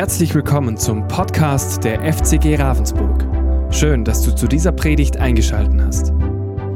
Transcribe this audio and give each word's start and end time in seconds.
Herzlich 0.00 0.34
willkommen 0.34 0.78
zum 0.78 1.06
Podcast 1.08 1.84
der 1.84 2.00
FCG 2.10 2.56
Ravensburg. 2.56 3.22
Schön, 3.70 4.02
dass 4.02 4.22
du 4.22 4.34
zu 4.34 4.46
dieser 4.48 4.72
Predigt 4.72 5.18
eingeschaltet 5.18 5.78
hast. 5.78 6.12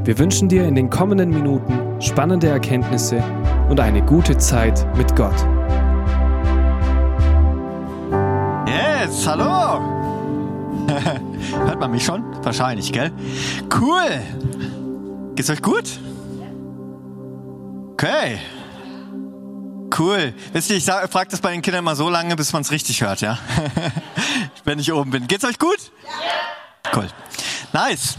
Wir 0.04 0.19
wünschen 0.19 0.51
dir 0.51 0.69
in 0.69 0.75
den 0.75 0.91
kommenden 0.91 1.31
Minuten 1.31 2.03
spannende 2.03 2.49
Erkenntnisse 2.49 3.25
und 3.71 3.81
eine 3.81 4.05
gute 4.05 4.37
Zeit 4.37 4.87
mit 4.99 5.17
Gott. 5.17 5.35
Yes, 8.67 9.27
hallo! 9.27 9.81
Hört 11.65 11.81
man 11.81 11.93
mich 11.93 12.04
schon? 12.04 12.22
Wahrscheinlich, 12.43 12.93
gell? 12.93 13.11
Cool! 13.75 14.21
Geht's 15.35 15.49
euch 15.49 15.63
gut? 15.63 15.99
Okay. 17.95 18.38
Cool. 19.97 20.34
Wisst 20.52 20.70
ihr, 20.70 20.77
ich 20.77 20.84
frage 20.84 21.30
das 21.30 21.41
bei 21.41 21.52
den 21.52 21.62
Kindern 21.62 21.80
immer 21.80 21.95
so 21.95 22.09
lange, 22.09 22.34
bis 22.37 22.52
man 22.52 22.62
es 22.62 22.70
richtig 22.70 23.02
hört, 23.02 23.20
ja? 23.20 23.38
Wenn 24.65 24.79
ich 24.79 24.93
oben 24.93 25.11
bin. 25.11 25.27
Geht's 25.29 25.45
euch 25.45 25.59
gut? 25.59 25.79
Ja. 26.05 26.95
Cool. 26.97 27.09
Nice. 27.73 28.15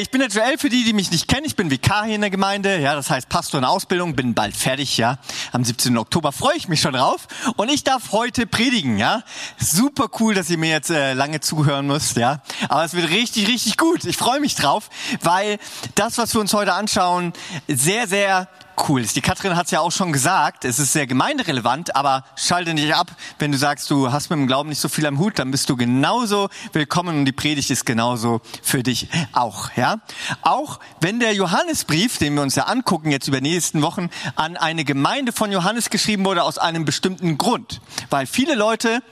Ich 0.00 0.10
bin 0.10 0.20
der 0.20 0.30
Joel, 0.30 0.56
für 0.56 0.70
die, 0.70 0.82
die 0.82 0.94
mich 0.94 1.10
nicht 1.10 1.28
kennen. 1.28 1.44
Ich 1.44 1.56
bin 1.56 1.70
Vikar 1.70 2.06
hier 2.06 2.14
in 2.14 2.22
der 2.22 2.30
Gemeinde. 2.30 2.78
Ja, 2.78 2.94
das 2.94 3.10
heißt 3.10 3.28
Pastor 3.28 3.58
in 3.58 3.64
Ausbildung. 3.64 4.16
Bin 4.16 4.32
bald 4.32 4.56
fertig, 4.56 4.96
ja. 4.96 5.18
Am 5.52 5.62
17. 5.62 5.98
Oktober 5.98 6.32
freue 6.32 6.56
ich 6.56 6.68
mich 6.68 6.80
schon 6.80 6.94
drauf. 6.94 7.26
Und 7.56 7.70
ich 7.70 7.84
darf 7.84 8.12
heute 8.12 8.46
predigen, 8.46 8.96
ja. 8.96 9.22
Super 9.58 10.08
cool, 10.20 10.34
dass 10.34 10.48
ihr 10.48 10.56
mir 10.56 10.70
jetzt 10.70 10.90
äh, 10.90 11.12
lange 11.12 11.40
zuhören 11.40 11.86
müsst, 11.86 12.16
ja. 12.16 12.42
Aber 12.70 12.84
es 12.84 12.94
wird 12.94 13.10
richtig, 13.10 13.46
richtig 13.48 13.76
gut. 13.76 14.04
Ich 14.04 14.16
freue 14.16 14.40
mich 14.40 14.54
drauf, 14.54 14.88
weil 15.20 15.58
das, 15.96 16.16
was 16.16 16.32
wir 16.34 16.40
uns 16.40 16.54
heute 16.54 16.72
anschauen, 16.72 17.34
sehr, 17.68 18.08
sehr 18.08 18.48
cool 18.88 19.00
ist. 19.00 19.16
Die 19.16 19.20
Katrin 19.20 19.56
hat 19.56 19.66
es 19.66 19.70
ja 19.70 19.80
auch 19.80 19.92
schon 19.92 20.12
gesagt, 20.12 20.64
es 20.64 20.78
ist 20.78 20.92
sehr 20.92 21.06
gemeinderelevant, 21.06 21.96
aber 21.96 22.24
schalte 22.36 22.74
nicht 22.74 22.94
ab, 22.94 23.10
wenn 23.38 23.52
du 23.52 23.58
sagst, 23.58 23.90
du 23.90 24.12
hast 24.12 24.30
mit 24.30 24.38
dem 24.38 24.46
Glauben 24.46 24.68
nicht 24.68 24.80
so 24.80 24.88
viel 24.88 25.06
am 25.06 25.18
Hut, 25.18 25.38
dann 25.38 25.50
bist 25.50 25.68
du 25.70 25.76
genauso 25.76 26.48
willkommen 26.72 27.18
und 27.18 27.24
die 27.24 27.32
Predigt 27.32 27.70
ist 27.70 27.86
genauso 27.86 28.40
für 28.62 28.82
dich 28.82 29.08
auch, 29.32 29.70
ja? 29.76 29.98
Auch 30.42 30.80
wenn 31.00 31.20
der 31.20 31.34
Johannesbrief, 31.34 32.18
den 32.18 32.34
wir 32.34 32.42
uns 32.42 32.54
ja 32.54 32.64
angucken 32.64 33.10
jetzt 33.10 33.28
über 33.28 33.40
die 33.40 33.50
nächsten 33.50 33.82
Wochen, 33.82 34.10
an 34.36 34.56
eine 34.56 34.84
Gemeinde 34.84 35.32
von 35.32 35.52
Johannes 35.52 35.90
geschrieben 35.90 36.24
wurde 36.24 36.42
aus 36.42 36.58
einem 36.58 36.84
bestimmten 36.84 37.38
Grund, 37.38 37.80
weil 38.10 38.26
viele 38.26 38.54
Leute 38.54 39.02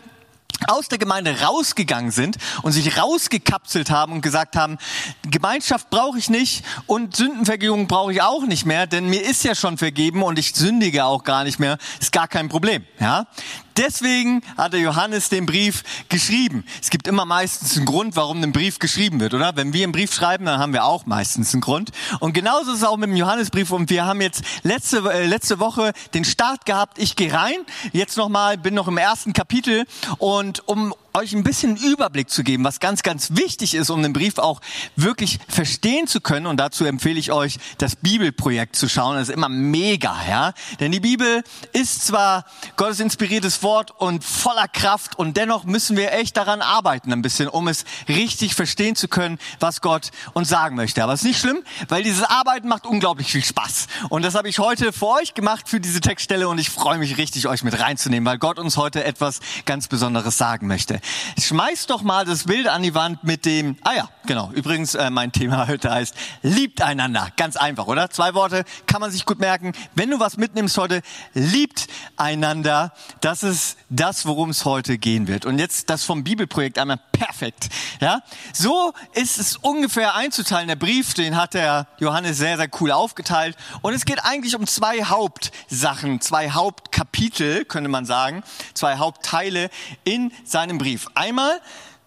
aus 0.68 0.88
der 0.88 0.98
Gemeinde 0.98 1.40
rausgegangen 1.40 2.10
sind 2.10 2.36
und 2.62 2.72
sich 2.72 2.98
rausgekapselt 2.98 3.90
haben 3.90 4.12
und 4.12 4.20
gesagt 4.22 4.56
haben, 4.56 4.78
Gemeinschaft 5.22 5.90
brauche 5.90 6.18
ich 6.18 6.30
nicht 6.30 6.64
und 6.86 7.16
Sündenvergebung 7.16 7.88
brauche 7.88 8.12
ich 8.12 8.22
auch 8.22 8.44
nicht 8.44 8.66
mehr, 8.66 8.86
denn 8.86 9.06
mir 9.06 9.22
ist 9.22 9.44
ja 9.44 9.54
schon 9.54 9.78
vergeben 9.78 10.22
und 10.22 10.38
ich 10.38 10.54
sündige 10.54 11.04
auch 11.04 11.24
gar 11.24 11.44
nicht 11.44 11.58
mehr, 11.58 11.78
ist 12.00 12.12
gar 12.12 12.28
kein 12.28 12.48
Problem, 12.48 12.84
ja? 13.00 13.26
Deswegen 13.76 14.42
hat 14.56 14.72
der 14.72 14.80
Johannes 14.80 15.28
den 15.28 15.46
Brief 15.46 15.82
geschrieben. 16.08 16.64
Es 16.80 16.90
gibt 16.90 17.08
immer 17.08 17.24
meistens 17.24 17.76
einen 17.76 17.86
Grund, 17.86 18.16
warum 18.16 18.42
ein 18.42 18.52
Brief 18.52 18.78
geschrieben 18.78 19.20
wird, 19.20 19.34
oder? 19.34 19.56
Wenn 19.56 19.72
wir 19.72 19.84
einen 19.84 19.92
Brief 19.92 20.12
schreiben, 20.12 20.44
dann 20.44 20.58
haben 20.58 20.72
wir 20.72 20.84
auch 20.84 21.06
meistens 21.06 21.54
einen 21.54 21.60
Grund. 21.60 21.90
Und 22.20 22.32
genauso 22.32 22.72
ist 22.72 22.78
es 22.78 22.84
auch 22.84 22.96
mit 22.96 23.08
dem 23.08 23.16
Johannesbrief. 23.16 23.70
Und 23.70 23.90
wir 23.90 24.04
haben 24.04 24.20
jetzt 24.20 24.42
letzte, 24.62 24.98
äh, 25.10 25.26
letzte 25.26 25.58
Woche 25.58 25.92
den 26.14 26.24
Start 26.24 26.66
gehabt. 26.66 26.98
Ich 26.98 27.16
gehe 27.16 27.32
rein. 27.32 27.56
Jetzt 27.92 28.16
nochmal, 28.16 28.58
bin 28.58 28.74
noch 28.74 28.88
im 28.88 28.98
ersten 28.98 29.32
Kapitel. 29.32 29.86
Und 30.18 30.66
um 30.68 30.94
euch 31.14 31.32
ein 31.34 31.42
bisschen 31.42 31.76
Überblick 31.76 32.30
zu 32.30 32.42
geben, 32.42 32.64
was 32.64 32.80
ganz, 32.80 33.02
ganz 33.02 33.30
wichtig 33.36 33.74
ist, 33.74 33.90
um 33.90 34.02
den 34.02 34.12
Brief 34.12 34.38
auch 34.38 34.60
wirklich 34.96 35.38
verstehen 35.48 36.06
zu 36.06 36.20
können. 36.20 36.46
Und 36.46 36.56
dazu 36.56 36.84
empfehle 36.84 37.18
ich 37.18 37.32
euch, 37.32 37.58
das 37.78 37.96
Bibelprojekt 37.96 38.76
zu 38.76 38.88
schauen. 38.88 39.16
Das 39.16 39.28
ist 39.28 39.34
immer 39.34 39.48
mega, 39.48 40.16
ja. 40.28 40.52
Denn 40.80 40.92
die 40.92 41.00
Bibel 41.00 41.44
ist 41.72 42.06
zwar 42.06 42.44
Gottes 42.76 43.00
inspiriertes 43.00 43.62
Wort 43.62 43.90
und 43.90 44.24
voller 44.24 44.68
Kraft 44.68 45.18
und 45.18 45.36
dennoch 45.36 45.64
müssen 45.64 45.96
wir 45.96 46.12
echt 46.12 46.36
daran 46.36 46.62
arbeiten 46.62 47.12
ein 47.12 47.22
bisschen, 47.22 47.48
um 47.48 47.68
es 47.68 47.84
richtig 48.08 48.54
verstehen 48.54 48.96
zu 48.96 49.08
können, 49.08 49.38
was 49.60 49.80
Gott 49.80 50.10
uns 50.32 50.48
sagen 50.48 50.76
möchte. 50.76 51.02
Aber 51.02 51.12
es 51.12 51.20
ist 51.20 51.26
nicht 51.26 51.40
schlimm, 51.40 51.62
weil 51.88 52.02
dieses 52.02 52.24
Arbeiten 52.24 52.68
macht 52.68 52.86
unglaublich 52.86 53.30
viel 53.30 53.44
Spaß. 53.44 53.86
Und 54.08 54.22
das 54.22 54.34
habe 54.34 54.48
ich 54.48 54.58
heute 54.58 54.92
für 54.92 55.08
euch 55.08 55.34
gemacht 55.34 55.68
für 55.68 55.80
diese 55.80 56.00
Textstelle 56.00 56.48
und 56.48 56.58
ich 56.58 56.70
freue 56.70 56.98
mich 56.98 57.18
richtig, 57.18 57.48
euch 57.48 57.62
mit 57.62 57.78
reinzunehmen, 57.78 58.26
weil 58.26 58.38
Gott 58.38 58.58
uns 58.58 58.76
heute 58.76 59.04
etwas 59.04 59.40
ganz 59.66 59.88
Besonderes 59.88 60.38
sagen 60.38 60.66
möchte. 60.66 61.01
Schmeiß 61.40 61.86
doch 61.86 62.02
mal 62.02 62.24
das 62.24 62.44
Bild 62.44 62.68
an 62.68 62.82
die 62.82 62.94
Wand 62.94 63.24
mit 63.24 63.44
dem, 63.44 63.76
ah 63.82 63.94
ja, 63.94 64.08
genau, 64.26 64.50
übrigens 64.52 64.94
äh, 64.94 65.10
mein 65.10 65.32
Thema 65.32 65.66
heute 65.68 65.90
heißt, 65.90 66.14
liebt 66.42 66.82
einander. 66.82 67.28
Ganz 67.36 67.56
einfach, 67.56 67.86
oder? 67.86 68.10
Zwei 68.10 68.34
Worte 68.34 68.64
kann 68.86 69.00
man 69.00 69.10
sich 69.10 69.24
gut 69.24 69.38
merken. 69.38 69.72
Wenn 69.94 70.10
du 70.10 70.20
was 70.20 70.36
mitnimmst 70.36 70.76
heute, 70.78 71.02
liebt 71.34 71.88
einander. 72.16 72.92
Das 73.20 73.42
ist 73.42 73.76
das, 73.88 74.26
worum 74.26 74.50
es 74.50 74.64
heute 74.64 74.98
gehen 74.98 75.28
wird. 75.28 75.44
Und 75.44 75.58
jetzt 75.58 75.90
das 75.90 76.04
vom 76.04 76.24
Bibelprojekt 76.24 76.78
einmal 76.78 77.00
perfekt. 77.12 77.68
Ja, 78.00 78.20
so 78.52 78.92
ist 79.14 79.38
es 79.38 79.56
ungefähr 79.56 80.14
einzuteilen. 80.14 80.68
Der 80.68 80.76
Brief, 80.76 81.14
den 81.14 81.36
hat 81.36 81.54
der 81.54 81.86
Johannes 81.98 82.38
sehr, 82.38 82.56
sehr 82.56 82.68
cool 82.80 82.90
aufgeteilt. 82.90 83.56
Und 83.80 83.94
es 83.94 84.04
geht 84.04 84.24
eigentlich 84.24 84.56
um 84.56 84.66
zwei 84.66 85.04
Hauptsachen, 85.04 86.20
zwei 86.20 86.50
Hauptkapitel, 86.50 87.64
könnte 87.64 87.88
man 87.88 88.06
sagen, 88.06 88.42
zwei 88.74 88.96
Hauptteile 88.96 89.70
in 90.04 90.32
seinem 90.44 90.78
Brief. 90.78 90.91
Einmal, 91.14 91.60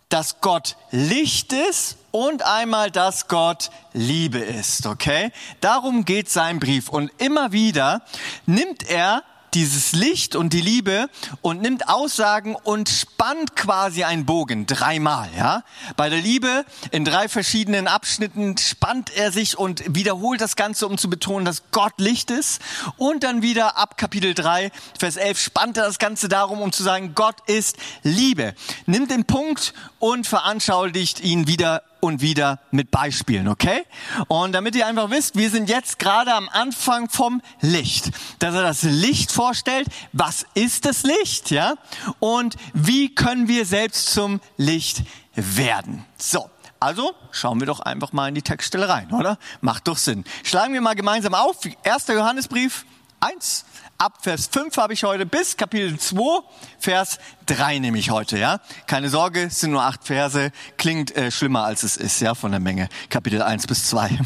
dass 0.10 0.40
Gott 0.42 0.78
Licht 0.92 1.52
ist 1.52 1.98
und 2.12 2.44
einmal, 2.44 2.92
dass 2.92 3.28
Gott 3.28 3.70
Liebe 3.94 4.40
ist, 4.40 4.86
okay? 4.86 5.32
Darum 5.62 6.06
geht 6.06 6.30
sein 6.30 6.60
Brief. 6.60 6.90
Und 6.90 7.12
immer 7.18 7.52
wieder 7.52 8.02
nimmt 8.46 8.90
er 8.90 9.24
dieses 9.56 9.94
Licht 9.94 10.36
und 10.36 10.52
die 10.52 10.62
Liebe 10.62 11.10
und 11.42 11.62
nimmt 11.62 11.88
Aussagen 11.88 12.56
und 12.56 12.90
spannt 12.90 13.56
quasi 13.56 14.04
einen 14.04 14.26
Bogen 14.26 14.68
dreimal, 14.68 15.30
ja. 15.36 15.64
Bei 15.96 16.10
der 16.10 16.20
Liebe 16.20 16.66
in 16.92 17.06
drei 17.06 17.30
verschiedenen 17.30 17.88
Abschnitten 17.88 18.58
spannt 18.58 19.16
er 19.16 19.32
sich 19.32 19.58
und 19.58 19.84
wiederholt 19.96 20.42
das 20.42 20.58
Ganze, 20.58 20.86
um 20.88 20.98
zu 20.98 21.10
betonen, 21.10 21.46
dass 21.46 21.64
Gott 21.72 21.94
Licht 21.98 22.32
ist. 22.32 22.62
Und 22.98 23.24
dann 23.24 23.42
wieder 23.42 23.78
ab 23.78 23.98
Kapitel 23.98 24.34
3, 24.34 24.72
Vers 25.00 25.16
11 25.16 25.40
spannt 25.40 25.78
er 25.78 25.86
das 25.86 26.00
Ganze 26.00 26.28
darum, 26.28 26.60
um 26.62 26.74
zu 26.74 26.84
sagen, 26.84 27.14
Gott 27.16 27.38
ist 27.48 27.78
Liebe. 28.04 28.54
Nimmt 28.86 29.10
den 29.10 29.26
Punkt 29.26 29.74
und 30.00 30.28
veranschaulicht 30.28 31.22
ihn 31.22 31.48
wieder 31.48 31.82
und 32.00 32.22
wieder 32.22 32.60
mit 32.72 32.92
Beispielen, 32.92 33.48
okay? 33.48 33.84
Und 34.28 34.54
damit 34.54 34.76
ihr 34.76 34.88
einfach 34.88 35.10
wisst, 35.10 35.36
wir 35.36 35.50
sind 35.50 35.70
jetzt 35.70 36.00
gerade 36.00 36.34
am 36.34 36.50
Anfang 36.50 37.10
vom 37.10 37.42
Licht. 37.62 38.12
Dass 38.40 38.54
er 38.54 38.62
das 38.62 38.84
Licht 38.84 39.32
vorstellt, 39.32 39.88
was 40.14 40.46
ist 40.54 40.86
das 40.86 41.04
Licht, 41.04 41.52
ja? 41.52 41.76
Und 42.20 42.56
wie 42.74 43.14
können 43.14 43.48
wir 43.48 43.66
selbst 43.66 44.12
zum 44.12 44.40
Licht 44.58 45.04
werden? 45.36 46.06
So. 46.18 46.50
Also 46.80 47.16
schauen 47.32 47.60
wir 47.60 47.68
doch 47.68 47.80
einfach 47.80 48.12
mal 48.12 48.28
in 48.28 48.36
die 48.36 48.42
Textstelle 48.42 48.88
rein, 48.88 49.12
oder? 49.12 49.40
Macht 49.62 49.88
doch 49.88 49.98
Sinn. 49.98 50.24
Schlagen 50.44 50.74
wir 50.74 50.82
mal 50.82 50.94
gemeinsam 50.94 51.34
auf. 51.34 51.58
1. 51.84 52.08
Johannesbrief 52.10 52.86
1, 53.22 53.66
ab 53.98 54.18
Vers 54.22 54.50
5 54.52 54.76
habe 54.78 54.94
ich 54.94 55.04
heute 55.04 55.26
bis 55.26 55.58
Kapitel 55.58 55.98
2, 55.98 56.42
Vers 56.80 57.20
3 57.46 57.80
nehme 57.80 57.98
ich 57.98 58.10
heute, 58.10 58.38
ja. 58.38 58.60
Keine 58.88 59.10
Sorge, 59.10 59.44
es 59.44 59.60
sind 59.60 59.72
nur 59.72 59.84
acht 59.84 60.04
Verse, 60.04 60.52
klingt 60.78 61.16
äh, 61.16 61.32
schlimmer 61.32 61.64
als 61.64 61.84
es 61.84 61.98
ist, 61.98 62.20
ja, 62.20 62.36
von 62.36 62.52
der 62.52 62.60
Menge. 62.60 62.90
Kapitel 63.10 63.42
1 63.42 63.68
bis 63.68 63.88
2. 63.90 64.20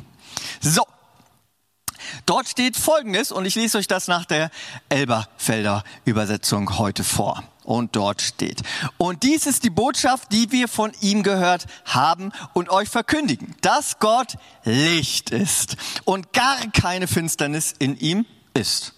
so. 0.60 0.82
Dort 2.26 2.48
steht 2.48 2.76
Folgendes, 2.76 3.32
und 3.32 3.44
ich 3.44 3.54
lese 3.54 3.78
euch 3.78 3.86
das 3.86 4.08
nach 4.08 4.24
der 4.24 4.50
Elberfelder 4.88 5.84
Übersetzung 6.04 6.78
heute 6.78 7.04
vor. 7.04 7.42
Und 7.64 7.96
dort 7.96 8.20
steht, 8.20 8.62
und 8.98 9.22
dies 9.22 9.46
ist 9.46 9.64
die 9.64 9.70
Botschaft, 9.70 10.32
die 10.32 10.52
wir 10.52 10.68
von 10.68 10.92
ihm 11.00 11.22
gehört 11.22 11.66
haben 11.86 12.30
und 12.52 12.68
euch 12.68 12.90
verkündigen, 12.90 13.56
dass 13.62 13.98
Gott 13.98 14.36
Licht 14.64 15.30
ist 15.30 15.76
und 16.04 16.34
gar 16.34 16.58
keine 16.72 17.06
Finsternis 17.06 17.74
in 17.78 17.96
ihm 17.98 18.26
ist. 18.52 18.92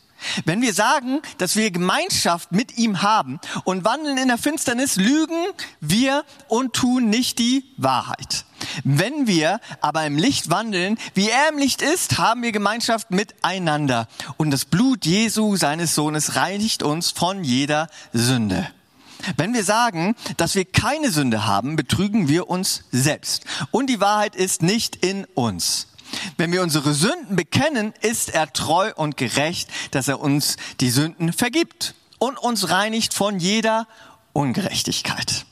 Wenn 0.44 0.62
wir 0.62 0.75
sagen, 0.75 1.20
dass 1.38 1.56
wir 1.56 1.70
Gemeinschaft 1.70 2.53
mit 2.53 2.78
ihm 2.78 3.03
haben 3.03 3.41
und 3.64 3.84
wandeln 3.84 4.18
in 4.18 4.28
der 4.28 4.39
Finsternis, 4.39 4.97
lügen 4.97 5.47
wir 5.80 6.24
und 6.48 6.72
tun 6.72 7.09
nicht 7.10 7.39
die 7.39 7.65
Wahrheit. 7.77 8.45
Wenn 8.84 9.27
wir 9.27 9.60
aber 9.80 10.04
im 10.06 10.16
Licht 10.16 10.50
wandeln, 10.50 10.98
wie 11.15 11.28
er 11.28 11.48
im 11.50 11.59
Licht 11.59 11.83
ist, 11.83 12.18
haben 12.18 12.42
wir 12.42 12.53
Gemeinschaft 12.53 13.10
miteinander. 13.10 14.09
Und 14.36 14.50
das 14.50 14.65
Blut 14.65 15.06
Jesu, 15.06 15.56
seines 15.56 15.95
Sohnes, 15.95 16.36
reinigt 16.36 16.83
uns 16.83 17.10
von 17.10 17.45
jeder 17.45 17.89
Sünde. 18.12 18.68
Wenn 19.36 19.54
wir 19.54 19.65
sagen, 19.65 20.15
dass 20.36 20.54
wir 20.54 20.65
keine 20.65 21.10
Sünde 21.10 21.47
haben, 21.47 21.77
betrügen 21.77 22.28
wir 22.28 22.48
uns 22.48 22.84
selbst. 22.92 23.45
Und 23.71 23.89
die 23.89 24.00
Wahrheit 24.00 24.36
ist 24.36 24.62
nicht 24.62 24.97
in 24.97 25.24
uns. 25.34 25.89
Wenn 26.36 26.53
wir 26.53 26.62
unsere 26.62 26.94
Sünden 26.94 27.36
bekennen, 27.36 27.92
ist 28.00 28.30
er 28.30 28.53
treu 28.53 28.92
und 28.94 29.16
gerecht, 29.16 29.68
dass 29.91 30.08
er 30.08 30.20
uns 30.20 30.56
die 30.80 30.91
Sünden 30.91 31.32
vergibt 31.32 31.94
und 32.18 32.38
uns 32.38 32.70
reinigt 32.70 33.14
von 33.14 33.38
jeder 33.38 33.86
Ungerechtigkeit. 34.32 35.47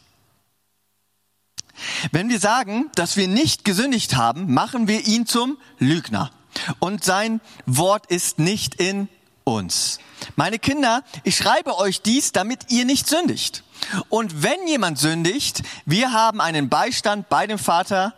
Wenn 2.12 2.28
wir 2.28 2.38
sagen, 2.38 2.90
dass 2.94 3.16
wir 3.16 3.28
nicht 3.28 3.64
gesündigt 3.64 4.16
haben, 4.16 4.52
machen 4.52 4.88
wir 4.88 5.06
ihn 5.06 5.26
zum 5.26 5.58
Lügner. 5.78 6.30
Und 6.78 7.04
sein 7.04 7.40
Wort 7.66 8.06
ist 8.06 8.38
nicht 8.38 8.76
in 8.76 9.08
uns. 9.42 9.98
Meine 10.36 10.58
Kinder, 10.58 11.02
ich 11.24 11.36
schreibe 11.36 11.76
euch 11.78 12.00
dies, 12.00 12.32
damit 12.32 12.70
ihr 12.70 12.84
nicht 12.84 13.08
sündigt. 13.08 13.64
Und 14.08 14.42
wenn 14.42 14.66
jemand 14.66 14.98
sündigt, 14.98 15.62
wir 15.84 16.12
haben 16.12 16.40
einen 16.40 16.68
Beistand 16.68 17.28
bei 17.28 17.46
dem 17.46 17.58
Vater, 17.58 18.14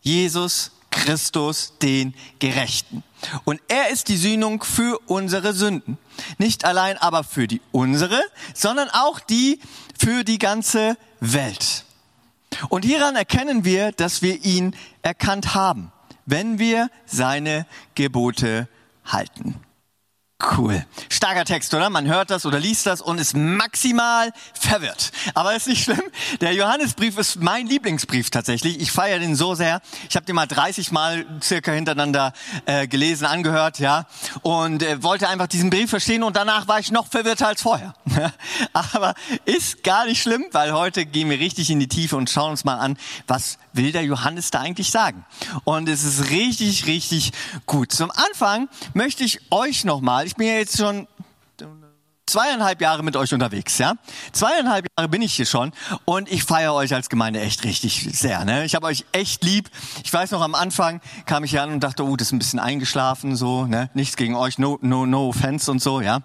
Jesus 0.00 0.70
Christus, 1.00 1.72
den 1.80 2.14
Gerechten. 2.40 3.02
Und 3.44 3.60
er 3.68 3.88
ist 3.88 4.08
die 4.08 4.18
Sühnung 4.18 4.62
für 4.62 4.98
unsere 5.06 5.54
Sünden. 5.54 5.96
Nicht 6.36 6.64
allein 6.64 6.98
aber 6.98 7.24
für 7.24 7.48
die 7.48 7.62
unsere, 7.72 8.20
sondern 8.54 8.90
auch 8.90 9.18
die 9.18 9.60
für 9.98 10.24
die 10.24 10.38
ganze 10.38 10.96
Welt. 11.20 11.84
Und 12.68 12.84
hieran 12.84 13.16
erkennen 13.16 13.64
wir, 13.64 13.92
dass 13.92 14.20
wir 14.20 14.44
ihn 14.44 14.76
erkannt 15.02 15.54
haben, 15.54 15.90
wenn 16.26 16.58
wir 16.58 16.90
seine 17.06 17.66
Gebote 17.94 18.68
halten. 19.06 19.54
Cool. 20.40 20.86
Starker 21.10 21.44
Text, 21.44 21.74
oder? 21.74 21.90
Man 21.90 22.06
hört 22.06 22.30
das 22.30 22.46
oder 22.46 22.58
liest 22.58 22.86
das 22.86 23.02
und 23.02 23.18
ist 23.18 23.36
maximal 23.36 24.32
verwirrt. 24.54 25.12
Aber 25.34 25.54
ist 25.54 25.68
nicht 25.68 25.84
schlimm. 25.84 26.00
Der 26.40 26.54
Johannesbrief 26.54 27.18
ist 27.18 27.42
mein 27.42 27.66
Lieblingsbrief 27.66 28.30
tatsächlich. 28.30 28.80
Ich 28.80 28.90
feiere 28.90 29.18
den 29.18 29.36
so 29.36 29.54
sehr. 29.54 29.82
Ich 30.08 30.16
habe 30.16 30.24
den 30.24 30.34
mal 30.34 30.46
30 30.46 30.92
Mal 30.92 31.26
circa 31.42 31.72
hintereinander 31.72 32.32
äh, 32.64 32.88
gelesen, 32.88 33.26
angehört, 33.26 33.80
ja. 33.80 34.06
Und 34.40 34.82
äh, 34.82 35.02
wollte 35.02 35.28
einfach 35.28 35.46
diesen 35.46 35.68
Brief 35.68 35.90
verstehen 35.90 36.22
und 36.22 36.36
danach 36.36 36.68
war 36.68 36.80
ich 36.80 36.90
noch 36.90 37.08
verwirrter 37.08 37.48
als 37.48 37.60
vorher. 37.60 37.92
Aber 38.72 39.14
ist 39.44 39.84
gar 39.84 40.06
nicht 40.06 40.22
schlimm, 40.22 40.46
weil 40.52 40.72
heute 40.72 41.04
gehen 41.04 41.28
wir 41.28 41.38
richtig 41.38 41.70
in 41.70 41.80
die 41.80 41.88
Tiefe 41.88 42.16
und 42.16 42.30
schauen 42.30 42.52
uns 42.52 42.64
mal 42.64 42.78
an, 42.78 42.96
was 43.26 43.58
will 43.74 43.92
der 43.92 44.04
Johannes 44.04 44.50
da 44.50 44.60
eigentlich 44.60 44.90
sagen. 44.90 45.24
Und 45.64 45.88
es 45.88 46.02
ist 46.02 46.30
richtig, 46.30 46.86
richtig 46.86 47.32
gut. 47.66 47.92
Zum 47.92 48.10
Anfang 48.10 48.68
möchte 48.94 49.22
ich 49.22 49.40
euch 49.50 49.84
nochmal, 49.84 50.29
ich 50.30 50.36
bin 50.36 50.46
ja 50.46 50.54
jetzt 50.54 50.78
schon 50.78 51.08
zweieinhalb 52.24 52.80
Jahre 52.80 53.02
mit 53.02 53.16
euch 53.16 53.34
unterwegs, 53.34 53.78
ja. 53.78 53.94
Zweieinhalb 54.30 54.86
Jahre 54.96 55.08
bin 55.08 55.22
ich 55.22 55.34
hier 55.34 55.44
schon 55.44 55.72
und 56.04 56.30
ich 56.30 56.44
feiere 56.44 56.72
euch 56.74 56.94
als 56.94 57.08
Gemeinde 57.08 57.40
echt 57.40 57.64
richtig 57.64 58.08
sehr. 58.12 58.44
Ne? 58.44 58.64
Ich 58.64 58.76
habe 58.76 58.86
euch 58.86 59.04
echt 59.10 59.42
lieb. 59.42 59.68
Ich 60.04 60.12
weiß 60.12 60.30
noch 60.30 60.40
am 60.40 60.54
Anfang 60.54 61.00
kam 61.26 61.42
ich 61.42 61.50
hier 61.50 61.64
an 61.64 61.72
und 61.72 61.80
dachte, 61.80 62.04
oh, 62.04 62.14
das 62.14 62.28
ist 62.28 62.32
ein 62.32 62.38
bisschen 62.38 62.60
eingeschlafen, 62.60 63.34
so, 63.34 63.66
ne? 63.66 63.90
Nichts 63.94 64.16
gegen 64.16 64.36
euch, 64.36 64.58
no, 64.58 64.78
no, 64.82 65.04
no 65.04 65.30
offense 65.30 65.68
und 65.68 65.82
so, 65.82 66.00
ja. 66.00 66.20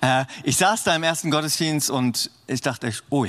Äh, 0.00 0.24
ich 0.42 0.56
saß 0.56 0.84
da 0.84 0.96
im 0.96 1.02
ersten 1.02 1.30
Gottesdienst 1.30 1.90
und 1.90 2.30
ich 2.46 2.62
dachte 2.62 2.86
echt, 2.86 3.04
oh, 3.10 3.26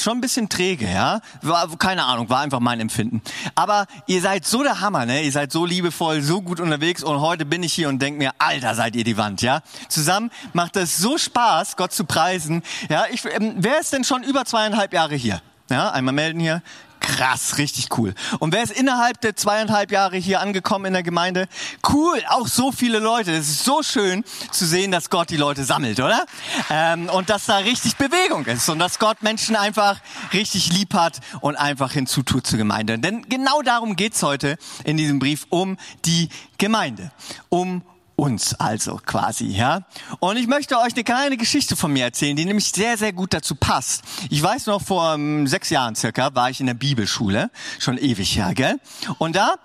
schon 0.00 0.18
ein 0.18 0.20
bisschen 0.20 0.48
träge, 0.48 0.90
ja. 0.90 1.20
War, 1.42 1.68
keine 1.78 2.04
Ahnung, 2.04 2.28
war 2.28 2.40
einfach 2.40 2.60
mein 2.60 2.80
Empfinden. 2.80 3.22
Aber 3.54 3.86
ihr 4.06 4.20
seid 4.20 4.46
so 4.46 4.62
der 4.62 4.80
Hammer, 4.80 5.06
ne? 5.06 5.22
Ihr 5.22 5.32
seid 5.32 5.52
so 5.52 5.64
liebevoll, 5.64 6.22
so 6.22 6.42
gut 6.42 6.60
unterwegs 6.60 7.02
und 7.02 7.20
heute 7.20 7.44
bin 7.44 7.62
ich 7.62 7.72
hier 7.72 7.88
und 7.88 8.00
denk 8.00 8.18
mir, 8.18 8.32
Alter, 8.38 8.74
seid 8.74 8.96
ihr 8.96 9.04
die 9.04 9.16
Wand, 9.16 9.42
ja. 9.42 9.62
Zusammen 9.88 10.30
macht 10.52 10.76
es 10.76 10.98
so 10.98 11.18
Spaß, 11.18 11.76
Gott 11.76 11.92
zu 11.92 12.04
preisen. 12.04 12.62
Ja, 12.88 13.04
ich, 13.10 13.24
ähm, 13.24 13.54
wer 13.58 13.80
ist 13.80 13.92
denn 13.92 14.04
schon 14.04 14.22
über 14.22 14.44
zweieinhalb 14.44 14.92
Jahre 14.92 15.14
hier? 15.14 15.40
Ja, 15.70 15.90
einmal 15.90 16.14
melden 16.14 16.40
hier. 16.40 16.62
Krass, 17.02 17.58
richtig 17.58 17.88
cool. 17.98 18.14
Und 18.38 18.52
wer 18.52 18.62
ist 18.62 18.72
innerhalb 18.72 19.20
der 19.20 19.34
zweieinhalb 19.34 19.90
Jahre 19.90 20.16
hier 20.16 20.40
angekommen 20.40 20.86
in 20.86 20.92
der 20.92 21.02
Gemeinde? 21.02 21.48
Cool, 21.92 22.22
auch 22.28 22.46
so 22.46 22.70
viele 22.70 23.00
Leute. 23.00 23.32
Es 23.32 23.48
ist 23.48 23.64
so 23.64 23.82
schön 23.82 24.24
zu 24.52 24.64
sehen, 24.64 24.92
dass 24.92 25.10
Gott 25.10 25.28
die 25.30 25.36
Leute 25.36 25.64
sammelt, 25.64 25.98
oder? 25.98 26.24
Ähm, 26.70 27.08
und 27.08 27.28
dass 27.28 27.46
da 27.46 27.58
richtig 27.58 27.96
Bewegung 27.96 28.46
ist 28.46 28.68
und 28.68 28.78
dass 28.78 29.00
Gott 29.00 29.22
Menschen 29.22 29.56
einfach 29.56 30.00
richtig 30.32 30.72
lieb 30.72 30.94
hat 30.94 31.18
und 31.40 31.56
einfach 31.56 31.92
hinzutut 31.92 32.46
zur 32.46 32.58
Gemeinde. 32.58 32.98
Denn 32.98 33.28
genau 33.28 33.62
darum 33.62 33.96
geht's 33.96 34.22
heute 34.22 34.56
in 34.84 34.96
diesem 34.96 35.18
Brief 35.18 35.46
um 35.50 35.78
die 36.04 36.28
Gemeinde, 36.56 37.10
um 37.48 37.82
uns 38.16 38.54
also 38.54 39.00
quasi, 39.04 39.46
ja. 39.46 39.82
Und 40.20 40.36
ich 40.36 40.46
möchte 40.46 40.78
euch 40.78 40.94
eine 40.94 41.04
kleine 41.04 41.36
Geschichte 41.36 41.76
von 41.76 41.92
mir 41.92 42.04
erzählen, 42.04 42.36
die 42.36 42.44
nämlich 42.44 42.70
sehr, 42.70 42.96
sehr 42.96 43.12
gut 43.12 43.34
dazu 43.34 43.54
passt. 43.54 44.02
Ich 44.30 44.42
weiß 44.42 44.66
noch, 44.66 44.82
vor 44.82 45.14
um, 45.14 45.40
ähm, 45.40 45.46
sechs 45.46 45.70
Jahren 45.70 45.94
circa 45.94 46.34
war 46.34 46.50
ich 46.50 46.60
in 46.60 46.66
der 46.66 46.74
Bibelschule, 46.74 47.50
schon 47.78 47.98
ewig 47.98 48.36
her, 48.36 48.54
gell? 48.54 48.78
Und 49.18 49.36
da 49.36 49.56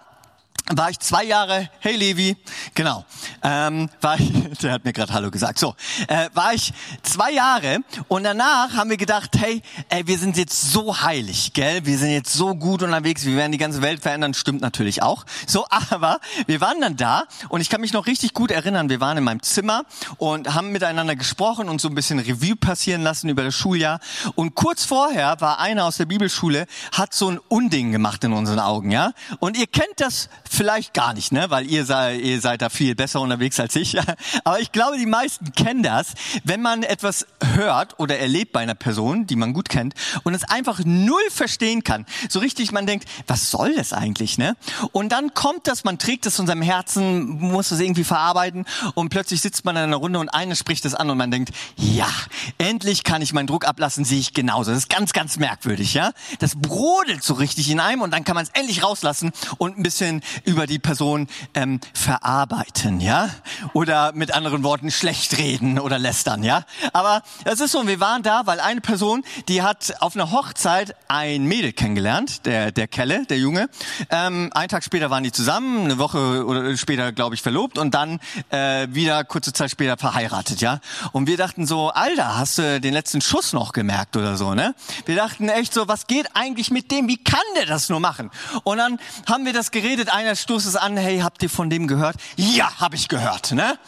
war 0.75 0.89
ich 0.89 0.99
zwei 0.99 1.23
Jahre, 1.23 1.69
hey 1.79 1.95
Levi, 1.95 2.35
genau, 2.73 3.05
ähm, 3.41 3.89
war 4.01 4.19
ich, 4.19 4.31
der 4.61 4.73
hat 4.73 4.83
mir 4.85 4.91
gerade 4.91 5.13
Hallo 5.13 5.31
gesagt, 5.31 5.59
so, 5.59 5.75
äh, 6.07 6.29
war 6.33 6.53
ich 6.53 6.73
zwei 7.03 7.31
Jahre 7.31 7.79
und 8.09 8.23
danach 8.23 8.73
haben 8.73 8.89
wir 8.89 8.97
gedacht, 8.97 9.37
hey, 9.37 9.61
ey, 9.89 10.05
wir 10.07 10.17
sind 10.17 10.35
jetzt 10.35 10.71
so 10.71 11.01
heilig, 11.01 11.53
gell, 11.53 11.85
wir 11.85 11.97
sind 11.97 12.11
jetzt 12.11 12.33
so 12.33 12.53
gut 12.55 12.83
unterwegs, 12.83 13.25
wir 13.25 13.37
werden 13.37 13.53
die 13.53 13.57
ganze 13.57 13.81
Welt 13.81 14.01
verändern, 14.01 14.33
stimmt 14.33 14.61
natürlich 14.61 15.01
auch, 15.01 15.25
so, 15.45 15.65
aber 15.89 16.19
wir 16.47 16.59
waren 16.59 16.81
dann 16.81 16.97
da 16.97 17.23
und 17.49 17.61
ich 17.61 17.69
kann 17.69 17.79
mich 17.79 17.93
noch 17.93 18.05
richtig 18.05 18.33
gut 18.33 18.51
erinnern, 18.51 18.89
wir 18.89 18.99
waren 18.99 19.17
in 19.17 19.23
meinem 19.23 19.41
Zimmer 19.43 19.83
und 20.17 20.53
haben 20.53 20.71
miteinander 20.71 21.15
gesprochen 21.15 21.69
und 21.69 21.79
so 21.79 21.87
ein 21.87 21.95
bisschen 21.95 22.19
Revue 22.19 22.55
passieren 22.55 23.03
lassen 23.03 23.29
über 23.29 23.43
das 23.43 23.55
Schuljahr. 23.55 23.99
Und 24.35 24.55
kurz 24.55 24.83
vorher 24.83 25.39
war 25.39 25.59
einer 25.59 25.85
aus 25.85 25.97
der 25.97 26.05
Bibelschule, 26.05 26.67
hat 26.91 27.13
so 27.13 27.29
ein 27.29 27.39
Unding 27.47 27.91
gemacht 27.91 28.23
in 28.23 28.33
unseren 28.33 28.59
Augen, 28.59 28.91
ja, 28.91 29.13
und 29.39 29.57
ihr 29.57 29.67
kennt 29.67 29.99
das 29.99 30.29
vielleicht 30.49 30.93
gar 30.93 31.13
nicht, 31.13 31.31
ne? 31.31 31.49
weil 31.49 31.69
ihr, 31.69 31.85
sei, 31.85 32.15
ihr 32.15 32.41
seid 32.41 32.61
da 32.61 32.69
viel 32.69 32.95
besser 32.95 33.21
unterwegs 33.21 33.59
als 33.59 33.75
ich. 33.75 33.97
Aber 34.43 34.59
ich 34.59 34.71
glaube, 34.71 34.97
die 34.97 35.05
meisten 35.05 35.51
kennen 35.53 35.83
das, 35.83 36.13
wenn 36.43 36.61
man 36.61 36.83
etwas 36.83 37.27
hört 37.53 37.99
oder 37.99 38.19
erlebt 38.19 38.51
bei 38.51 38.61
einer 38.61 38.75
Person, 38.75 39.27
die 39.27 39.35
man 39.35 39.53
gut 39.53 39.69
kennt 39.69 39.93
und 40.23 40.33
es 40.33 40.43
einfach 40.43 40.81
null 40.83 41.21
verstehen 41.29 41.83
kann. 41.83 42.05
So 42.29 42.39
richtig, 42.39 42.71
man 42.71 42.85
denkt, 42.85 43.07
was 43.27 43.51
soll 43.51 43.75
das 43.75 43.93
eigentlich? 43.93 44.37
Ne? 44.37 44.55
Und 44.91 45.11
dann 45.11 45.33
kommt 45.33 45.67
das, 45.67 45.83
man 45.83 45.97
trägt 45.97 46.25
es 46.25 46.39
in 46.39 46.47
seinem 46.47 46.61
Herzen, 46.61 47.39
muss 47.39 47.71
es 47.71 47.79
irgendwie 47.79 48.03
verarbeiten 48.03 48.65
und 48.95 49.09
plötzlich 49.09 49.41
sitzt 49.41 49.65
man 49.65 49.75
in 49.75 49.83
einer 49.83 49.97
Runde 49.97 50.19
und 50.19 50.29
einer 50.29 50.55
spricht 50.55 50.85
das 50.85 50.95
an 50.95 51.09
und 51.09 51.17
man 51.17 51.31
denkt, 51.31 51.51
ja, 51.75 52.09
endlich 52.57 53.03
kann 53.03 53.21
ich 53.21 53.33
meinen 53.33 53.47
Druck 53.47 53.67
ablassen, 53.67 54.05
sehe 54.05 54.19
ich 54.19 54.33
genauso. 54.33 54.71
Das 54.71 54.79
ist 54.79 54.89
ganz, 54.89 55.13
ganz 55.13 55.37
merkwürdig. 55.37 55.93
ja. 55.93 56.11
Das 56.39 56.55
brodelt 56.55 57.23
so 57.23 57.33
richtig 57.33 57.69
in 57.69 57.79
einem 57.79 58.01
und 58.01 58.11
dann 58.11 58.23
kann 58.23 58.35
man 58.35 58.43
es 58.43 58.51
endlich 58.53 58.83
rauslassen 58.83 59.31
und 59.57 59.77
ein 59.77 59.83
bisschen 59.83 60.21
über 60.45 60.67
die 60.67 60.79
Person 60.79 61.27
ähm, 61.53 61.79
verarbeiten, 61.93 62.99
ja, 62.99 63.29
oder 63.73 64.11
mit 64.13 64.33
anderen 64.33 64.63
Worten 64.63 64.91
schlecht 64.91 65.37
reden 65.37 65.79
oder 65.79 65.99
lästern, 65.99 66.43
ja. 66.43 66.63
Aber 66.93 67.23
es 67.45 67.59
ist 67.59 67.71
so, 67.71 67.87
wir 67.87 67.99
waren 67.99 68.23
da, 68.23 68.45
weil 68.45 68.59
eine 68.59 68.81
Person, 68.81 69.23
die 69.47 69.61
hat 69.61 69.95
auf 69.99 70.15
einer 70.15 70.31
Hochzeit 70.31 70.95
ein 71.07 71.45
Mädel 71.45 71.73
kennengelernt, 71.73 72.45
der 72.45 72.71
der 72.71 72.87
Kelle, 72.87 73.25
der 73.25 73.39
Junge. 73.39 73.69
Ähm, 74.09 74.49
einen 74.53 74.69
Tag 74.69 74.83
später 74.83 75.09
waren 75.09 75.23
die 75.23 75.31
zusammen, 75.31 75.85
eine 75.85 75.97
Woche 75.97 76.45
oder 76.45 76.75
später, 76.77 77.11
glaube 77.11 77.35
ich, 77.35 77.41
verlobt 77.41 77.77
und 77.77 77.93
dann 77.93 78.19
äh, 78.49 78.87
wieder 78.89 79.23
kurze 79.23 79.53
Zeit 79.53 79.71
später 79.71 79.97
verheiratet, 79.97 80.61
ja. 80.61 80.79
Und 81.11 81.27
wir 81.27 81.37
dachten 81.37 81.65
so, 81.65 81.89
Alter, 81.89 82.37
hast 82.37 82.57
du 82.57 82.79
den 82.79 82.93
letzten 82.93 83.21
Schuss 83.21 83.53
noch 83.53 83.73
gemerkt 83.73 84.15
oder 84.15 84.37
so, 84.37 84.53
ne? 84.53 84.75
Wir 85.05 85.15
dachten 85.15 85.49
echt 85.49 85.73
so, 85.73 85.87
was 85.87 86.07
geht 86.07 86.27
eigentlich 86.35 86.71
mit 86.71 86.91
dem? 86.91 87.07
Wie 87.07 87.17
kann 87.17 87.39
der 87.55 87.65
das 87.65 87.89
nur 87.89 87.99
machen? 87.99 88.31
Und 88.63 88.77
dann 88.77 88.99
haben 89.27 89.45
wir 89.45 89.53
das 89.53 89.71
geredet. 89.71 90.13
Einer 90.27 90.35
stoßt 90.35 90.67
es 90.67 90.75
an, 90.75 90.97
hey, 90.97 91.19
habt 91.19 91.41
ihr 91.41 91.49
von 91.49 91.69
dem 91.69 91.87
gehört? 91.87 92.17
Ja, 92.35 92.69
habe 92.81 92.97
ich 92.97 93.07
gehört, 93.07 93.53
ne? 93.53 93.79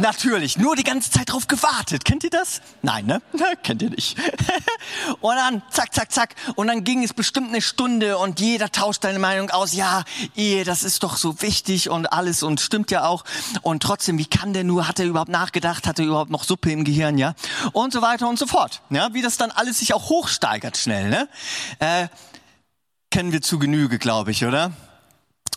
Natürlich, 0.00 0.58
nur 0.58 0.74
die 0.74 0.82
ganze 0.82 1.12
Zeit 1.12 1.30
drauf 1.30 1.46
gewartet. 1.46 2.04
Kennt 2.04 2.24
ihr 2.24 2.30
das? 2.30 2.62
Nein, 2.82 3.06
ne? 3.06 3.22
Kennt 3.62 3.80
ihr 3.80 3.90
nicht. 3.90 4.18
und 5.20 5.36
dann 5.36 5.62
zack, 5.70 5.94
zack, 5.94 6.10
zack. 6.10 6.34
Und 6.56 6.66
dann 6.66 6.82
ging 6.82 7.04
es 7.04 7.14
bestimmt 7.14 7.50
eine 7.50 7.62
Stunde 7.62 8.18
und 8.18 8.40
jeder 8.40 8.72
tauscht 8.72 9.02
seine 9.04 9.20
Meinung 9.20 9.50
aus. 9.50 9.72
Ja, 9.72 10.02
Ehe, 10.34 10.64
das 10.64 10.82
ist 10.82 11.04
doch 11.04 11.16
so 11.16 11.40
wichtig 11.42 11.90
und 11.90 12.12
alles 12.12 12.42
und 12.42 12.60
stimmt 12.60 12.90
ja 12.90 13.06
auch. 13.06 13.22
Und 13.62 13.84
trotzdem, 13.84 14.18
wie 14.18 14.26
kann 14.26 14.52
der 14.52 14.64
nur? 14.64 14.88
Hat 14.88 14.98
er 14.98 15.06
überhaupt 15.06 15.30
nachgedacht? 15.30 15.86
Hat 15.86 16.00
er 16.00 16.06
überhaupt 16.06 16.32
noch 16.32 16.42
Suppe 16.42 16.72
im 16.72 16.82
Gehirn? 16.82 17.18
Ja? 17.18 17.36
Und 17.70 17.92
so 17.92 18.02
weiter 18.02 18.28
und 18.28 18.36
so 18.36 18.48
fort. 18.48 18.82
Ja, 18.90 19.14
wie 19.14 19.22
das 19.22 19.36
dann 19.36 19.52
alles 19.52 19.78
sich 19.78 19.94
auch 19.94 20.08
hochsteigert 20.08 20.76
schnell, 20.76 21.08
ne? 21.08 21.28
Äh, 21.78 22.08
kennen 23.12 23.30
wir 23.30 23.42
zu 23.42 23.60
Genüge, 23.60 24.00
glaube 24.00 24.32
ich, 24.32 24.44
oder? 24.44 24.72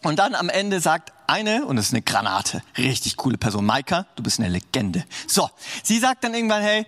Und 0.04 0.20
dann 0.20 0.36
am 0.36 0.50
Ende 0.50 0.80
sagt 0.80 1.12
eine, 1.28 1.66
und 1.66 1.76
das 1.76 1.88
ist 1.88 1.94
eine 1.94 2.02
Granate, 2.02 2.62
richtig 2.78 3.18
coole 3.18 3.38
Person, 3.38 3.66
Maika, 3.66 4.06
du 4.16 4.24
bist 4.24 4.40
eine 4.40 4.50
Legende. 4.50 5.04
So, 5.28 5.50
sie 5.84 6.00
sagt 6.00 6.24
dann 6.24 6.34
irgendwann, 6.34 6.62
hey, 6.62 6.86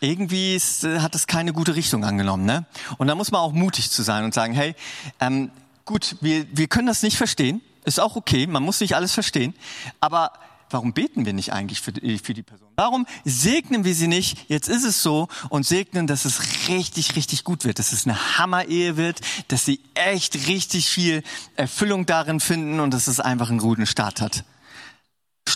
irgendwie 0.00 0.54
ist, 0.54 0.84
äh, 0.84 1.00
hat 1.00 1.14
das 1.14 1.26
keine 1.26 1.52
gute 1.52 1.74
Richtung 1.74 2.04
angenommen, 2.04 2.44
ne? 2.44 2.66
Und 2.98 3.06
da 3.06 3.14
muss 3.14 3.30
man 3.30 3.40
auch 3.40 3.52
mutig 3.52 3.90
zu 3.90 4.02
sein 4.02 4.24
und 4.24 4.34
sagen, 4.34 4.52
hey, 4.52 4.74
ähm, 5.20 5.50
gut, 5.84 6.16
wir, 6.20 6.46
wir 6.54 6.66
können 6.66 6.86
das 6.86 7.02
nicht 7.02 7.16
verstehen, 7.16 7.62
ist 7.84 8.00
auch 8.00 8.16
okay, 8.16 8.46
man 8.46 8.62
muss 8.62 8.80
nicht 8.80 8.96
alles 8.96 9.12
verstehen, 9.12 9.54
aber 10.00 10.32
warum 10.70 10.92
beten 10.92 11.26
wir 11.26 11.32
nicht 11.32 11.52
eigentlich 11.52 11.80
für 11.80 11.92
die, 11.92 12.18
für 12.18 12.34
die 12.34 12.42
Person? 12.42 12.68
Warum 12.76 13.06
segnen 13.24 13.84
wir 13.84 13.94
sie 13.94 14.08
nicht? 14.08 14.48
Jetzt 14.48 14.68
ist 14.68 14.84
es 14.84 15.02
so 15.02 15.28
und 15.48 15.66
segnen, 15.66 16.06
dass 16.06 16.24
es 16.24 16.68
richtig, 16.68 17.16
richtig 17.16 17.44
gut 17.44 17.64
wird, 17.64 17.78
dass 17.78 17.92
es 17.92 18.06
eine 18.06 18.38
Hammer-Ehe 18.38 18.96
wird, 18.96 19.20
dass 19.48 19.64
sie 19.64 19.80
echt 19.94 20.46
richtig 20.48 20.88
viel 20.88 21.22
Erfüllung 21.56 22.06
darin 22.06 22.40
finden 22.40 22.80
und 22.80 22.92
dass 22.92 23.06
es 23.06 23.20
einfach 23.20 23.50
einen 23.50 23.58
guten 23.58 23.86
Start 23.86 24.20
hat. 24.20 24.44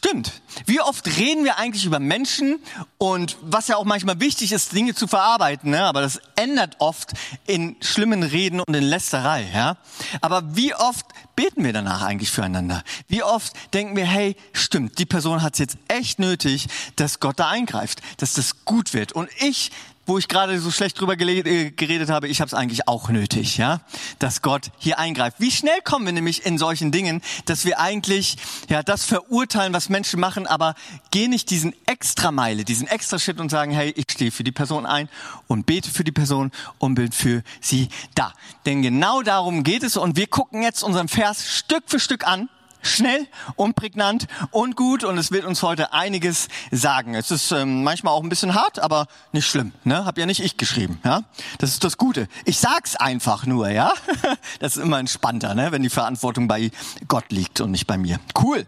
Stimmt. 0.02 0.40
Wie 0.64 0.80
oft 0.80 1.06
reden 1.18 1.44
wir 1.44 1.58
eigentlich 1.58 1.84
über 1.84 1.98
Menschen 1.98 2.58
und 2.96 3.36
was 3.42 3.68
ja 3.68 3.76
auch 3.76 3.84
manchmal 3.84 4.18
wichtig 4.18 4.50
ist, 4.50 4.72
Dinge 4.72 4.94
zu 4.94 5.06
verarbeiten, 5.06 5.72
ne? 5.72 5.84
aber 5.84 6.00
das 6.00 6.22
ändert 6.36 6.76
oft 6.78 7.12
in 7.46 7.76
schlimmen 7.82 8.22
Reden 8.22 8.60
und 8.60 8.74
in 8.74 8.82
Lästerei. 8.82 9.46
Ja? 9.52 9.76
Aber 10.22 10.56
wie 10.56 10.74
oft 10.74 11.04
beten 11.36 11.64
wir 11.64 11.74
danach 11.74 12.00
eigentlich 12.00 12.30
füreinander? 12.30 12.82
Wie 13.08 13.22
oft 13.22 13.52
denken 13.74 13.94
wir, 13.94 14.06
hey, 14.06 14.36
stimmt, 14.54 14.98
die 14.98 15.04
Person 15.04 15.42
hat 15.42 15.52
es 15.52 15.58
jetzt 15.58 15.76
echt 15.88 16.18
nötig, 16.18 16.68
dass 16.96 17.20
Gott 17.20 17.38
da 17.38 17.50
eingreift, 17.50 18.00
dass 18.16 18.32
das 18.32 18.64
gut 18.64 18.94
wird. 18.94 19.12
Und 19.12 19.28
ich 19.38 19.70
wo 20.10 20.18
ich 20.18 20.26
gerade 20.26 20.58
so 20.58 20.72
schlecht 20.72 21.00
drüber 21.00 21.12
äh, 21.18 21.70
geredet 21.70 22.10
habe, 22.10 22.26
ich 22.26 22.40
habe 22.40 22.48
es 22.48 22.54
eigentlich 22.54 22.88
auch 22.88 23.10
nötig, 23.10 23.58
ja, 23.58 23.80
dass 24.18 24.42
Gott 24.42 24.72
hier 24.76 24.98
eingreift. 24.98 25.36
Wie 25.38 25.52
schnell 25.52 25.80
kommen 25.84 26.04
wir 26.04 26.12
nämlich 26.12 26.44
in 26.44 26.58
solchen 26.58 26.90
Dingen, 26.90 27.22
dass 27.44 27.64
wir 27.64 27.78
eigentlich 27.78 28.36
ja 28.68 28.82
das 28.82 29.04
verurteilen, 29.04 29.72
was 29.72 29.88
Menschen 29.88 30.18
machen, 30.18 30.48
aber 30.48 30.74
gehen 31.12 31.30
nicht 31.30 31.48
diesen 31.50 31.76
extra 31.86 32.32
Meile, 32.32 32.64
diesen 32.64 32.88
extra 32.88 33.20
Schritt 33.20 33.38
und 33.38 33.50
sagen, 33.50 33.70
hey, 33.70 33.92
ich 33.94 34.06
stehe 34.10 34.32
für 34.32 34.42
die 34.42 34.50
Person 34.50 34.84
ein 34.84 35.08
und 35.46 35.64
bete 35.64 35.88
für 35.88 36.02
die 36.02 36.10
Person 36.10 36.50
und 36.78 36.96
bin 36.96 37.12
für 37.12 37.44
sie 37.60 37.88
da. 38.16 38.32
Denn 38.66 38.82
genau 38.82 39.22
darum 39.22 39.62
geht 39.62 39.84
es 39.84 39.96
und 39.96 40.16
wir 40.16 40.26
gucken 40.26 40.64
jetzt 40.64 40.82
unseren 40.82 41.06
Vers 41.06 41.48
Stück 41.48 41.84
für 41.86 42.00
Stück 42.00 42.26
an 42.26 42.48
schnell 42.82 43.26
und 43.56 43.76
prägnant 43.76 44.26
und 44.50 44.76
gut 44.76 45.04
und 45.04 45.18
es 45.18 45.30
wird 45.30 45.44
uns 45.44 45.62
heute 45.62 45.92
einiges 45.92 46.48
sagen. 46.70 47.14
Es 47.14 47.30
ist 47.30 47.52
ähm, 47.52 47.84
manchmal 47.84 48.14
auch 48.14 48.22
ein 48.22 48.28
bisschen 48.28 48.54
hart, 48.54 48.78
aber 48.78 49.06
nicht 49.32 49.46
schlimm. 49.46 49.72
Ne? 49.84 50.04
Hab 50.04 50.18
ja 50.18 50.26
nicht 50.26 50.40
ich 50.40 50.56
geschrieben. 50.56 51.00
Ja, 51.04 51.22
das 51.58 51.70
ist 51.70 51.84
das 51.84 51.96
Gute. 51.96 52.28
Ich 52.44 52.58
sag's 52.58 52.96
einfach 52.96 53.46
nur. 53.46 53.70
Ja, 53.70 53.92
das 54.60 54.76
ist 54.76 54.82
immer 54.82 54.98
entspannter, 54.98 55.54
ne? 55.54 55.72
wenn 55.72 55.82
die 55.82 55.90
Verantwortung 55.90 56.48
bei 56.48 56.70
Gott 57.08 57.30
liegt 57.30 57.60
und 57.60 57.70
nicht 57.70 57.86
bei 57.86 57.98
mir. 57.98 58.20
Cool. 58.40 58.66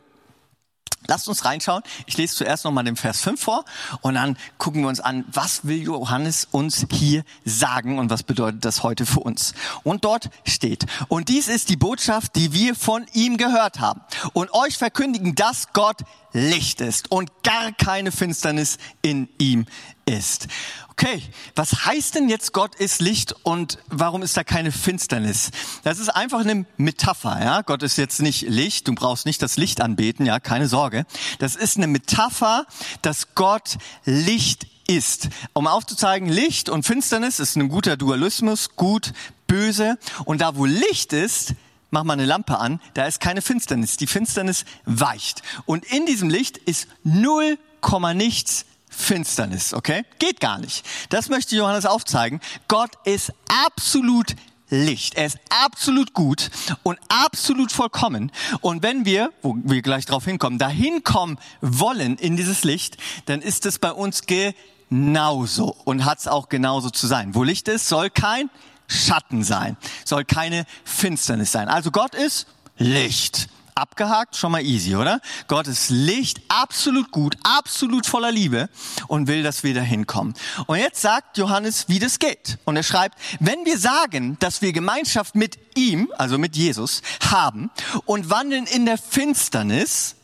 Lasst 1.06 1.28
uns 1.28 1.44
reinschauen. 1.44 1.82
Ich 2.06 2.16
lese 2.16 2.36
zuerst 2.36 2.64
nochmal 2.64 2.84
den 2.84 2.96
Vers 2.96 3.20
5 3.20 3.40
vor 3.40 3.64
und 4.00 4.14
dann 4.14 4.36
gucken 4.58 4.82
wir 4.82 4.88
uns 4.88 5.00
an, 5.00 5.24
was 5.32 5.64
will 5.66 5.82
Johannes 5.82 6.46
uns 6.50 6.86
hier 6.92 7.24
sagen 7.44 7.98
und 7.98 8.10
was 8.10 8.22
bedeutet 8.22 8.64
das 8.64 8.82
heute 8.82 9.06
für 9.06 9.20
uns. 9.20 9.54
Und 9.82 10.04
dort 10.04 10.30
steht, 10.44 10.86
und 11.08 11.28
dies 11.28 11.48
ist 11.48 11.68
die 11.68 11.76
Botschaft, 11.76 12.36
die 12.36 12.52
wir 12.52 12.74
von 12.74 13.06
ihm 13.12 13.36
gehört 13.36 13.80
haben 13.80 14.00
und 14.32 14.52
euch 14.54 14.78
verkündigen, 14.78 15.34
dass 15.34 15.72
Gott 15.72 15.98
Licht 16.32 16.80
ist 16.80 17.10
und 17.10 17.30
gar 17.42 17.72
keine 17.72 18.12
Finsternis 18.12 18.78
in 19.02 19.28
ihm 19.38 19.66
ist. 20.06 20.48
Okay, 20.88 21.22
was 21.54 21.86
heißt 21.86 22.14
denn 22.14 22.28
jetzt 22.28 22.52
Gott 22.52 22.74
ist 22.74 23.00
Licht 23.00 23.34
und 23.42 23.78
warum 23.88 24.22
ist 24.22 24.36
da 24.36 24.44
keine 24.44 24.72
Finsternis? 24.72 25.50
Das 25.84 25.98
ist 25.98 26.08
einfach 26.08 26.40
eine 26.40 26.66
Metapher, 26.76 27.42
ja. 27.42 27.62
Gott 27.62 27.82
ist 27.82 27.96
jetzt 27.96 28.20
nicht 28.20 28.42
Licht, 28.42 28.88
du 28.88 28.94
brauchst 28.94 29.26
nicht 29.26 29.42
das 29.42 29.56
Licht 29.56 29.80
anbeten, 29.80 30.26
ja, 30.26 30.38
keine 30.40 30.68
Sorge. 30.68 31.06
Das 31.38 31.56
ist 31.56 31.76
eine 31.76 31.86
Metapher, 31.86 32.66
dass 33.00 33.34
Gott 33.34 33.78
Licht 34.04 34.66
ist. 34.86 35.28
Um 35.54 35.66
aufzuzeigen, 35.66 36.28
Licht 36.28 36.68
und 36.68 36.84
Finsternis 36.84 37.40
ist 37.40 37.56
ein 37.56 37.68
guter 37.68 37.96
Dualismus, 37.96 38.76
gut, 38.76 39.12
böse. 39.46 39.98
Und 40.24 40.40
da, 40.40 40.56
wo 40.56 40.64
Licht 40.64 41.12
ist, 41.12 41.54
mach 41.92 42.02
mal 42.02 42.14
eine 42.14 42.24
Lampe 42.24 42.58
an, 42.58 42.80
da 42.94 43.06
ist 43.06 43.20
keine 43.20 43.42
Finsternis. 43.42 43.96
Die 43.96 44.08
Finsternis 44.08 44.64
weicht. 44.84 45.42
Und 45.66 45.84
in 45.84 46.06
diesem 46.06 46.28
Licht 46.28 46.56
ist 46.56 46.88
null 47.04 47.58
Komma 47.80 48.14
nichts 48.14 48.64
Finsternis, 48.88 49.74
okay? 49.74 50.04
Geht 50.18 50.40
gar 50.40 50.58
nicht. 50.58 50.84
Das 51.08 51.28
möchte 51.28 51.56
Johannes 51.56 51.86
aufzeigen. 51.86 52.40
Gott 52.68 52.90
ist 53.04 53.32
absolut 53.66 54.36
Licht. 54.68 55.16
Er 55.16 55.26
ist 55.26 55.38
absolut 55.64 56.14
gut 56.14 56.50
und 56.82 56.98
absolut 57.08 57.72
vollkommen. 57.72 58.32
Und 58.60 58.82
wenn 58.82 59.04
wir, 59.04 59.32
wo 59.42 59.56
wir 59.62 59.82
gleich 59.82 60.06
drauf 60.06 60.24
hinkommen, 60.24 60.58
dahin 60.58 61.04
kommen 61.04 61.38
wollen 61.60 62.16
in 62.16 62.36
dieses 62.36 62.64
Licht, 62.64 62.96
dann 63.26 63.42
ist 63.42 63.66
es 63.66 63.78
bei 63.78 63.92
uns 63.92 64.22
genauso 64.26 65.76
und 65.84 66.04
hat 66.04 66.20
es 66.20 66.28
auch 66.28 66.48
genauso 66.48 66.90
zu 66.90 67.06
sein. 67.06 67.34
Wo 67.34 67.42
Licht 67.42 67.68
ist, 67.68 67.88
soll 67.88 68.08
kein 68.08 68.48
Schatten 68.92 69.42
sein, 69.42 69.76
soll 70.04 70.24
keine 70.24 70.66
Finsternis 70.84 71.52
sein. 71.52 71.68
Also 71.68 71.90
Gott 71.90 72.14
ist 72.14 72.46
Licht. 72.76 73.48
Abgehakt, 73.74 74.36
schon 74.36 74.52
mal 74.52 74.62
easy, 74.62 74.96
oder? 74.96 75.22
Gott 75.48 75.66
ist 75.66 75.88
Licht, 75.88 76.42
absolut 76.48 77.10
gut, 77.10 77.38
absolut 77.42 78.04
voller 78.04 78.30
Liebe 78.30 78.68
und 79.08 79.28
will, 79.28 79.42
dass 79.42 79.64
wir 79.64 79.72
da 79.72 79.80
hinkommen. 79.80 80.34
Und 80.66 80.78
jetzt 80.78 81.00
sagt 81.00 81.38
Johannes, 81.38 81.88
wie 81.88 81.98
das 81.98 82.18
geht. 82.18 82.58
Und 82.66 82.76
er 82.76 82.82
schreibt, 82.82 83.16
wenn 83.40 83.64
wir 83.64 83.78
sagen, 83.78 84.36
dass 84.40 84.60
wir 84.60 84.74
Gemeinschaft 84.74 85.34
mit 85.34 85.58
ihm, 85.74 86.12
also 86.18 86.36
mit 86.36 86.54
Jesus, 86.54 87.00
haben 87.30 87.70
und 88.04 88.28
wandeln 88.28 88.66
in 88.66 88.84
der 88.84 88.98
Finsternis, 88.98 90.16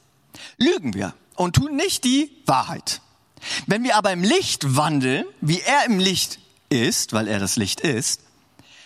lügen 0.58 0.92
wir 0.92 1.14
und 1.34 1.56
tun 1.56 1.74
nicht 1.74 2.04
die 2.04 2.30
Wahrheit. 2.44 3.00
Wenn 3.66 3.82
wir 3.82 3.96
aber 3.96 4.12
im 4.12 4.22
Licht 4.22 4.76
wandeln, 4.76 5.24
wie 5.40 5.60
er 5.60 5.86
im 5.86 5.98
Licht 5.98 6.38
ist, 6.68 7.14
weil 7.14 7.28
er 7.28 7.38
das 7.38 7.56
Licht 7.56 7.80
ist, 7.80 8.20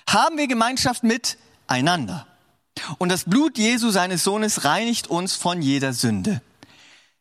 haben 0.07 0.37
wir 0.39 0.47
Gemeinschaft 0.47 1.03
miteinander. 1.05 2.27
Und 2.99 3.11
das 3.11 3.25
Blut 3.25 3.59
Jesu, 3.59 3.91
seines 3.91 4.25
Sohnes, 4.25 4.65
reinigt 4.65 5.09
uns 5.09 5.35
von 5.35 5.63
jeder 5.63 5.93
Sünde. 5.93 6.41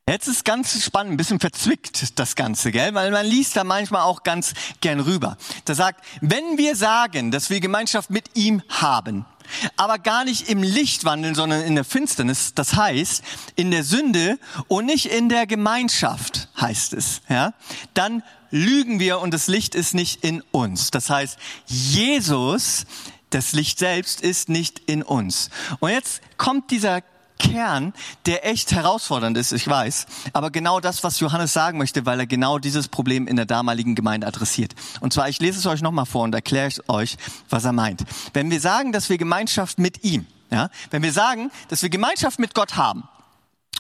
Jetzt 0.08 0.28
ist 0.28 0.44
ganz 0.44 0.84
spannend, 0.84 1.14
ein 1.14 1.18
bisschen 1.18 1.40
verzwickt 1.40 2.20
das 2.20 2.36
Ganze, 2.36 2.72
gell? 2.72 2.94
Weil 2.94 3.12
man 3.12 3.26
liest 3.26 3.56
da 3.56 3.64
manchmal 3.64 4.02
auch 4.02 4.24
ganz 4.24 4.54
gern 4.82 5.00
rüber. 5.00 5.38
Da 5.66 5.76
sagt, 5.76 6.04
wenn 6.22 6.58
wir 6.58 6.76
sagen, 6.76 7.32
dass 7.32 7.50
wir 7.50 7.60
Gemeinschaft 7.60 8.10
mit 8.10 8.36
ihm 8.36 8.64
haben, 8.68 9.26
aber 9.78 10.00
gar 10.00 10.26
nicht 10.26 10.50
im 10.50 10.64
Licht 10.64 11.06
wandeln, 11.06 11.36
sondern 11.36 11.62
in 11.62 11.76
der 11.76 11.84
Finsternis, 11.84 12.54
das 12.56 12.76
heißt 12.76 13.24
in 13.56 13.70
der 13.72 13.84
Sünde 13.84 14.40
und 14.68 14.86
nicht 14.86 15.06
in 15.06 15.30
der 15.30 15.46
Gemeinschaft, 15.46 16.50
heißt 16.60 16.94
es, 16.94 17.22
ja? 17.30 17.54
Dann 17.94 18.24
lügen 18.52 19.00
wir 19.00 19.20
und 19.20 19.34
das 19.34 19.48
Licht 19.48 19.76
ist 19.76 19.94
nicht 19.94 20.24
in 20.24 20.42
uns. 20.52 20.92
Das 20.92 21.10
heißt, 21.10 21.38
Jesus, 21.66 22.86
das 23.30 23.54
Licht 23.54 23.80
selbst, 23.80 24.22
ist 24.22 24.50
nicht 24.50 24.80
in 24.86 25.02
uns. 25.02 25.50
Und 25.80 25.90
jetzt 25.90 26.22
kommt 26.38 26.70
dieser 26.70 27.02
Kern, 27.42 27.94
der 28.28 28.46
echt 28.46 28.72
herausfordernd 28.72 29.36
ist, 29.36 29.52
ich 29.52 29.68
weiß, 29.68 30.06
aber 30.34 30.52
genau 30.52 30.80
das, 30.80 31.04
was 31.04 31.20
Johannes 31.20 31.54
sagen 31.54 31.80
möchte, 31.80 32.06
weil 32.06 32.20
er 32.20 32.28
genau 32.28 32.60
dieses 32.60 32.88
Problem 32.88 33.28
in 33.28 33.36
der 33.36 33.46
damaligen 33.46 33.96
Gemeinde 33.96 34.28
adressiert. 34.28 34.76
Und 35.00 35.12
zwar, 35.12 35.28
ich 35.28 35.40
lese 35.40 35.58
es 35.58 35.66
euch 35.66 35.82
nochmal 35.82 36.06
vor 36.06 36.24
und 36.24 36.36
erkläre 36.36 36.72
euch, 36.88 37.18
was 37.50 37.66
er 37.66 37.74
meint. 37.74 38.04
Wenn 38.34 38.52
wir 38.52 38.62
sagen, 38.62 38.92
dass 38.92 39.10
wir 39.10 39.18
Gemeinschaft 39.18 39.80
mit 39.80 40.04
ihm, 40.04 40.28
ja, 40.52 40.70
wenn 40.92 41.02
wir 41.02 41.14
sagen, 41.14 41.50
dass 41.70 41.82
wir 41.82 41.90
Gemeinschaft 41.90 42.38
mit 42.38 42.54
Gott 42.54 42.76
haben, 42.76 43.04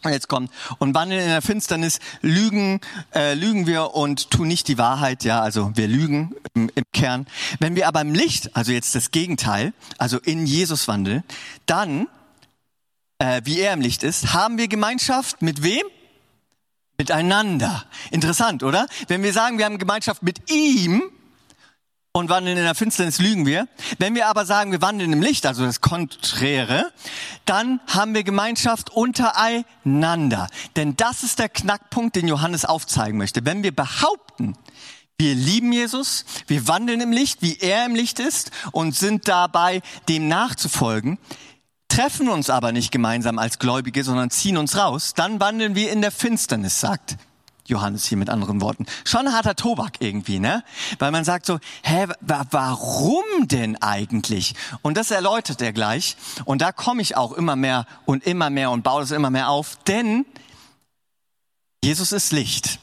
und 0.03 0.11
jetzt 0.11 0.27
kommt, 0.27 0.51
und 0.79 0.95
wandeln 0.95 1.21
in 1.21 1.27
der 1.27 1.41
Finsternis, 1.41 1.99
lügen, 2.21 2.81
äh, 3.13 3.33
lügen 3.33 3.67
wir 3.67 3.93
und 3.93 4.31
tun 4.31 4.47
nicht 4.47 4.67
die 4.67 4.77
Wahrheit, 4.77 5.23
ja, 5.23 5.41
also 5.41 5.71
wir 5.75 5.87
lügen 5.87 6.35
im, 6.53 6.71
im 6.73 6.83
Kern. 6.93 7.27
Wenn 7.59 7.75
wir 7.75 7.87
aber 7.87 8.01
im 8.01 8.13
Licht, 8.13 8.55
also 8.55 8.71
jetzt 8.71 8.95
das 8.95 9.11
Gegenteil, 9.11 9.73
also 9.97 10.19
in 10.19 10.45
Jesus 10.45 10.87
wandeln, 10.87 11.23
dann, 11.65 12.07
äh, 13.19 13.41
wie 13.45 13.59
er 13.59 13.73
im 13.73 13.81
Licht 13.81 14.03
ist, 14.03 14.33
haben 14.33 14.57
wir 14.57 14.67
Gemeinschaft 14.67 15.41
mit 15.41 15.63
wem? 15.63 15.83
Miteinander. 16.97 17.85
Interessant, 18.11 18.63
oder? 18.63 18.87
Wenn 19.07 19.23
wir 19.23 19.33
sagen, 19.33 19.57
wir 19.57 19.65
haben 19.65 19.79
Gemeinschaft 19.79 20.23
mit 20.23 20.51
ihm, 20.51 21.03
und 22.13 22.27
wandeln 22.27 22.57
in 22.57 22.63
der 22.63 22.75
Finsternis, 22.75 23.19
lügen 23.19 23.45
wir. 23.45 23.67
Wenn 23.97 24.15
wir 24.15 24.27
aber 24.27 24.45
sagen, 24.45 24.73
wir 24.73 24.81
wandeln 24.81 25.13
im 25.13 25.21
Licht, 25.21 25.45
also 25.45 25.63
das 25.63 25.79
Konträre, 25.79 26.91
dann 27.45 27.79
haben 27.87 28.13
wir 28.13 28.23
Gemeinschaft 28.23 28.89
untereinander. 28.89 30.47
Denn 30.75 30.97
das 30.97 31.23
ist 31.23 31.39
der 31.39 31.47
Knackpunkt, 31.47 32.17
den 32.17 32.27
Johannes 32.27 32.65
aufzeigen 32.65 33.17
möchte. 33.17 33.45
Wenn 33.45 33.63
wir 33.63 33.73
behaupten, 33.73 34.57
wir 35.17 35.35
lieben 35.35 35.71
Jesus, 35.71 36.25
wir 36.47 36.67
wandeln 36.67 36.99
im 36.99 37.13
Licht, 37.13 37.41
wie 37.41 37.57
er 37.59 37.85
im 37.85 37.95
Licht 37.95 38.19
ist 38.19 38.51
und 38.73 38.93
sind 38.93 39.29
dabei, 39.29 39.81
dem 40.09 40.27
nachzufolgen, 40.27 41.17
treffen 41.87 42.27
uns 42.27 42.49
aber 42.49 42.73
nicht 42.73 42.91
gemeinsam 42.91 43.39
als 43.39 43.57
Gläubige, 43.57 44.03
sondern 44.03 44.31
ziehen 44.31 44.57
uns 44.57 44.75
raus, 44.75 45.13
dann 45.15 45.39
wandeln 45.39 45.75
wir 45.75 45.91
in 45.91 46.01
der 46.01 46.11
Finsternis, 46.11 46.79
sagt 46.81 47.17
Johannes 47.71 48.05
hier 48.05 48.17
mit 48.17 48.29
anderen 48.29 48.61
Worten. 48.61 48.85
Schon 49.05 49.31
harter 49.33 49.55
Tobak 49.55 49.93
irgendwie, 49.99 50.39
ne? 50.39 50.63
Weil 50.99 51.11
man 51.11 51.23
sagt 51.23 51.45
so, 51.45 51.59
hä, 51.83 52.07
warum 52.19 53.23
denn 53.41 53.81
eigentlich? 53.81 54.53
Und 54.81 54.97
das 54.97 55.09
erläutert 55.09 55.61
er 55.61 55.73
gleich. 55.73 56.17
Und 56.45 56.61
da 56.61 56.71
komme 56.71 57.01
ich 57.01 57.17
auch 57.17 57.31
immer 57.31 57.55
mehr 57.55 57.85
und 58.05 58.25
immer 58.25 58.49
mehr 58.49 58.71
und 58.71 58.83
baue 58.83 59.01
das 59.01 59.11
immer 59.11 59.29
mehr 59.29 59.49
auf, 59.49 59.77
denn 59.87 60.25
Jesus 61.83 62.11
ist 62.11 62.31
Licht. 62.31 62.79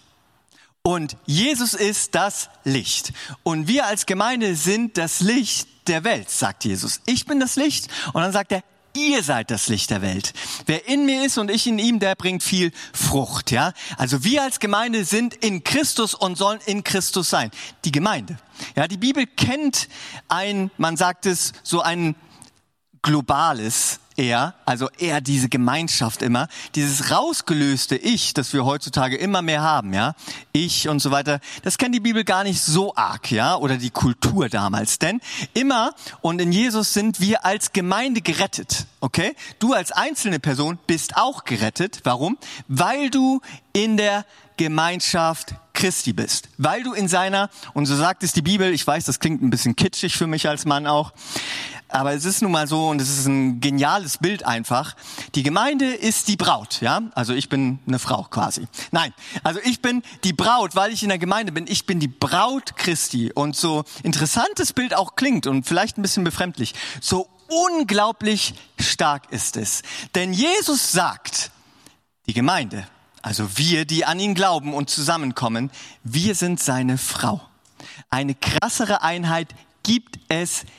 Und 0.82 1.16
Jesus 1.26 1.74
ist 1.74 2.14
das 2.14 2.48
Licht. 2.64 3.12
Und 3.42 3.68
wir 3.68 3.86
als 3.86 4.06
Gemeinde 4.06 4.56
sind 4.56 4.96
das 4.96 5.20
Licht 5.20 5.68
der 5.86 6.02
Welt, 6.02 6.30
sagt 6.30 6.64
Jesus. 6.64 7.00
Ich 7.06 7.26
bin 7.26 7.40
das 7.40 7.56
Licht. 7.56 7.88
Und 8.12 8.22
dann 8.22 8.32
sagt 8.32 8.52
er, 8.52 8.62
ihr 8.94 9.22
seid 9.22 9.50
das 9.50 9.68
Licht 9.68 9.90
der 9.90 10.02
Welt. 10.02 10.32
Wer 10.66 10.88
in 10.88 11.06
mir 11.06 11.24
ist 11.24 11.38
und 11.38 11.50
ich 11.50 11.66
in 11.66 11.78
ihm, 11.78 11.98
der 11.98 12.14
bringt 12.14 12.42
viel 12.42 12.72
Frucht, 12.92 13.50
ja? 13.50 13.72
Also 13.96 14.24
wir 14.24 14.42
als 14.42 14.60
Gemeinde 14.60 15.04
sind 15.04 15.34
in 15.34 15.64
Christus 15.64 16.14
und 16.14 16.36
sollen 16.36 16.60
in 16.66 16.84
Christus 16.84 17.30
sein. 17.30 17.50
Die 17.84 17.92
Gemeinde. 17.92 18.38
Ja, 18.76 18.88
die 18.88 18.96
Bibel 18.96 19.26
kennt 19.26 19.88
ein, 20.28 20.70
man 20.76 20.96
sagt 20.96 21.26
es, 21.26 21.52
so 21.62 21.80
ein 21.80 22.16
globales 23.02 24.00
er, 24.18 24.54
also 24.66 24.88
er 24.98 25.20
diese 25.20 25.48
Gemeinschaft 25.48 26.22
immer, 26.22 26.48
dieses 26.74 27.10
rausgelöste 27.10 27.96
Ich, 27.96 28.34
das 28.34 28.52
wir 28.52 28.64
heutzutage 28.64 29.16
immer 29.16 29.40
mehr 29.42 29.62
haben, 29.62 29.94
ja, 29.94 30.14
ich 30.52 30.88
und 30.88 31.00
so 31.00 31.10
weiter, 31.10 31.40
das 31.62 31.78
kennt 31.78 31.94
die 31.94 32.00
Bibel 32.00 32.24
gar 32.24 32.44
nicht 32.44 32.60
so 32.60 32.94
arg, 32.96 33.30
ja, 33.30 33.56
oder 33.56 33.76
die 33.76 33.90
Kultur 33.90 34.48
damals, 34.48 34.98
denn 34.98 35.20
immer 35.54 35.94
und 36.20 36.40
in 36.40 36.52
Jesus 36.52 36.92
sind 36.92 37.20
wir 37.20 37.44
als 37.44 37.72
Gemeinde 37.72 38.20
gerettet, 38.20 38.86
okay? 39.00 39.34
Du 39.60 39.72
als 39.72 39.92
einzelne 39.92 40.40
Person 40.40 40.78
bist 40.86 41.16
auch 41.16 41.44
gerettet. 41.44 42.00
Warum? 42.04 42.38
Weil 42.66 43.10
du 43.10 43.40
in 43.72 43.96
der 43.96 44.24
Gemeinschaft 44.56 45.54
Christi 45.72 46.12
bist, 46.12 46.48
weil 46.58 46.82
du 46.82 46.92
in 46.92 47.06
seiner, 47.06 47.50
und 47.72 47.86
so 47.86 47.94
sagt 47.94 48.24
es 48.24 48.32
die 48.32 48.42
Bibel, 48.42 48.74
ich 48.74 48.84
weiß, 48.84 49.04
das 49.04 49.20
klingt 49.20 49.42
ein 49.42 49.50
bisschen 49.50 49.76
kitschig 49.76 50.16
für 50.16 50.26
mich 50.26 50.48
als 50.48 50.64
Mann 50.64 50.88
auch, 50.88 51.12
aber 51.88 52.12
es 52.12 52.24
ist 52.24 52.42
nun 52.42 52.52
mal 52.52 52.66
so 52.66 52.88
und 52.88 53.00
es 53.00 53.08
ist 53.08 53.26
ein 53.26 53.60
geniales 53.60 54.18
Bild 54.18 54.44
einfach. 54.44 54.94
Die 55.34 55.42
Gemeinde 55.42 55.86
ist 55.86 56.28
die 56.28 56.36
Braut, 56.36 56.80
ja? 56.80 57.02
Also 57.14 57.32
ich 57.32 57.48
bin 57.48 57.78
eine 57.86 57.98
Frau 57.98 58.24
quasi. 58.24 58.66
Nein, 58.90 59.14
also 59.42 59.58
ich 59.64 59.80
bin 59.80 60.02
die 60.24 60.34
Braut, 60.34 60.76
weil 60.76 60.92
ich 60.92 61.02
in 61.02 61.08
der 61.08 61.18
Gemeinde 61.18 61.52
bin. 61.52 61.66
Ich 61.66 61.86
bin 61.86 61.98
die 61.98 62.08
Braut 62.08 62.76
Christi 62.76 63.32
und 63.32 63.56
so 63.56 63.84
interessantes 64.02 64.72
Bild 64.72 64.94
auch 64.94 65.16
klingt 65.16 65.46
und 65.46 65.66
vielleicht 65.66 65.98
ein 65.98 66.02
bisschen 66.02 66.24
befremdlich. 66.24 66.74
So 67.00 67.28
unglaublich 67.48 68.54
stark 68.78 69.32
ist 69.32 69.56
es. 69.56 69.82
Denn 70.14 70.34
Jesus 70.34 70.92
sagt, 70.92 71.50
die 72.26 72.34
Gemeinde, 72.34 72.86
also 73.22 73.56
wir, 73.56 73.86
die 73.86 74.04
an 74.04 74.20
ihn 74.20 74.34
glauben 74.34 74.74
und 74.74 74.90
zusammenkommen, 74.90 75.70
wir 76.04 76.34
sind 76.34 76.60
seine 76.60 76.98
Frau. 76.98 77.40
Eine 78.10 78.34
krassere 78.34 79.02
Einheit 79.02 79.54
gibt 79.82 80.18
es 80.28 80.64
nicht. 80.64 80.74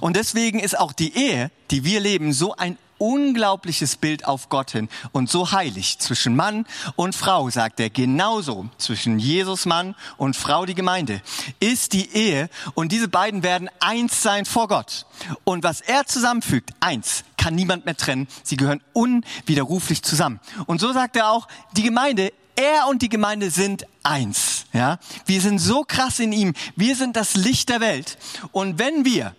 Und 0.00 0.16
deswegen 0.16 0.60
ist 0.60 0.78
auch 0.78 0.92
die 0.92 1.16
Ehe, 1.16 1.50
die 1.70 1.84
wir 1.84 2.00
leben, 2.00 2.32
so 2.32 2.54
ein 2.54 2.78
unglaubliches 2.98 3.96
Bild 3.96 4.24
auf 4.26 4.48
Gott 4.48 4.70
hin 4.70 4.88
und 5.12 5.28
so 5.28 5.52
heilig 5.52 5.98
zwischen 5.98 6.36
Mann 6.36 6.66
und 6.96 7.14
Frau, 7.14 7.50
sagt 7.50 7.80
er, 7.80 7.90
genauso 7.90 8.68
zwischen 8.78 9.18
Jesus 9.18 9.66
Mann 9.66 9.94
und 10.16 10.36
Frau 10.36 10.66
die 10.66 10.74
Gemeinde, 10.74 11.20
ist 11.60 11.92
die 11.92 12.10
Ehe 12.14 12.48
und 12.74 12.92
diese 12.92 13.08
beiden 13.08 13.42
werden 13.42 13.68
eins 13.80 14.22
sein 14.22 14.44
vor 14.44 14.68
Gott. 14.68 15.06
Und 15.44 15.62
was 15.62 15.80
er 15.80 16.06
zusammenfügt, 16.06 16.70
eins, 16.80 17.24
kann 17.36 17.54
niemand 17.54 17.84
mehr 17.84 17.96
trennen, 17.96 18.28
sie 18.42 18.56
gehören 18.56 18.82
unwiderruflich 18.92 20.02
zusammen. 20.02 20.40
Und 20.66 20.80
so 20.80 20.92
sagt 20.92 21.16
er 21.16 21.30
auch, 21.30 21.48
die 21.76 21.82
Gemeinde 21.82 22.32
er 22.56 22.88
und 22.88 23.02
die 23.02 23.08
Gemeinde 23.08 23.50
sind 23.50 23.86
eins. 24.02 24.66
Ja, 24.72 24.98
wir 25.26 25.40
sind 25.40 25.58
so 25.58 25.84
krass 25.84 26.18
in 26.18 26.32
ihm. 26.32 26.54
Wir 26.74 26.96
sind 26.96 27.16
das 27.16 27.34
Licht 27.34 27.68
der 27.68 27.80
Welt. 27.80 28.18
Und 28.52 28.78
wenn 28.78 29.04
wir 29.04 29.34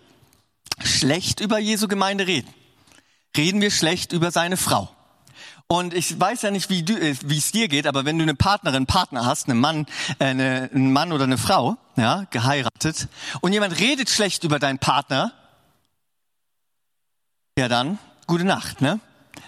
schlecht 0.83 1.39
über 1.39 1.59
Jesu 1.59 1.87
Gemeinde 1.87 2.27
reden, 2.27 2.47
reden 3.35 3.61
wir 3.61 3.71
schlecht 3.71 4.13
über 4.13 4.31
seine 4.31 4.57
Frau. 4.57 4.89
Und 5.69 5.93
ich 5.93 6.17
weiß 6.17 6.43
ja 6.43 6.51
nicht, 6.51 6.69
wie, 6.69 6.83
du, 6.83 6.93
äh, 6.93 7.13
wie 7.25 7.37
es 7.37 7.51
dir 7.51 7.67
geht, 7.67 7.87
aber 7.87 8.05
wenn 8.05 8.17
du 8.17 8.23
eine 8.23 8.35
Partnerin, 8.35 8.85
Partner 8.85 9.25
hast, 9.25 9.49
einen 9.49 9.59
Mann, 9.59 9.85
äh, 10.19 10.25
eine, 10.25 10.69
einen 10.73 10.93
Mann 10.93 11.11
oder 11.11 11.25
eine 11.25 11.37
Frau, 11.37 11.75
ja, 11.97 12.25
geheiratet, 12.29 13.09
und 13.41 13.51
jemand 13.51 13.77
redet 13.77 14.09
schlecht 14.09 14.45
über 14.45 14.59
deinen 14.59 14.79
Partner, 14.79 15.33
ja 17.57 17.67
dann, 17.67 17.99
gute 18.27 18.45
Nacht, 18.45 18.79
ne? 18.79 19.01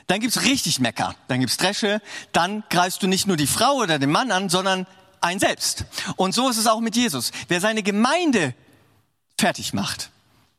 Dann 0.09 0.19
gibt's 0.21 0.41
richtig 0.41 0.79
Mecker, 0.79 1.15
dann 1.27 1.39
gibt's 1.39 1.57
Dresche, 1.57 2.01
dann 2.31 2.63
greifst 2.71 3.03
du 3.03 3.07
nicht 3.07 3.27
nur 3.27 3.37
die 3.37 3.45
Frau 3.45 3.75
oder 3.75 3.99
den 3.99 4.09
Mann 4.09 4.31
an, 4.31 4.49
sondern 4.49 4.87
ein 5.21 5.37
selbst. 5.37 5.85
Und 6.15 6.33
so 6.33 6.49
ist 6.49 6.57
es 6.57 6.65
auch 6.65 6.79
mit 6.79 6.95
Jesus. 6.95 7.31
Wer 7.47 7.61
seine 7.61 7.83
Gemeinde 7.83 8.55
fertig 9.37 9.71
macht, 9.73 10.09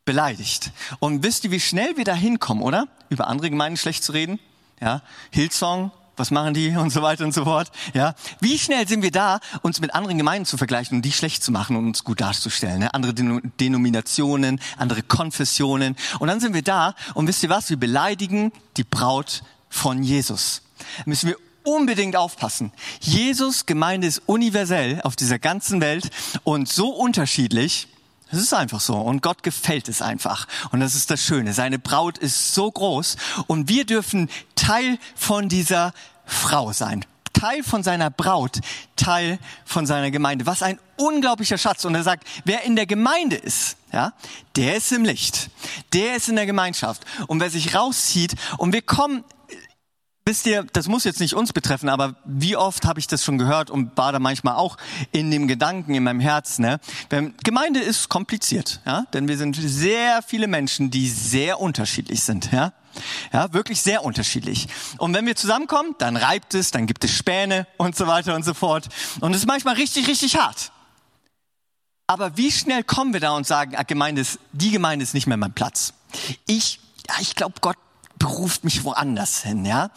beleidigt. 0.04 0.70
Und 1.00 1.24
wisst 1.24 1.42
ihr, 1.42 1.50
wie 1.50 1.58
schnell 1.58 1.96
wir 1.96 2.04
da 2.04 2.14
hinkommen, 2.14 2.62
oder? 2.62 2.86
Über 3.08 3.26
andere 3.26 3.50
Gemeinden 3.50 3.76
schlecht 3.76 4.04
zu 4.04 4.12
reden? 4.12 4.38
Ja, 4.80 5.02
Hillsong, 5.32 5.90
was 6.20 6.30
machen 6.30 6.54
die 6.54 6.76
und 6.76 6.90
so 6.90 7.02
weiter 7.02 7.24
und 7.24 7.32
so 7.32 7.44
fort. 7.44 7.70
Ja, 7.94 8.14
wie 8.40 8.58
schnell 8.58 8.86
sind 8.86 9.02
wir 9.02 9.10
da, 9.10 9.40
uns 9.62 9.80
mit 9.80 9.94
anderen 9.94 10.18
Gemeinden 10.18 10.46
zu 10.46 10.56
vergleichen 10.56 10.98
und 10.98 11.02
die 11.02 11.12
schlecht 11.12 11.42
zu 11.42 11.50
machen 11.50 11.76
und 11.76 11.86
uns 11.86 12.04
gut 12.04 12.20
darzustellen? 12.20 12.80
Ne? 12.80 12.94
Andere 12.94 13.14
Denominationen, 13.14 14.60
andere 14.76 15.02
Konfessionen 15.02 15.96
und 16.18 16.28
dann 16.28 16.40
sind 16.40 16.54
wir 16.54 16.62
da 16.62 16.94
und 17.14 17.26
wisst 17.26 17.42
ihr 17.42 17.48
was? 17.48 17.70
Wir 17.70 17.78
beleidigen 17.78 18.52
die 18.76 18.84
Braut 18.84 19.42
von 19.68 20.02
Jesus. 20.02 20.62
Müssen 21.06 21.28
wir 21.28 21.36
unbedingt 21.62 22.16
aufpassen. 22.16 22.72
Jesus 23.00 23.66
Gemeinde 23.66 24.06
ist 24.06 24.22
universell 24.26 25.00
auf 25.02 25.16
dieser 25.16 25.38
ganzen 25.38 25.80
Welt 25.80 26.10
und 26.44 26.68
so 26.68 26.88
unterschiedlich. 26.88 27.88
Es 28.32 28.38
ist 28.38 28.54
einfach 28.54 28.80
so. 28.80 28.96
Und 28.96 29.22
Gott 29.22 29.42
gefällt 29.42 29.88
es 29.88 30.02
einfach. 30.02 30.46
Und 30.70 30.80
das 30.80 30.94
ist 30.94 31.10
das 31.10 31.20
Schöne. 31.20 31.52
Seine 31.52 31.78
Braut 31.78 32.18
ist 32.18 32.54
so 32.54 32.70
groß. 32.70 33.16
Und 33.46 33.68
wir 33.68 33.84
dürfen 33.84 34.30
Teil 34.54 34.98
von 35.16 35.48
dieser 35.48 35.92
Frau 36.30 36.72
sein. 36.72 37.04
Teil 37.32 37.62
von 37.62 37.82
seiner 37.82 38.10
Braut, 38.10 38.60
Teil 38.96 39.38
von 39.64 39.86
seiner 39.86 40.10
Gemeinde. 40.10 40.46
Was 40.46 40.62
ein 40.62 40.78
unglaublicher 40.96 41.58
Schatz. 41.58 41.84
Und 41.84 41.94
er 41.94 42.02
sagt, 42.02 42.26
wer 42.44 42.64
in 42.64 42.76
der 42.76 42.86
Gemeinde 42.86 43.36
ist, 43.36 43.76
ja, 43.92 44.12
der 44.56 44.76
ist 44.76 44.92
im 44.92 45.04
Licht. 45.04 45.50
Der 45.92 46.16
ist 46.16 46.28
in 46.28 46.36
der 46.36 46.46
Gemeinschaft. 46.46 47.02
Und 47.28 47.40
wer 47.40 47.50
sich 47.50 47.74
rauszieht, 47.74 48.34
und 48.58 48.72
wir 48.72 48.82
kommen 48.82 49.24
wisst 50.30 50.46
ihr, 50.46 50.64
das 50.72 50.86
muss 50.86 51.02
jetzt 51.02 51.18
nicht 51.18 51.34
uns 51.34 51.52
betreffen, 51.52 51.88
aber 51.88 52.14
wie 52.24 52.56
oft 52.56 52.84
habe 52.84 53.00
ich 53.00 53.08
das 53.08 53.24
schon 53.24 53.36
gehört 53.36 53.68
und 53.68 53.96
war 53.96 54.12
da 54.12 54.20
manchmal 54.20 54.54
auch 54.54 54.76
in 55.10 55.30
dem 55.32 55.48
Gedanken 55.48 55.94
in 55.94 56.04
meinem 56.04 56.20
Herzen. 56.20 56.62
Ne? 56.62 56.78
Gemeinde 57.42 57.80
ist 57.80 58.08
kompliziert, 58.08 58.80
ja, 58.86 59.06
denn 59.12 59.26
wir 59.26 59.36
sind 59.36 59.56
sehr 59.56 60.22
viele 60.22 60.46
Menschen, 60.46 60.92
die 60.92 61.08
sehr 61.08 61.60
unterschiedlich 61.60 62.22
sind, 62.22 62.52
ja. 62.52 62.72
Ja, 63.32 63.52
wirklich 63.52 63.80
sehr 63.82 64.04
unterschiedlich. 64.04 64.68
Und 64.98 65.14
wenn 65.14 65.26
wir 65.26 65.36
zusammenkommen, 65.36 65.94
dann 65.98 66.16
reibt 66.16 66.54
es, 66.54 66.70
dann 66.70 66.86
gibt 66.86 67.04
es 67.04 67.12
Späne 67.12 67.66
und 67.76 67.96
so 67.96 68.06
weiter 68.06 68.34
und 68.34 68.44
so 68.44 68.54
fort. 68.54 68.88
Und 69.20 69.32
es 69.32 69.40
ist 69.40 69.46
manchmal 69.46 69.74
richtig, 69.74 70.08
richtig 70.08 70.36
hart. 70.36 70.72
Aber 72.06 72.36
wie 72.36 72.50
schnell 72.50 72.82
kommen 72.82 73.12
wir 73.12 73.20
da 73.20 73.32
und 73.32 73.46
sagen, 73.46 73.76
ah, 73.76 73.84
Gemeinde 73.84 74.20
ist, 74.22 74.38
die 74.52 74.70
Gemeinde 74.70 75.04
ist 75.04 75.14
nicht 75.14 75.26
mehr 75.26 75.36
mein 75.36 75.52
Platz. 75.52 75.92
Ich, 76.46 76.80
ja, 77.08 77.14
ich 77.20 77.36
glaube, 77.36 77.54
Gott 77.60 77.76
beruft 78.18 78.64
mich 78.64 78.84
woanders 78.84 79.42
hin, 79.42 79.64
ja 79.64 79.90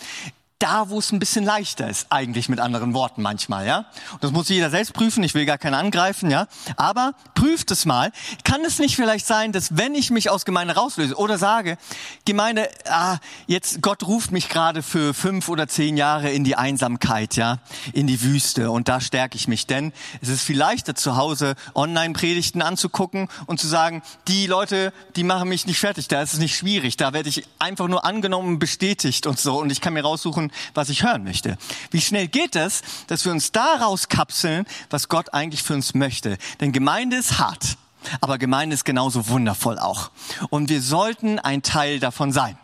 da, 0.63 0.89
wo 0.89 0.99
es 0.99 1.11
ein 1.11 1.19
bisschen 1.19 1.43
leichter 1.43 1.89
ist, 1.89 2.07
eigentlich 2.09 2.47
mit 2.47 2.61
anderen 2.61 2.93
Worten 2.93 3.21
manchmal, 3.21 3.67
ja. 3.67 3.85
Und 4.13 4.23
das 4.23 4.31
muss 4.31 4.47
jeder 4.47 4.69
selbst 4.69 4.93
prüfen. 4.93 5.21
Ich 5.23 5.33
will 5.33 5.45
gar 5.45 5.57
keinen 5.57 5.73
angreifen, 5.73 6.31
ja. 6.31 6.47
Aber 6.77 7.15
prüft 7.35 7.69
es 7.71 7.83
mal. 7.83 8.13
Kann 8.45 8.63
es 8.63 8.79
nicht 8.79 8.95
vielleicht 8.95 9.27
sein, 9.27 9.51
dass 9.51 9.75
wenn 9.75 9.93
ich 9.93 10.09
mich 10.09 10.29
aus 10.29 10.45
Gemeinde 10.45 10.75
rauslöse 10.75 11.15
oder 11.17 11.37
sage, 11.37 11.77
Gemeinde, 12.23 12.69
ah, 12.89 13.17
jetzt 13.45 13.81
Gott 13.81 14.03
ruft 14.07 14.31
mich 14.31 14.47
gerade 14.47 14.83
für 14.83 15.13
fünf 15.13 15.49
oder 15.49 15.67
zehn 15.67 15.97
Jahre 15.97 16.31
in 16.31 16.45
die 16.45 16.55
Einsamkeit, 16.55 17.35
ja, 17.35 17.59
in 17.91 18.07
die 18.07 18.21
Wüste 18.21 18.71
und 18.71 18.87
da 18.87 19.01
stärke 19.01 19.35
ich 19.35 19.49
mich, 19.49 19.67
denn 19.67 19.91
es 20.21 20.29
ist 20.29 20.43
viel 20.43 20.57
leichter 20.57 20.95
zu 20.95 21.17
Hause 21.17 21.55
Online-Predigten 21.75 22.61
anzugucken 22.61 23.27
und 23.47 23.59
zu 23.59 23.67
sagen, 23.67 24.01
die 24.29 24.47
Leute, 24.47 24.93
die 25.17 25.25
machen 25.25 25.49
mich 25.49 25.67
nicht 25.67 25.79
fertig, 25.79 26.07
da 26.07 26.21
ist 26.21 26.33
es 26.33 26.39
nicht 26.39 26.55
schwierig, 26.55 26.95
da 26.95 27.11
werde 27.11 27.27
ich 27.27 27.45
einfach 27.59 27.89
nur 27.89 28.05
angenommen, 28.05 28.59
bestätigt 28.59 29.27
und 29.27 29.37
so 29.37 29.59
und 29.59 29.69
ich 29.69 29.81
kann 29.81 29.93
mir 29.93 30.03
raussuchen, 30.03 30.52
was 30.73 30.89
ich 30.89 31.03
hören 31.03 31.23
möchte. 31.23 31.57
Wie 31.91 32.01
schnell 32.01 32.27
geht 32.27 32.55
es, 32.55 32.81
dass 33.07 33.25
wir 33.25 33.31
uns 33.31 33.51
daraus 33.51 34.09
kapseln, 34.09 34.65
was 34.89 35.09
Gott 35.09 35.33
eigentlich 35.33 35.63
für 35.63 35.73
uns 35.73 35.93
möchte? 35.93 36.37
Denn 36.59 36.71
Gemeinde 36.71 37.17
ist 37.17 37.39
hart, 37.39 37.77
aber 38.21 38.37
Gemeinde 38.37 38.73
ist 38.73 38.85
genauso 38.85 39.27
wundervoll 39.27 39.79
auch. 39.79 40.11
Und 40.49 40.69
wir 40.69 40.81
sollten 40.81 41.39
ein 41.39 41.63
Teil 41.63 41.99
davon 41.99 42.31
sein. 42.31 42.57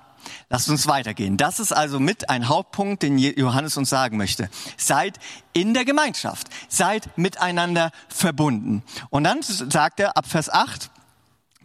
Lasst 0.49 0.69
uns 0.69 0.87
weitergehen. 0.87 1.37
Das 1.37 1.59
ist 1.59 1.71
also 1.71 1.99
mit 1.99 2.29
ein 2.29 2.47
Hauptpunkt, 2.47 3.03
den 3.03 3.17
Johannes 3.17 3.77
uns 3.77 3.89
sagen 3.89 4.17
möchte. 4.17 4.49
Seid 4.77 5.19
in 5.53 5.73
der 5.73 5.85
Gemeinschaft. 5.85 6.47
Seid 6.67 7.17
miteinander 7.17 7.91
verbunden. 8.07 8.83
Und 9.09 9.23
dann 9.23 9.41
sagt 9.41 9.99
er 9.99 10.17
ab 10.17 10.25
Vers 10.27 10.49
8, 10.49 10.89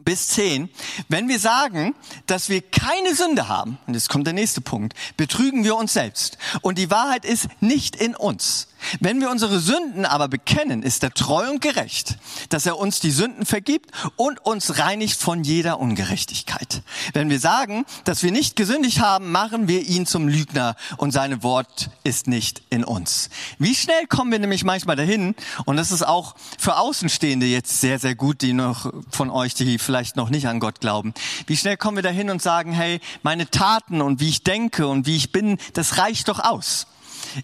bis 0.05 0.29
10, 0.29 0.69
wenn 1.09 1.29
wir 1.29 1.39
sagen, 1.39 1.95
dass 2.27 2.49
wir 2.49 2.63
keine 2.63 3.15
Sünde 3.15 3.49
haben, 3.49 3.79
und 3.87 3.95
jetzt 3.95 4.09
kommt 4.09 4.27
der 4.27 4.35
nächste 4.35 4.61
Punkt, 4.61 4.95
betrügen 5.17 5.65
wir 5.65 5.77
uns 5.77 5.93
selbst. 5.93 6.39
Und 6.61 6.79
die 6.79 6.91
Wahrheit 6.91 7.25
ist 7.25 7.49
nicht 7.61 7.97
in 7.97 8.15
uns. 8.15 8.69
Wenn 9.01 9.21
wir 9.21 9.31
unsere 9.31 9.61
Sünden 9.61 10.05
aber 10.05 10.29
bekennen, 10.29 10.83
ist 10.83 11.03
er 11.03 11.13
treu 11.13 11.49
und 11.51 11.61
gerecht, 11.61 12.17
dass 12.49 12.67
er 12.67 12.79
uns 12.79 13.01
die 13.01 13.11
Sünden 13.11 13.47
vergibt 13.47 13.91
und 14.17 14.45
uns 14.45 14.79
reinigt 14.79 15.21
von 15.21 15.45
jeder 15.45 15.81
Ungerechtigkeit. 15.81 16.83
Wenn 17.13 17.31
wir 17.31 17.41
sagen, 17.41 17.85
dass 18.05 18.23
wir 18.23 18.33
nicht 18.33 18.57
gesündigt 18.57 19.01
haben, 19.01 19.33
machen 19.33 19.69
wir 19.69 19.83
ihn 19.83 20.07
zum 20.07 20.29
Lügner 20.29 20.77
und 20.97 21.13
seine 21.13 21.43
Wort 21.43 21.91
ist 22.05 22.27
nicht 22.27 22.63
in 22.71 22.85
uns. 22.85 23.31
Wie 23.59 23.75
schnell 23.75 24.07
kommen 24.07 24.33
wir 24.33 24.39
nämlich 24.39 24.65
manchmal 24.65 24.97
dahin, 24.97 25.35
und 25.65 25.77
das 25.77 25.91
ist 25.91 26.07
auch 26.07 26.35
für 26.59 26.77
Außenstehende 26.77 27.47
jetzt 27.47 27.81
sehr, 27.81 27.99
sehr 27.99 28.15
gut, 28.15 28.43
die 28.43 28.53
noch 28.53 28.93
von 29.11 29.31
euch, 29.31 29.55
die 29.55 29.79
vielleicht 29.79 30.17
noch 30.17 30.31
nicht 30.31 30.49
an 30.49 30.61
Gott 30.61 30.81
glauben. 30.81 31.15
Wie 31.47 31.57
schnell 31.57 31.77
kommen 31.77 31.97
wir 31.97 32.03
dahin 32.03 32.31
und 32.31 32.43
sagen, 32.43 32.73
hey, 32.73 33.01
meine 33.23 33.51
Taten 33.51 34.01
und 34.01 34.21
wie 34.21 34.29
ich 34.29 34.43
denke 34.43 34.87
und 34.87 35.07
wie 35.07 35.17
ich 35.17 35.33
bin, 35.33 35.59
das 35.73 35.99
reicht 35.99 36.29
doch 36.29 36.41
aus 36.41 36.87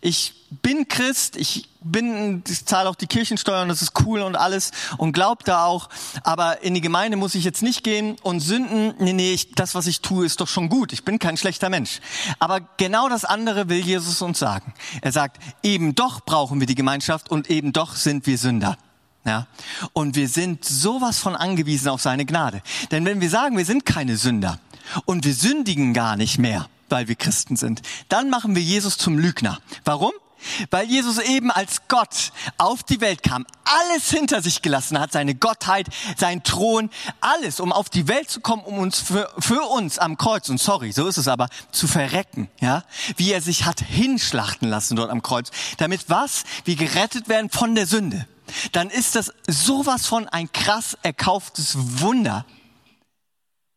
ich 0.00 0.34
bin 0.62 0.88
Christ, 0.88 1.36
ich 1.36 1.68
bin, 1.82 2.42
ich 2.48 2.66
zahle 2.66 2.88
auch 2.88 2.94
die 2.94 3.06
Kirchensteuer 3.06 3.62
und 3.62 3.68
das 3.68 3.82
ist 3.82 3.92
cool 4.04 4.20
und 4.20 4.36
alles 4.36 4.72
und 4.98 5.12
glaub 5.12 5.44
da 5.44 5.64
auch, 5.64 5.88
aber 6.22 6.62
in 6.62 6.74
die 6.74 6.80
Gemeinde 6.80 7.16
muss 7.16 7.34
ich 7.34 7.44
jetzt 7.44 7.62
nicht 7.62 7.84
gehen 7.84 8.16
und 8.22 8.40
sünden, 8.40 8.94
nee, 8.98 9.12
nee, 9.12 9.32
ich, 9.32 9.52
das, 9.52 9.74
was 9.74 9.86
ich 9.86 10.00
tue, 10.00 10.26
ist 10.26 10.40
doch 10.40 10.48
schon 10.48 10.68
gut, 10.68 10.92
ich 10.92 11.04
bin 11.04 11.18
kein 11.18 11.36
schlechter 11.36 11.70
Mensch. 11.70 12.00
Aber 12.38 12.60
genau 12.76 13.08
das 13.08 13.24
andere 13.24 13.68
will 13.68 13.80
Jesus 13.80 14.20
uns 14.22 14.38
sagen. 14.38 14.74
Er 15.02 15.12
sagt, 15.12 15.38
eben 15.62 15.94
doch 15.94 16.20
brauchen 16.24 16.60
wir 16.60 16.66
die 16.66 16.74
Gemeinschaft 16.74 17.30
und 17.30 17.48
eben 17.48 17.72
doch 17.72 17.94
sind 17.94 18.26
wir 18.26 18.38
Sünder. 18.38 18.76
Ja? 19.24 19.46
Und 19.92 20.16
wir 20.16 20.28
sind 20.28 20.64
sowas 20.64 21.18
von 21.18 21.36
angewiesen 21.36 21.88
auf 21.88 22.00
seine 22.00 22.26
Gnade. 22.26 22.62
Denn 22.90 23.04
wenn 23.04 23.20
wir 23.20 23.30
sagen, 23.30 23.56
wir 23.56 23.64
sind 23.64 23.86
keine 23.86 24.16
Sünder 24.16 24.58
und 25.04 25.24
wir 25.24 25.34
sündigen 25.34 25.94
gar 25.94 26.16
nicht 26.16 26.38
mehr, 26.38 26.68
weil 26.90 27.08
wir 27.08 27.16
Christen 27.16 27.56
sind. 27.56 27.82
Dann 28.08 28.30
machen 28.30 28.54
wir 28.54 28.62
Jesus 28.62 28.98
zum 28.98 29.18
Lügner. 29.18 29.58
Warum? 29.84 30.12
Weil 30.70 30.86
Jesus 30.86 31.18
eben 31.18 31.50
als 31.50 31.82
Gott 31.88 32.32
auf 32.56 32.82
die 32.82 33.00
Welt 33.00 33.22
kam, 33.22 33.46
alles 33.64 34.10
hinter 34.10 34.42
sich 34.42 34.62
gelassen 34.62 34.98
hat, 34.98 35.12
seine 35.12 35.34
Gottheit, 35.34 35.88
sein 36.16 36.42
Thron, 36.42 36.90
alles, 37.20 37.60
um 37.60 37.72
auf 37.72 37.90
die 37.90 38.08
Welt 38.08 38.30
zu 38.30 38.40
kommen, 38.40 38.62
um 38.64 38.78
uns 38.78 39.00
für, 39.00 39.30
für 39.38 39.62
uns 39.68 39.98
am 39.98 40.16
Kreuz, 40.16 40.48
und 40.48 40.58
sorry, 40.58 40.92
so 40.92 41.06
ist 41.06 41.18
es 41.18 41.28
aber, 41.28 41.48
zu 41.72 41.86
verrecken, 41.86 42.48
ja, 42.60 42.84
wie 43.16 43.32
er 43.32 43.42
sich 43.42 43.64
hat 43.64 43.80
hinschlachten 43.80 44.68
lassen 44.68 44.96
dort 44.96 45.10
am 45.10 45.22
Kreuz, 45.22 45.50
damit 45.76 46.08
was? 46.08 46.44
Wir 46.64 46.76
gerettet 46.76 47.28
werden 47.28 47.50
von 47.50 47.74
der 47.74 47.86
Sünde. 47.86 48.26
Dann 48.72 48.90
ist 48.90 49.14
das 49.14 49.32
sowas 49.46 50.06
von 50.06 50.26
ein 50.28 50.50
krass 50.52 50.96
erkauftes 51.02 51.76
Wunder, 52.00 52.44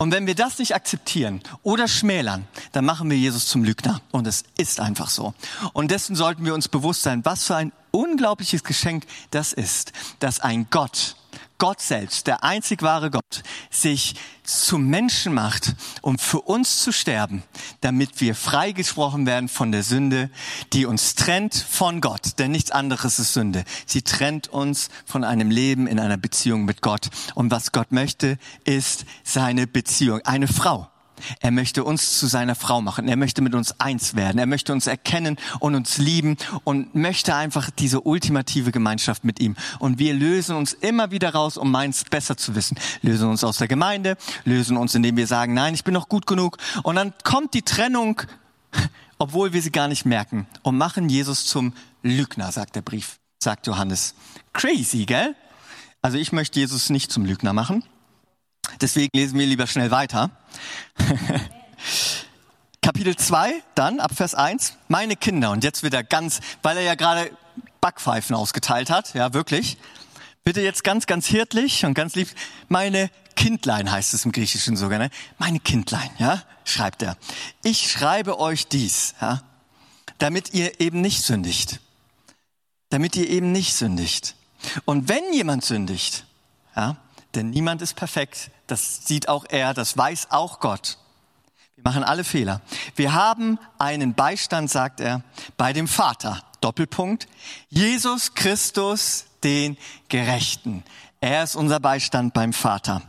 und 0.04 0.12
wenn 0.12 0.28
wir 0.28 0.36
das 0.36 0.60
nicht 0.60 0.76
akzeptieren 0.76 1.42
oder 1.62 1.88
schmälern, 1.88 2.46
dann 2.74 2.84
machen 2.84 3.10
wir 3.10 3.16
Jesus 3.16 3.48
zum 3.48 3.64
Lügner. 3.64 4.02
Und 4.12 4.28
es 4.28 4.44
ist 4.58 4.82
einfach 4.82 5.10
so. 5.10 5.34
Und 5.72 5.92
dessen 5.92 6.18
sollten 6.18 6.44
wir 6.44 6.54
uns 6.54 6.68
bewusst 6.68 7.04
sein, 7.04 7.24
was 7.24 7.46
für 7.46 7.56
ein 7.56 7.72
unglaubliches 7.92 8.66
Geschenk 8.66 9.06
das 9.32 9.54
ist, 9.54 9.94
dass 10.20 10.42
ein 10.42 10.68
Gott, 10.70 11.16
Gott 11.64 11.80
selbst, 11.80 12.28
der 12.28 12.44
einzig 12.44 12.82
wahre 12.82 13.10
Gott, 13.10 13.42
sich 13.72 14.16
zum 14.44 14.88
Menschen 14.88 15.34
macht, 15.34 15.76
um 16.02 16.20
für 16.20 16.42
uns 16.42 16.84
zu 16.84 16.92
sterben, 16.92 17.42
damit 17.80 18.20
wir 18.20 18.36
freigesprochen 18.36 19.26
werden 19.26 19.48
von 19.48 19.72
der 19.72 19.82
Sünde, 19.82 20.30
die 20.74 20.86
uns 20.86 21.16
trennt 21.16 21.56
von 21.56 22.02
Gott. 22.02 22.38
Denn 22.38 22.52
nichts 22.52 22.72
anderes 22.72 23.18
ist 23.18 23.32
Sünde. 23.32 23.64
Sie 23.86 24.02
trennt 24.02 24.50
uns 24.50 24.90
von 25.06 25.24
einem 25.24 25.52
Leben 25.52 25.88
in 25.88 26.02
einer 26.02 26.18
Beziehung 26.18 26.66
mit 26.66 26.82
Gott. 26.82 27.08
Und 27.34 27.50
was 27.50 27.72
Gott 27.72 27.94
möchte, 27.94 28.38
ist 28.66 29.06
seine 29.24 29.66
Beziehung. 29.66 30.20
Eine 30.26 30.50
Frau 30.50 30.90
er 31.40 31.52
möchte 31.52 31.84
uns 31.84 32.20
zu 32.20 32.28
seiner 32.28 32.56
Frau 32.56 32.82
machen. 32.82 33.08
Er 33.08 33.18
möchte 33.18 33.42
mit 33.42 33.56
uns 33.56 33.80
eins 33.80 34.16
werden. 34.16 34.38
Er 34.38 34.46
möchte 34.46 34.74
uns 34.74 34.88
erkennen 34.88 35.38
und 35.60 35.76
uns 35.76 35.98
lieben 35.98 36.38
und 36.64 36.96
möchte 36.96 37.36
einfach 37.36 37.70
diese 37.70 38.02
ultimative 38.02 38.72
Gemeinschaft 38.72 39.24
mit 39.24 39.40
ihm. 39.40 39.56
Und 39.80 40.00
wir 40.00 40.14
lösen 40.14 40.56
uns 40.56 40.74
immer 40.74 41.12
wieder 41.12 41.34
raus, 41.34 41.58
um 41.58 41.72
meins 41.72 42.04
besser 42.04 42.38
zu 42.38 42.56
wissen. 42.56 42.78
Lösen 43.02 43.30
uns 43.30 43.44
aus 43.44 43.58
der 43.58 43.68
Gemeinde, 43.68 44.18
lösen 44.46 44.78
uns, 44.78 44.96
indem 44.96 45.18
wir 45.18 45.28
sagen, 45.28 45.54
nein, 45.54 45.74
ich 45.74 45.84
bin 45.84 45.94
noch 45.94 46.10
gut 46.10 46.28
genug. 46.28 46.58
Und 46.84 46.96
dann 46.96 47.14
kommt 47.24 47.54
die 47.54 47.62
Trennung, 47.62 48.22
obwohl 49.18 49.54
wir 49.54 49.62
sie 49.62 49.72
gar 49.72 49.88
nicht 49.88 50.06
merken, 50.06 50.48
und 50.64 50.78
machen 50.78 51.10
Jesus 51.10 51.46
zum 51.46 51.74
Lügner, 52.02 52.52
sagt 52.52 52.76
der 52.76 52.82
Brief, 52.82 53.20
sagt 53.40 53.68
Johannes. 53.68 54.16
Crazy, 54.52 55.06
gell? 55.06 55.36
Also 56.02 56.18
ich 56.18 56.34
möchte 56.34 56.60
Jesus 56.60 56.90
nicht 56.90 57.12
zum 57.12 57.26
Lügner 57.26 57.54
machen. 57.54 57.84
Deswegen 58.82 59.10
lesen 59.16 59.38
wir 59.40 59.46
lieber 59.46 59.68
schnell 59.68 59.92
weiter. 59.92 60.32
Kapitel 62.82 63.16
2, 63.16 63.64
dann 63.76 64.00
ab 64.00 64.12
Vers 64.14 64.36
1, 64.36 64.74
meine 64.90 65.16
Kinder. 65.16 65.52
Und 65.52 65.64
jetzt 65.64 65.84
wird 65.84 65.94
er 65.94 66.04
ganz, 66.04 66.42
weil 66.62 66.78
er 66.78 66.84
ja 66.84 66.96
gerade 66.96 67.32
Backpfeifen 67.80 68.36
ausgeteilt 68.36 68.90
hat, 68.90 69.14
ja 69.14 69.34
wirklich. 69.34 69.78
Bitte 70.44 70.62
jetzt 70.62 70.84
ganz, 70.84 71.06
ganz 71.06 71.26
hirtlich 71.28 71.86
und 71.86 71.94
ganz 71.94 72.16
lieb, 72.16 72.30
meine 72.68 73.10
Kindlein 73.36 73.90
heißt 73.92 74.14
es 74.14 74.26
im 74.26 74.32
Griechischen 74.32 74.76
sogar, 74.76 75.00
ne? 75.00 75.10
Meine 75.38 75.60
Kindlein, 75.60 76.10
ja, 76.18 76.44
schreibt 76.66 77.02
er. 77.02 77.18
Ich 77.64 77.90
schreibe 77.92 78.40
euch 78.40 78.68
dies, 78.68 79.16
ja, 79.22 79.42
damit 80.18 80.54
ihr 80.54 80.80
eben 80.82 81.02
nicht 81.02 81.24
sündigt. 81.24 81.80
Damit 82.90 83.16
ihr 83.16 83.30
eben 83.30 83.52
nicht 83.52 83.74
sündigt. 83.74 84.36
Und 84.86 85.10
wenn 85.10 85.34
jemand 85.34 85.66
sündigt, 85.66 86.26
ja, 86.76 86.98
denn 87.36 87.50
niemand 87.50 87.82
ist 87.82 87.96
perfekt. 87.96 88.52
Das 88.68 89.06
sieht 89.06 89.28
auch 89.28 89.46
er, 89.50 89.74
das 89.74 89.98
weiß 89.98 90.28
auch 90.32 90.60
Gott. 90.60 90.98
Wir 91.76 91.84
machen 91.84 92.04
alle 92.04 92.24
Fehler. 92.24 92.62
Wir 92.96 93.14
haben 93.14 93.60
einen 93.78 94.14
Beistand, 94.14 94.70
sagt 94.70 95.00
er, 95.00 95.24
bei 95.58 95.74
dem 95.74 95.88
Vater. 95.88 96.42
Doppelpunkt. 96.62 97.28
Jesus 97.70 98.36
Christus, 98.36 99.26
den 99.44 99.78
Gerechten. 100.08 100.84
Er 101.20 101.44
ist 101.44 101.56
unser 101.56 101.80
Beistand 101.80 102.34
beim 102.34 102.54
Vater. 102.54 103.02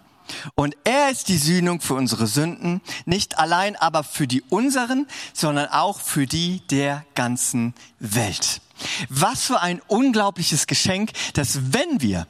Und 0.55 0.77
er 0.85 1.11
ist 1.11 1.29
die 1.29 1.39
Sühnung 1.39 1.81
für 1.81 1.95
unsere 1.95 2.27
Sünden, 2.27 2.81
nicht 3.05 3.39
allein 3.39 3.77
aber 3.77 4.03
für 4.03 4.27
die 4.27 4.43
unseren, 4.43 5.07
sondern 5.33 5.69
auch 5.69 6.01
für 6.01 6.27
die 6.27 6.67
der 6.69 7.05
ganzen 7.15 7.75
Welt. 8.01 8.61
Was 9.09 9.45
für 9.45 9.61
ein 9.61 9.81
unglaubliches 9.87 10.67
Geschenk, 10.67 11.13
dass 11.35 11.73
wenn 11.73 12.01
wir, 12.01 12.27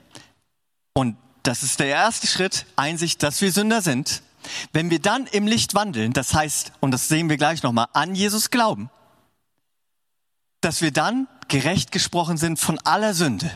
und 0.92 1.16
das 1.44 1.62
ist 1.62 1.78
der 1.78 1.87
erste 1.87 2.26
Schritt, 2.26 2.66
Einsicht, 2.74 3.22
dass 3.22 3.40
wir 3.40 3.52
Sünder 3.52 3.83
sind. 3.83 4.22
Wenn 4.72 4.90
wir 4.90 4.98
dann 4.98 5.26
im 5.26 5.46
Licht 5.46 5.74
wandeln, 5.74 6.12
das 6.12 6.35
heißt, 6.35 6.72
und 6.80 6.90
das 6.90 7.09
sehen 7.09 7.28
wir 7.28 7.37
gleich 7.37 7.62
nochmal, 7.62 7.87
an 7.92 8.14
Jesus 8.14 8.50
glauben, 8.50 8.90
dass 10.61 10.80
wir 10.80 10.90
dann 10.90 11.28
gerecht 11.48 11.92
gesprochen 11.92 12.38
sind 12.38 12.59
von 12.59 12.78
aller 12.80 13.12
Sünde. 13.12 13.50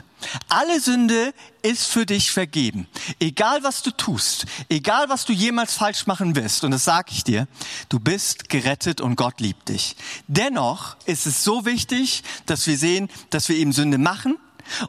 Alle 0.49 0.81
Sünde 0.81 1.33
ist 1.63 1.87
für 1.87 2.05
dich 2.05 2.31
vergeben. 2.31 2.87
Egal 3.19 3.63
was 3.63 3.83
du 3.83 3.91
tust, 3.91 4.45
egal 4.69 5.09
was 5.09 5.25
du 5.25 5.33
jemals 5.33 5.75
falsch 5.75 6.07
machen 6.07 6.37
wirst, 6.37 6.65
und 6.65 6.73
das 6.73 6.85
sage 6.85 7.13
ich 7.13 7.25
dir, 7.25 7.49
du 7.89 7.99
bist 8.01 8.51
gerettet 8.51 9.01
und 9.01 9.17
Gott 9.17 9.41
liebt 9.41 9.71
dich. 9.71 9.97
Dennoch 10.27 10.97
ist 11.07 11.27
es 11.27 11.43
so 11.43 11.65
wichtig, 11.65 12.23
dass 12.45 12.67
wir 12.67 12.77
sehen, 12.77 13.09
dass 13.31 13.49
wir 13.49 13.57
eben 13.57 13.73
Sünde 13.73 13.97
machen 13.97 14.37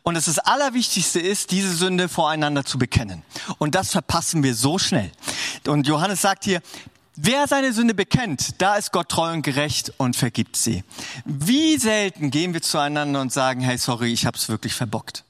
und 0.03 0.15
dass 0.15 0.25
das 0.25 0.39
Allerwichtigste 0.39 1.19
ist, 1.19 1.51
diese 1.51 1.73
Sünde 1.73 2.09
voreinander 2.09 2.65
zu 2.65 2.77
bekennen. 2.77 3.23
Und 3.57 3.75
das 3.75 3.91
verpassen 3.91 4.43
wir 4.43 4.55
so 4.55 4.77
schnell. 4.77 5.11
Und 5.67 5.87
Johannes 5.87 6.21
sagt 6.21 6.43
hier, 6.43 6.61
Wer 7.21 7.47
seine 7.47 7.73
Sünde 7.73 7.93
bekennt, 7.93 8.61
da 8.61 8.77
ist 8.77 8.93
Gott 8.93 9.09
treu 9.09 9.33
und 9.33 9.41
gerecht 9.41 9.91
und 9.97 10.15
vergibt 10.15 10.55
sie. 10.55 10.85
Wie 11.25 11.77
selten 11.77 12.31
gehen 12.31 12.53
wir 12.53 12.61
zueinander 12.61 13.19
und 13.19 13.33
sagen, 13.33 13.59
hey, 13.59 13.77
sorry, 13.77 14.13
ich 14.13 14.25
habe 14.25 14.37
es 14.37 14.47
wirklich 14.47 14.73
verbockt. 14.73 15.25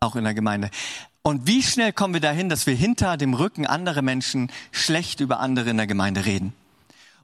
Auch 0.00 0.16
in 0.16 0.24
der 0.24 0.34
Gemeinde. 0.34 0.68
Und 1.22 1.46
wie 1.46 1.62
schnell 1.62 1.92
kommen 1.92 2.12
wir 2.12 2.20
dahin, 2.20 2.48
dass 2.48 2.66
wir 2.66 2.74
hinter 2.74 3.16
dem 3.16 3.34
Rücken 3.34 3.66
anderer 3.68 4.02
Menschen 4.02 4.50
schlecht 4.72 5.20
über 5.20 5.38
andere 5.38 5.70
in 5.70 5.76
der 5.76 5.86
Gemeinde 5.86 6.24
reden? 6.24 6.54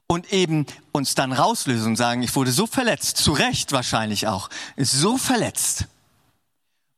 Und 0.07 0.31
eben 0.31 0.65
uns 0.93 1.15
dann 1.15 1.33
rauslösen 1.33 1.87
und 1.87 1.95
sagen, 1.97 2.23
ich 2.23 2.33
wurde 2.37 2.53
so 2.53 2.67
verletzt, 2.67 3.17
zu 3.17 3.33
Recht 3.33 3.73
wahrscheinlich 3.73 4.27
auch, 4.27 4.49
so 4.77 5.17
verletzt 5.17 5.87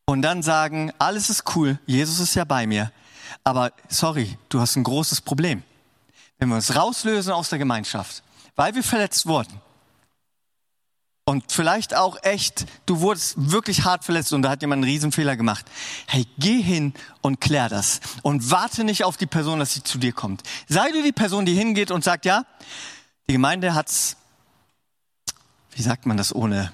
und 0.08 0.22
dann 0.22 0.42
sagen, 0.42 0.90
alles 0.98 1.28
ist 1.28 1.54
cool, 1.54 1.78
Jesus 1.84 2.18
ist 2.18 2.34
ja 2.34 2.44
bei 2.44 2.66
mir, 2.66 2.90
aber 3.44 3.72
sorry, 3.90 4.38
du 4.48 4.58
hast 4.58 4.74
ein 4.76 4.82
großes 4.82 5.20
Problem. 5.20 5.62
Wenn 6.38 6.48
wir 6.48 6.54
uns 6.54 6.74
rauslösen 6.74 7.34
aus 7.34 7.50
der 7.50 7.58
Gemeinschaft, 7.58 8.22
weil 8.56 8.74
wir 8.74 8.82
verletzt 8.82 9.26
wurden 9.26 9.60
und 11.26 11.52
vielleicht 11.52 11.94
auch 11.94 12.16
echt, 12.22 12.64
du 12.86 13.00
wurdest 13.00 13.34
wirklich 13.36 13.84
hart 13.84 14.02
verletzt 14.02 14.32
und 14.32 14.40
da 14.40 14.48
hat 14.48 14.62
jemand 14.62 14.82
einen 14.82 14.90
Riesenfehler 14.90 15.36
gemacht. 15.36 15.66
Hey, 16.06 16.26
geh 16.38 16.62
hin 16.62 16.94
und 17.20 17.42
klär 17.42 17.68
das 17.68 18.00
und 18.22 18.50
warte 18.50 18.84
nicht 18.84 19.04
auf 19.04 19.18
die 19.18 19.26
Person, 19.26 19.58
dass 19.58 19.74
sie 19.74 19.82
zu 19.82 19.98
dir 19.98 20.14
kommt. 20.14 20.42
Sei 20.68 20.90
du 20.90 21.02
die 21.02 21.12
Person, 21.12 21.44
die 21.44 21.54
hingeht 21.54 21.90
und 21.90 22.02
sagt, 22.02 22.24
ja, 22.24 22.46
die 23.28 23.34
Gemeinde 23.34 23.74
hat's, 23.74 24.16
wie 25.72 25.82
sagt 25.82 26.06
man 26.06 26.16
das 26.16 26.34
ohne 26.34 26.72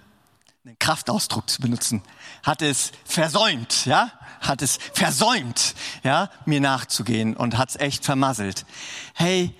einen 0.64 0.78
Kraftausdruck 0.78 1.50
zu 1.50 1.60
benutzen, 1.60 2.02
hat 2.42 2.62
es 2.62 2.92
versäumt, 3.04 3.84
ja, 3.84 4.10
hat 4.40 4.62
es 4.62 4.78
versäumt, 4.94 5.74
ja, 6.02 6.30
mir 6.46 6.60
nachzugehen 6.60 7.36
und 7.36 7.58
hat 7.58 7.70
es 7.70 7.76
echt 7.76 8.04
vermasselt. 8.04 8.64
Hey, 9.12 9.54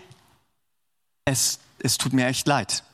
es, 1.26 1.58
es 1.78 1.98
tut 1.98 2.14
mir 2.14 2.26
echt 2.26 2.46
leid. 2.46 2.84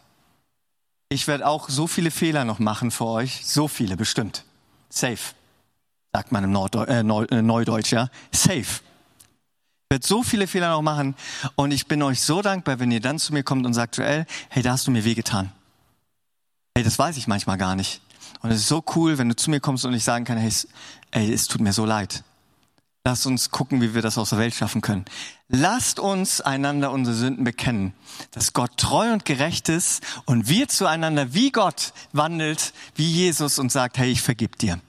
Ich 1.08 1.28
werde 1.28 1.46
auch 1.46 1.68
so 1.68 1.86
viele 1.86 2.10
Fehler 2.10 2.44
noch 2.44 2.58
machen 2.58 2.90
für 2.90 3.06
euch, 3.06 3.46
so 3.46 3.68
viele 3.68 3.96
bestimmt. 3.96 4.44
Safe, 4.88 5.34
sagt 6.12 6.32
man 6.32 6.42
im 6.42 6.52
Norddeu 6.52 6.84
äh, 6.84 7.00
äh 7.00 7.42
Neudeutsch, 7.42 7.92
ja, 7.92 8.08
safe. 8.32 8.60
Ich 8.60 9.94
werde 9.94 10.06
so 10.06 10.24
viele 10.24 10.48
Fehler 10.48 10.70
noch 10.70 10.82
machen 10.82 11.14
und 11.54 11.70
ich 11.70 11.86
bin 11.86 12.02
euch 12.02 12.20
so 12.20 12.42
dankbar, 12.42 12.80
wenn 12.80 12.90
ihr 12.90 13.00
dann 13.00 13.20
zu 13.20 13.32
mir 13.32 13.44
kommt 13.44 13.66
und 13.66 13.74
sagt, 13.74 13.98
Joel, 13.98 14.26
hey, 14.48 14.62
da 14.64 14.72
hast 14.72 14.88
du 14.88 14.90
mir 14.90 15.04
wehgetan. 15.04 15.52
Hey, 16.80 16.84
das 16.84 16.98
weiß 16.98 17.18
ich 17.18 17.26
manchmal 17.26 17.58
gar 17.58 17.76
nicht. 17.76 18.00
Und 18.40 18.50
es 18.52 18.60
ist 18.60 18.68
so 18.68 18.82
cool, 18.96 19.18
wenn 19.18 19.28
du 19.28 19.36
zu 19.36 19.50
mir 19.50 19.60
kommst 19.60 19.84
und 19.84 19.92
ich 19.92 20.02
sagen 20.02 20.24
kann, 20.24 20.38
hey, 20.38 20.50
ey, 21.10 21.30
es 21.30 21.46
tut 21.46 21.60
mir 21.60 21.74
so 21.74 21.84
leid. 21.84 22.24
Lass 23.04 23.26
uns 23.26 23.50
gucken, 23.50 23.82
wie 23.82 23.92
wir 23.92 24.00
das 24.00 24.16
aus 24.16 24.30
der 24.30 24.38
Welt 24.38 24.54
schaffen 24.54 24.80
können. 24.80 25.04
Lasst 25.48 26.00
uns 26.00 26.40
einander 26.40 26.90
unsere 26.90 27.14
Sünden 27.14 27.44
bekennen, 27.44 27.92
dass 28.30 28.54
Gott 28.54 28.78
treu 28.78 29.12
und 29.12 29.26
gerecht 29.26 29.68
ist 29.68 30.02
und 30.24 30.48
wir 30.48 30.68
zueinander 30.68 31.34
wie 31.34 31.52
Gott 31.52 31.92
wandelt, 32.12 32.72
wie 32.94 33.10
Jesus 33.10 33.58
und 33.58 33.70
sagt, 33.70 33.98
hey, 33.98 34.10
ich 34.10 34.22
vergib 34.22 34.56
dir 34.56 34.80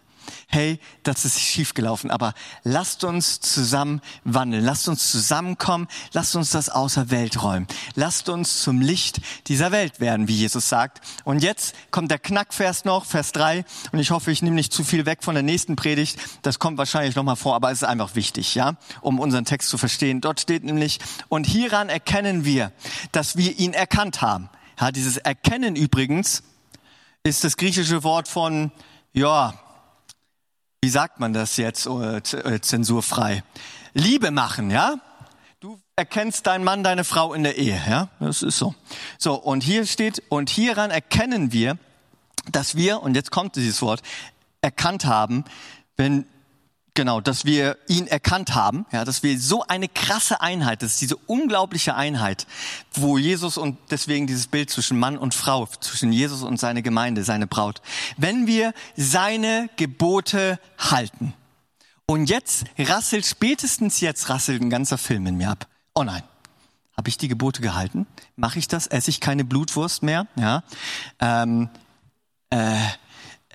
hey, 0.51 0.79
das 1.03 1.23
ist 1.23 1.39
schiefgelaufen, 1.39 2.11
aber 2.11 2.33
lasst 2.63 3.03
uns 3.03 3.39
zusammen 3.39 4.01
wandeln, 4.25 4.63
lasst 4.63 4.89
uns 4.89 5.09
zusammenkommen, 5.11 5.87
lasst 6.11 6.35
uns 6.35 6.51
das 6.51 6.69
außer 6.69 7.09
Welt 7.09 7.41
räumen, 7.41 7.67
lasst 7.95 8.27
uns 8.29 8.61
zum 8.61 8.81
Licht 8.81 9.21
dieser 9.47 9.71
Welt 9.71 9.99
werden, 9.99 10.27
wie 10.27 10.35
Jesus 10.35 10.67
sagt. 10.67 10.99
Und 11.23 11.41
jetzt 11.41 11.73
kommt 11.89 12.11
der 12.11 12.19
Knackvers 12.19 12.83
noch, 12.83 13.05
Vers 13.05 13.31
3, 13.31 13.63
und 13.93 13.99
ich 13.99 14.11
hoffe, 14.11 14.31
ich 14.31 14.41
nehme 14.41 14.55
nicht 14.55 14.73
zu 14.73 14.83
viel 14.83 15.05
weg 15.05 15.23
von 15.23 15.35
der 15.35 15.43
nächsten 15.43 15.75
Predigt, 15.75 16.19
das 16.41 16.59
kommt 16.59 16.77
wahrscheinlich 16.77 17.15
nochmal 17.15 17.37
vor, 17.37 17.55
aber 17.55 17.71
es 17.71 17.81
ist 17.81 17.87
einfach 17.87 18.15
wichtig, 18.15 18.53
ja, 18.53 18.75
um 18.99 19.19
unseren 19.19 19.45
Text 19.45 19.69
zu 19.69 19.77
verstehen. 19.77 20.19
Dort 20.19 20.41
steht 20.41 20.65
nämlich, 20.65 20.99
und 21.29 21.45
hieran 21.45 21.89
erkennen 21.89 22.43
wir, 22.43 22.73
dass 23.13 23.37
wir 23.37 23.57
ihn 23.57 23.73
erkannt 23.73 24.21
haben. 24.21 24.49
Ja, 24.79 24.91
dieses 24.91 25.17
Erkennen 25.17 25.75
übrigens, 25.75 26.43
ist 27.23 27.43
das 27.43 27.57
griechische 27.57 28.03
Wort 28.03 28.27
von, 28.27 28.71
ja, 29.13 29.53
wie 30.83 30.89
sagt 30.89 31.19
man 31.19 31.31
das 31.31 31.57
jetzt 31.57 31.85
äh, 31.85 32.17
äh, 32.17 32.59
zensurfrei? 32.59 33.43
Liebe 33.93 34.31
machen, 34.31 34.71
ja? 34.71 34.95
Du 35.59 35.79
erkennst 35.95 36.47
deinen 36.47 36.63
Mann, 36.63 36.83
deine 36.83 37.03
Frau 37.03 37.35
in 37.35 37.43
der 37.43 37.57
Ehe, 37.59 37.79
ja? 37.87 38.07
Das 38.19 38.41
ist 38.41 38.57
so. 38.57 38.73
So, 39.19 39.35
und 39.35 39.61
hier 39.61 39.85
steht, 39.85 40.23
und 40.29 40.49
hieran 40.49 40.89
erkennen 40.89 41.51
wir, 41.51 41.77
dass 42.51 42.75
wir, 42.75 43.03
und 43.03 43.13
jetzt 43.13 43.29
kommt 43.29 43.55
dieses 43.57 43.83
Wort, 43.83 44.01
erkannt 44.61 45.05
haben, 45.05 45.45
wenn 45.97 46.25
Genau, 46.93 47.21
dass 47.21 47.45
wir 47.45 47.77
ihn 47.87 48.05
erkannt 48.07 48.53
haben, 48.53 48.85
ja, 48.91 49.05
dass 49.05 49.23
wir 49.23 49.39
so 49.39 49.63
eine 49.65 49.87
krasse 49.87 50.41
Einheit, 50.41 50.81
das 50.81 50.93
ist 50.93 51.01
diese 51.01 51.15
unglaubliche 51.15 51.95
Einheit, 51.95 52.47
wo 52.93 53.17
Jesus 53.17 53.57
und 53.57 53.77
deswegen 53.91 54.27
dieses 54.27 54.47
Bild 54.47 54.69
zwischen 54.69 54.99
Mann 54.99 55.17
und 55.17 55.33
Frau, 55.33 55.67
zwischen 55.79 56.11
Jesus 56.11 56.43
und 56.43 56.59
seine 56.59 56.81
Gemeinde, 56.81 57.23
seine 57.23 57.47
Braut, 57.47 57.81
wenn 58.17 58.45
wir 58.45 58.73
seine 58.97 59.69
Gebote 59.77 60.59
halten. 60.77 61.33
Und 62.07 62.29
jetzt 62.29 62.65
rasselt, 62.77 63.25
spätestens 63.25 64.01
jetzt 64.01 64.27
rasselt 64.27 64.61
ein 64.61 64.69
ganzer 64.69 64.97
Film 64.97 65.25
in 65.27 65.37
mir 65.37 65.49
ab. 65.49 65.67
Oh 65.95 66.03
nein, 66.03 66.23
habe 66.97 67.07
ich 67.07 67.17
die 67.17 67.29
Gebote 67.29 67.61
gehalten? 67.61 68.05
Mache 68.35 68.59
ich 68.59 68.67
das? 68.67 68.87
Esse 68.87 69.11
ich 69.11 69.21
keine 69.21 69.45
Blutwurst 69.45 70.03
mehr? 70.03 70.27
Ja. 70.35 70.63
Ähm, 71.21 71.69
äh, 72.49 72.75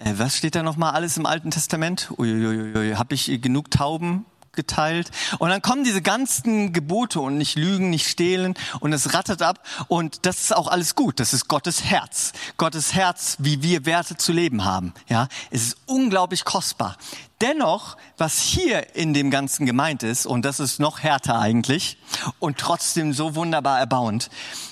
was 0.04 0.36
steht 0.36 0.54
da 0.54 0.62
nochmal 0.62 0.92
alles 0.92 1.16
im 1.16 1.26
Alten 1.26 1.50
Testament? 1.50 2.10
Uiuiui, 2.18 2.94
habe 2.94 3.14
ich 3.14 3.40
genug 3.40 3.70
Tauben 3.70 4.26
geteilt? 4.52 5.10
Und 5.38 5.50
dann 5.50 5.62
kommen 5.62 5.84
diese 5.84 6.02
ganzen 6.02 6.72
Gebote 6.72 7.20
und 7.20 7.38
nicht 7.38 7.56
lügen, 7.56 7.90
nicht 7.90 8.08
stehlen 8.08 8.54
und 8.80 8.92
es 8.92 9.14
rattert 9.14 9.42
ab 9.42 9.64
und 9.88 10.26
das 10.26 10.42
ist 10.42 10.56
auch 10.56 10.66
alles 10.66 10.96
gut. 10.96 11.20
Das 11.20 11.32
ist 11.32 11.46
Gottes 11.46 11.84
Herz. 11.84 12.32
Gottes 12.56 12.94
Herz, 12.94 13.36
wie 13.38 13.62
wir 13.62 13.86
Werte 13.86 14.16
zu 14.16 14.32
leben 14.32 14.64
haben. 14.64 14.92
Ja, 15.08 15.28
es 15.50 15.62
ist 15.62 15.76
unglaublich 15.86 16.44
kostbar. 16.44 16.96
Dennoch, 17.40 17.96
was 18.16 18.40
hier 18.40 18.96
in 18.96 19.12
dem 19.12 19.30
Ganzen 19.30 19.66
gemeint 19.66 20.02
ist, 20.02 20.26
und 20.26 20.44
das 20.44 20.58
ist 20.58 20.80
noch 20.80 21.00
härter 21.00 21.38
eigentlich 21.38 21.98
und 22.38 22.58
trotzdem 22.58 23.12
so 23.12 23.34
wunderbar 23.34 23.78
erbauend, 23.78 24.30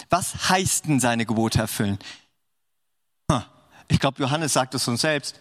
was 0.09 0.49
heißt 0.49 0.87
denn 0.87 0.99
seine 0.99 1.27
Gebote 1.27 1.59
erfüllen? 1.59 1.99
Ich 3.89 3.99
glaube, 3.99 4.23
Johannes 4.23 4.53
sagt 4.53 4.75
es 4.75 4.87
uns 4.89 5.01
selbst. 5.01 5.37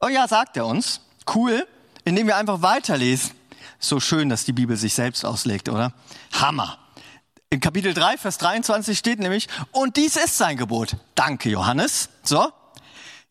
Oh 0.00 0.08
ja, 0.08 0.26
sagt 0.26 0.56
er 0.56 0.66
uns. 0.66 1.00
Cool. 1.32 1.66
Indem 2.04 2.26
wir 2.26 2.36
einfach 2.36 2.62
weiterlesen. 2.62 3.32
So 3.78 4.00
schön, 4.00 4.28
dass 4.28 4.44
die 4.44 4.52
Bibel 4.52 4.76
sich 4.76 4.94
selbst 4.94 5.24
auslegt, 5.24 5.68
oder? 5.68 5.92
Hammer. 6.32 6.78
In 7.50 7.60
Kapitel 7.60 7.94
3, 7.94 8.16
Vers 8.16 8.38
23 8.38 8.98
steht 8.98 9.18
nämlich, 9.18 9.48
und 9.72 9.96
dies 9.96 10.16
ist 10.16 10.38
sein 10.38 10.56
Gebot. 10.56 10.96
Danke, 11.14 11.50
Johannes. 11.50 12.08
So. 12.22 12.50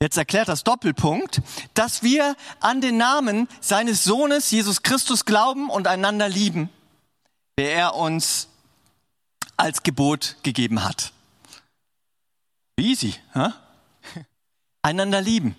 Jetzt 0.02 0.18
erklärt 0.18 0.48
das 0.48 0.64
Doppelpunkt, 0.64 1.42
dass 1.74 2.02
wir 2.02 2.36
an 2.60 2.82
den 2.82 2.98
Namen 2.98 3.48
seines 3.62 4.04
Sohnes 4.04 4.50
Jesus 4.50 4.82
Christus 4.82 5.26
glauben 5.26 5.70
und 5.70 5.88
einander 5.88 6.28
lieben, 6.28 6.70
der 7.58 7.74
er 7.74 7.96
uns 7.96 8.48
als 9.58 9.84
Gebot 9.84 10.38
gegeben 10.42 10.84
hat. 10.84 11.14
Easy, 12.80 13.16
huh? 13.36 13.52
Einander 14.82 15.22
lieben. 15.22 15.56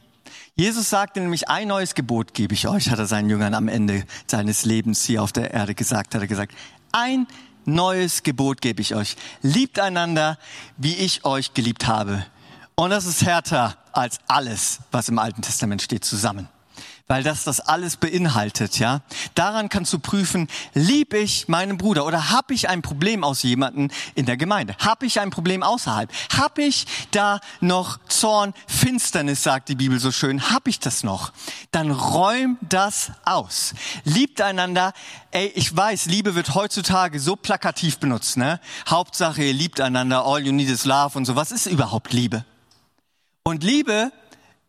Jesus 0.54 0.90
sagte 0.90 1.20
nämlich, 1.20 1.48
ein 1.48 1.68
neues 1.68 1.94
Gebot 1.94 2.34
gebe 2.34 2.54
ich 2.54 2.68
euch, 2.68 2.90
hat 2.90 2.98
er 2.98 3.06
seinen 3.06 3.30
Jüngern 3.30 3.54
am 3.54 3.68
Ende 3.68 4.04
seines 4.26 4.64
Lebens 4.64 5.04
hier 5.04 5.22
auf 5.22 5.32
der 5.32 5.52
Erde 5.52 5.74
gesagt, 5.74 6.14
hat 6.14 6.20
er 6.20 6.28
gesagt. 6.28 6.54
Ein 6.92 7.26
neues 7.64 8.22
Gebot 8.22 8.60
gebe 8.60 8.82
ich 8.82 8.94
euch. 8.94 9.16
Liebt 9.40 9.78
einander, 9.78 10.38
wie 10.76 10.94
ich 10.94 11.24
euch 11.24 11.54
geliebt 11.54 11.86
habe. 11.86 12.26
Und 12.74 12.90
das 12.90 13.06
ist 13.06 13.24
härter 13.24 13.76
als 13.92 14.18
alles, 14.26 14.80
was 14.90 15.08
im 15.08 15.18
Alten 15.18 15.42
Testament 15.42 15.82
steht, 15.82 16.04
zusammen 16.04 16.48
weil 17.06 17.22
das 17.22 17.44
das 17.44 17.60
alles 17.60 17.96
beinhaltet, 17.96 18.78
ja. 18.78 19.02
Daran 19.34 19.68
kannst 19.68 19.92
du 19.92 19.98
prüfen, 19.98 20.48
lieb 20.74 21.14
ich 21.14 21.48
meinen 21.48 21.78
Bruder 21.78 22.06
oder 22.06 22.30
habe 22.30 22.54
ich 22.54 22.68
ein 22.68 22.82
Problem 22.82 23.24
aus 23.24 23.42
jemanden 23.42 23.90
in 24.14 24.26
der 24.26 24.36
Gemeinde? 24.36 24.74
Habe 24.78 25.06
ich 25.06 25.20
ein 25.20 25.30
Problem 25.30 25.62
außerhalb? 25.62 26.10
Habe 26.36 26.62
ich 26.62 26.86
da 27.10 27.40
noch 27.60 27.98
Zorn, 28.08 28.54
Finsternis, 28.66 29.42
sagt 29.42 29.68
die 29.68 29.74
Bibel 29.74 29.98
so 29.98 30.12
schön? 30.12 30.50
Habe 30.50 30.70
ich 30.70 30.80
das 30.80 31.02
noch? 31.02 31.32
Dann 31.70 31.90
räum 31.90 32.58
das 32.60 33.12
aus. 33.24 33.74
Liebt 34.04 34.40
einander. 34.40 34.92
Ey, 35.30 35.52
ich 35.54 35.74
weiß, 35.74 36.06
Liebe 36.06 36.34
wird 36.34 36.54
heutzutage 36.54 37.18
so 37.20 37.36
plakativ 37.36 37.98
benutzt, 37.98 38.36
ne? 38.36 38.60
Hauptsache, 38.88 39.42
ihr 39.42 39.54
liebt 39.54 39.80
einander, 39.80 40.24
all 40.24 40.44
you 40.44 40.52
need 40.52 40.68
is 40.68 40.84
love 40.84 41.16
und 41.16 41.24
so. 41.24 41.36
Was 41.36 41.52
ist 41.52 41.66
überhaupt 41.66 42.12
Liebe? 42.12 42.44
Und 43.44 43.64
Liebe 43.64 44.12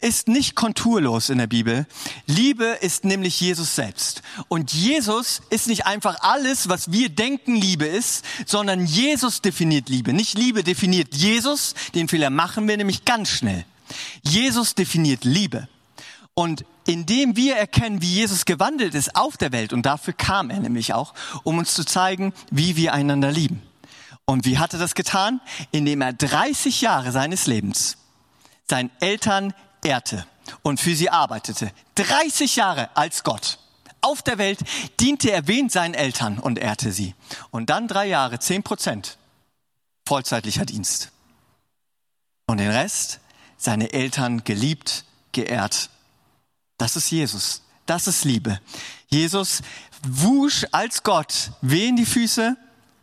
ist 0.04 0.28
nicht 0.28 0.56
konturlos 0.56 1.30
in 1.30 1.38
der 1.38 1.48
Bibel. 1.48 1.88
Liebe 2.28 2.66
ist 2.82 3.06
nämlich 3.06 3.39
Jesus 3.39 3.76
selbst. 3.76 4.22
Und 4.50 4.74
Jesus 4.74 5.42
ist 5.50 5.68
nicht 5.68 5.86
einfach 5.86 6.18
alles, 6.22 6.70
was 6.70 6.92
wir 6.92 7.10
denken 7.10 7.56
Liebe 7.56 7.86
ist, 7.86 8.26
sondern 8.46 8.86
Jesus 8.86 9.42
definiert 9.42 9.89
Liebe. 9.89 10.13
Nicht 10.13 10.38
Liebe 10.38 10.63
definiert 10.63 11.16
Jesus, 11.16 11.74
den 11.96 12.08
Fehler 12.08 12.30
machen 12.30 12.68
wir 12.68 12.76
nämlich 12.78 13.06
ganz 13.06 13.30
schnell. 13.30 13.66
Jesus 14.24 14.76
definiert 14.76 15.24
Liebe. 15.24 15.68
Und 16.34 16.66
indem 16.86 17.36
wir 17.38 17.56
erkennen, 17.56 18.02
wie 18.02 18.13
Jesus 18.13 18.46
gewandelt 18.46 18.96
ist 18.96 19.16
auf 19.16 19.38
der 19.38 19.52
Welt, 19.52 19.72
und 19.72 19.86
dafür 19.86 20.13
kam 20.13 20.50
er 20.50 20.60
nämlich 20.60 20.94
auch, 20.94 21.13
um 21.44 21.58
uns 21.58 21.74
zu 21.74 21.86
zeigen, 21.86 22.34
wie 22.52 22.76
wir 22.76 22.94
einander 22.94 23.32
lieben. 23.32 23.62
Und 24.26 24.46
wie 24.46 24.58
hat 24.58 24.74
er 24.74 24.80
das 24.80 24.96
getan? 24.96 25.39
Indem 25.72 26.02
er 26.02 26.12
30 26.12 26.82
Jahre 26.82 27.12
seines 27.12 27.48
Lebens 27.48 27.98
seinen 28.70 28.92
Eltern 29.00 29.54
ehrte 29.84 30.26
und 30.62 30.80
für 30.80 30.96
sie 30.96 31.10
arbeitete. 31.10 31.72
30 31.96 32.56
Jahre 32.56 32.96
als 32.96 33.24
Gott. 33.24 33.60
Auf 34.02 34.22
der 34.22 34.38
Welt 34.38 34.60
diente 35.00 35.32
er 35.32 35.48
wen 35.48 35.69
seinen 35.69 35.93
Eltern 35.93 36.39
und 36.39 36.60
ehrte 36.60 36.91
sie. 36.91 37.15
Und 37.52 37.69
dann 37.69 37.88
drei 37.88 38.08
Jahre, 38.08 38.39
zehn 38.39 38.63
Prozent 38.63 39.17
vollzeitlicher 40.06 40.65
Dienst. 40.65 41.12
Und 42.46 42.58
den 42.58 42.72
Rest 42.72 43.19
seine 43.58 43.93
Eltern 43.93 44.43
geliebt, 44.43 45.06
geehrt. 45.32 45.89
Das 46.78 46.98
ist 46.98 47.10
Jesus. 47.12 47.62
Das 47.86 48.08
ist 48.08 48.26
Liebe. 48.26 48.60
Jesus 49.08 49.62
wusch 50.06 50.65
als 50.72 51.04
Gott 51.04 51.52
wen 51.62 51.96
die 51.96 52.06
Füße? 52.06 52.58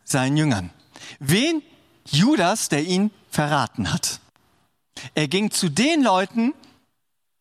Seinen 0.05 0.37
Jüngern. 0.37 0.71
Wen? 1.19 1.63
Judas, 2.07 2.69
der 2.69 2.83
ihn 2.83 3.11
verraten 3.31 3.93
hat. 3.93 4.21
Er 5.15 5.29
ging 5.29 5.51
zu 5.51 5.69
den 5.69 6.03
Leuten, 6.03 6.53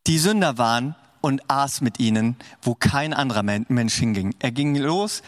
die 0.06 0.18
Sünder 0.18 0.58
waren 0.58 0.94
und 1.20 1.48
aß 1.50 1.80
mit 1.80 2.00
ihnen, 2.00 2.36
wo 2.62 2.74
kein 2.74 3.12
anderer 3.12 3.42
Mensch 3.42 3.94
hinging. 3.94 4.34
Er 4.38 4.52
ging 4.52 4.76
los, 4.76 5.22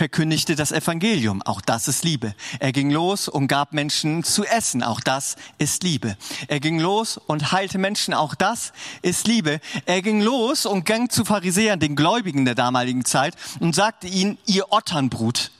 verkündigte 0.00 0.56
das 0.56 0.72
Evangelium. 0.72 1.42
Auch 1.42 1.60
das 1.60 1.88
ist 1.88 2.04
Liebe. 2.04 2.34
Er 2.58 2.72
ging 2.72 2.90
los 2.90 3.28
und 3.28 3.48
gab 3.48 3.72
Menschen 3.72 4.24
zu 4.24 4.44
essen. 4.44 4.82
Auch 4.82 5.00
das 5.00 5.36
ist 5.58 5.82
Liebe. 5.82 6.16
Er 6.48 6.60
ging 6.60 6.78
los 6.78 7.18
und 7.18 7.52
heilte 7.52 7.78
Menschen. 7.78 8.14
Auch 8.14 8.34
das 8.34 8.72
ist 9.02 9.26
Liebe. 9.26 9.60
Er 9.86 10.00
ging 10.00 10.20
los 10.22 10.64
und 10.64 10.84
ging 10.84 11.10
zu 11.10 11.24
Pharisäern, 11.24 11.80
den 11.80 11.96
Gläubigen 11.96 12.44
der 12.44 12.54
damaligen 12.54 13.04
Zeit, 13.04 13.36
und 13.60 13.74
sagte 13.74 14.06
ihnen, 14.06 14.38
ihr 14.46 14.72
Otternbrut, 14.72 15.50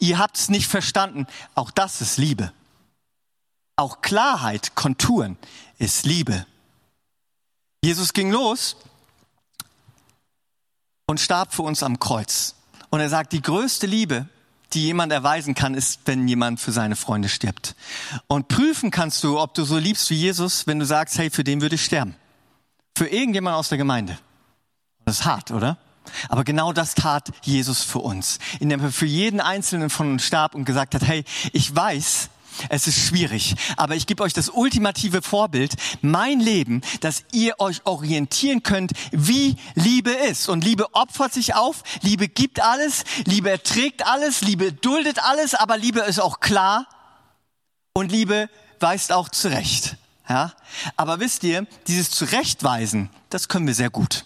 ihr 0.00 0.18
habt's 0.18 0.48
nicht 0.48 0.66
verstanden. 0.66 1.26
Auch 1.54 1.70
das 1.70 2.00
ist 2.00 2.18
Liebe. 2.18 2.52
Auch 3.76 4.00
Klarheit, 4.02 4.74
Konturen 4.74 5.36
ist 5.78 6.06
Liebe. 6.06 6.46
Jesus 7.84 8.14
ging 8.14 8.30
los 8.30 8.76
und 11.04 11.20
starb 11.20 11.52
für 11.52 11.60
uns 11.60 11.82
am 11.82 11.98
Kreuz. 11.98 12.54
Und 12.88 13.00
er 13.00 13.10
sagt, 13.10 13.34
die 13.34 13.42
größte 13.42 13.86
Liebe, 13.86 14.26
die 14.72 14.84
jemand 14.84 15.12
erweisen 15.12 15.54
kann, 15.54 15.74
ist, 15.74 16.00
wenn 16.06 16.26
jemand 16.26 16.60
für 16.60 16.72
seine 16.72 16.96
Freunde 16.96 17.28
stirbt. 17.28 17.76
Und 18.26 18.48
prüfen 18.48 18.90
kannst 18.90 19.22
du, 19.22 19.38
ob 19.38 19.52
du 19.52 19.64
so 19.64 19.76
liebst 19.76 20.08
wie 20.08 20.14
Jesus, 20.14 20.66
wenn 20.66 20.78
du 20.78 20.86
sagst, 20.86 21.18
hey, 21.18 21.28
für 21.28 21.44
den 21.44 21.60
würde 21.60 21.74
ich 21.74 21.84
sterben. 21.84 22.16
Für 22.96 23.06
irgendjemand 23.06 23.54
aus 23.54 23.68
der 23.68 23.76
Gemeinde. 23.76 24.18
Das 25.04 25.20
ist 25.20 25.24
hart, 25.26 25.50
oder? 25.50 25.76
Aber 26.30 26.42
genau 26.42 26.72
das 26.72 26.94
tat 26.94 27.32
Jesus 27.42 27.82
für 27.82 27.98
uns, 27.98 28.38
indem 28.60 28.80
er 28.80 28.92
für 28.92 29.04
jeden 29.04 29.40
Einzelnen 29.40 29.90
von 29.90 30.10
uns 30.12 30.24
starb 30.24 30.54
und 30.54 30.64
gesagt 30.64 30.94
hat, 30.94 31.02
hey, 31.02 31.24
ich 31.52 31.76
weiß, 31.76 32.30
es 32.68 32.86
ist 32.86 32.98
schwierig, 32.98 33.54
aber 33.76 33.96
ich 33.96 34.06
gebe 34.06 34.22
euch 34.22 34.32
das 34.32 34.48
ultimative 34.48 35.22
Vorbild, 35.22 35.74
mein 36.02 36.40
Leben, 36.40 36.82
dass 37.00 37.24
ihr 37.32 37.60
euch 37.60 37.84
orientieren 37.84 38.62
könnt, 38.62 38.92
wie 39.12 39.56
Liebe 39.74 40.10
ist. 40.10 40.48
Und 40.48 40.64
Liebe 40.64 40.94
opfert 40.94 41.32
sich 41.32 41.54
auf, 41.54 41.82
Liebe 42.02 42.28
gibt 42.28 42.60
alles, 42.60 43.04
Liebe 43.24 43.50
erträgt 43.50 44.06
alles, 44.06 44.40
Liebe 44.42 44.72
duldet 44.72 45.18
alles, 45.22 45.54
aber 45.54 45.76
Liebe 45.76 46.00
ist 46.00 46.20
auch 46.20 46.40
klar 46.40 46.86
und 47.92 48.10
Liebe 48.10 48.48
weist 48.80 49.12
auch 49.12 49.28
zurecht. 49.28 49.96
Ja? 50.28 50.52
Aber 50.96 51.20
wisst 51.20 51.44
ihr, 51.44 51.66
dieses 51.86 52.10
Zurechtweisen, 52.10 53.10
das 53.30 53.48
können 53.48 53.66
wir 53.66 53.74
sehr 53.74 53.90
gut. 53.90 54.24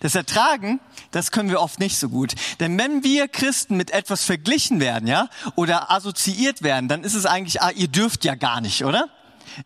Das 0.00 0.14
Ertragen, 0.14 0.80
das 1.10 1.30
können 1.30 1.48
wir 1.48 1.60
oft 1.60 1.78
nicht 1.78 1.98
so 1.98 2.08
gut. 2.08 2.34
Denn 2.60 2.78
wenn 2.78 3.02
wir 3.02 3.28
Christen 3.28 3.76
mit 3.76 3.90
etwas 3.90 4.24
verglichen 4.24 4.80
werden, 4.80 5.08
ja, 5.08 5.28
oder 5.54 5.90
assoziiert 5.90 6.62
werden, 6.62 6.88
dann 6.88 7.04
ist 7.04 7.14
es 7.14 7.26
eigentlich, 7.26 7.62
ah, 7.62 7.70
ihr 7.70 7.88
dürft 7.88 8.24
ja 8.24 8.34
gar 8.34 8.60
nicht, 8.60 8.84
oder? 8.84 9.08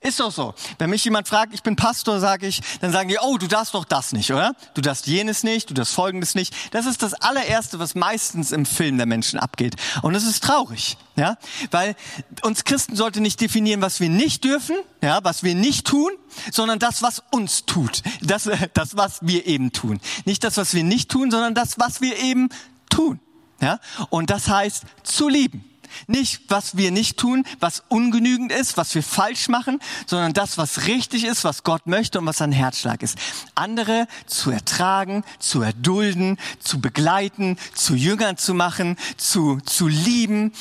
Ist 0.00 0.20
doch 0.20 0.32
so. 0.32 0.54
Wenn 0.78 0.90
mich 0.90 1.04
jemand 1.04 1.28
fragt, 1.28 1.54
ich 1.54 1.62
bin 1.62 1.76
Pastor, 1.76 2.20
sage 2.20 2.46
ich, 2.46 2.60
dann 2.80 2.92
sagen 2.92 3.08
die, 3.08 3.18
oh, 3.20 3.38
du 3.38 3.46
darfst 3.46 3.74
doch 3.74 3.84
das 3.84 4.12
nicht, 4.12 4.30
oder? 4.32 4.54
Du 4.74 4.80
darfst 4.80 5.06
jenes 5.06 5.42
nicht, 5.42 5.70
du 5.70 5.74
darfst 5.74 5.94
folgendes 5.94 6.34
nicht. 6.34 6.54
Das 6.72 6.86
ist 6.86 7.02
das 7.02 7.14
allererste, 7.14 7.78
was 7.78 7.94
meistens 7.94 8.52
im 8.52 8.66
Film 8.66 8.96
der 8.96 9.06
Menschen 9.06 9.38
abgeht. 9.38 9.76
Und 10.02 10.14
es 10.14 10.24
ist 10.24 10.44
traurig, 10.44 10.96
ja? 11.16 11.36
Weil 11.70 11.96
uns 12.42 12.64
Christen 12.64 12.96
sollte 12.96 13.20
nicht 13.20 13.40
definieren, 13.40 13.82
was 13.82 14.00
wir 14.00 14.08
nicht 14.08 14.44
dürfen, 14.44 14.76
ja, 15.02 15.20
was 15.22 15.42
wir 15.42 15.54
nicht 15.54 15.86
tun, 15.86 16.10
sondern 16.52 16.78
das, 16.78 17.02
was 17.02 17.22
uns 17.30 17.66
tut. 17.66 18.02
Das, 18.22 18.48
das, 18.74 18.96
was 18.96 19.18
wir 19.22 19.46
eben 19.46 19.72
tun. 19.72 20.00
Nicht 20.24 20.44
das, 20.44 20.56
was 20.56 20.74
wir 20.74 20.84
nicht 20.84 21.10
tun, 21.10 21.30
sondern 21.30 21.54
das, 21.54 21.78
was 21.78 22.00
wir 22.00 22.18
eben 22.18 22.48
tun. 22.88 23.20
Ja? 23.60 23.78
Und 24.10 24.30
das 24.30 24.48
heißt, 24.48 24.84
zu 25.02 25.28
lieben. 25.28 25.64
Nicht, 26.06 26.42
was 26.48 26.76
wir 26.76 26.90
nicht 26.90 27.16
tun, 27.16 27.44
was 27.58 27.82
ungenügend 27.88 28.52
ist, 28.52 28.76
was 28.76 28.94
wir 28.94 29.02
falsch 29.02 29.48
machen, 29.48 29.80
sondern 30.06 30.32
das, 30.32 30.58
was 30.58 30.86
richtig 30.86 31.24
ist, 31.24 31.44
was 31.44 31.62
Gott 31.62 31.86
möchte 31.86 32.18
und 32.18 32.26
was 32.26 32.40
ein 32.42 32.52
Herzschlag 32.52 33.02
ist. 33.02 33.16
Andere 33.54 34.06
zu 34.26 34.50
ertragen, 34.50 35.24
zu 35.38 35.62
erdulden, 35.62 36.38
zu 36.60 36.80
begleiten, 36.80 37.56
zu 37.74 37.94
Jüngern 37.94 38.36
zu 38.36 38.54
machen, 38.54 38.96
zu, 39.16 39.58
zu 39.60 39.88
lieben, 39.88 40.52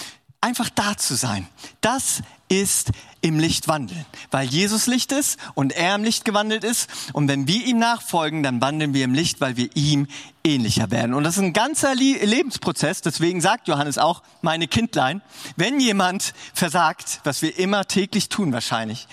einfach 0.41 0.69
da 0.69 0.97
zu 0.97 1.15
sein. 1.15 1.47
Das 1.81 2.21
ist 2.49 2.91
im 3.21 3.37
Licht 3.39 3.67
wandeln, 3.67 4.05
weil 4.31 4.47
Jesus 4.47 4.87
Licht 4.87 5.11
ist 5.11 5.39
und 5.53 5.71
er 5.71 5.95
im 5.95 6.03
Licht 6.03 6.25
gewandelt 6.25 6.63
ist. 6.63 6.89
Und 7.13 7.27
wenn 7.27 7.47
wir 7.47 7.65
ihm 7.65 7.79
nachfolgen, 7.79 8.43
dann 8.43 8.61
wandeln 8.61 8.93
wir 8.93 9.05
im 9.05 9.13
Licht, 9.13 9.39
weil 9.39 9.55
wir 9.55 9.69
ihm 9.75 10.07
ähnlicher 10.43 10.89
werden. 10.89 11.13
Und 11.13 11.23
das 11.23 11.37
ist 11.37 11.43
ein 11.43 11.53
ganzer 11.53 11.93
Lebensprozess. 11.95 13.01
Deswegen 13.01 13.41
sagt 13.41 13.67
Johannes 13.67 13.97
auch, 13.97 14.23
meine 14.41 14.67
Kindlein, 14.67 15.21
wenn 15.57 15.79
jemand 15.79 16.33
versagt, 16.53 17.21
was 17.23 17.41
wir 17.41 17.57
immer 17.59 17.85
täglich 17.85 18.29
tun 18.29 18.51
wahrscheinlich, 18.51 19.07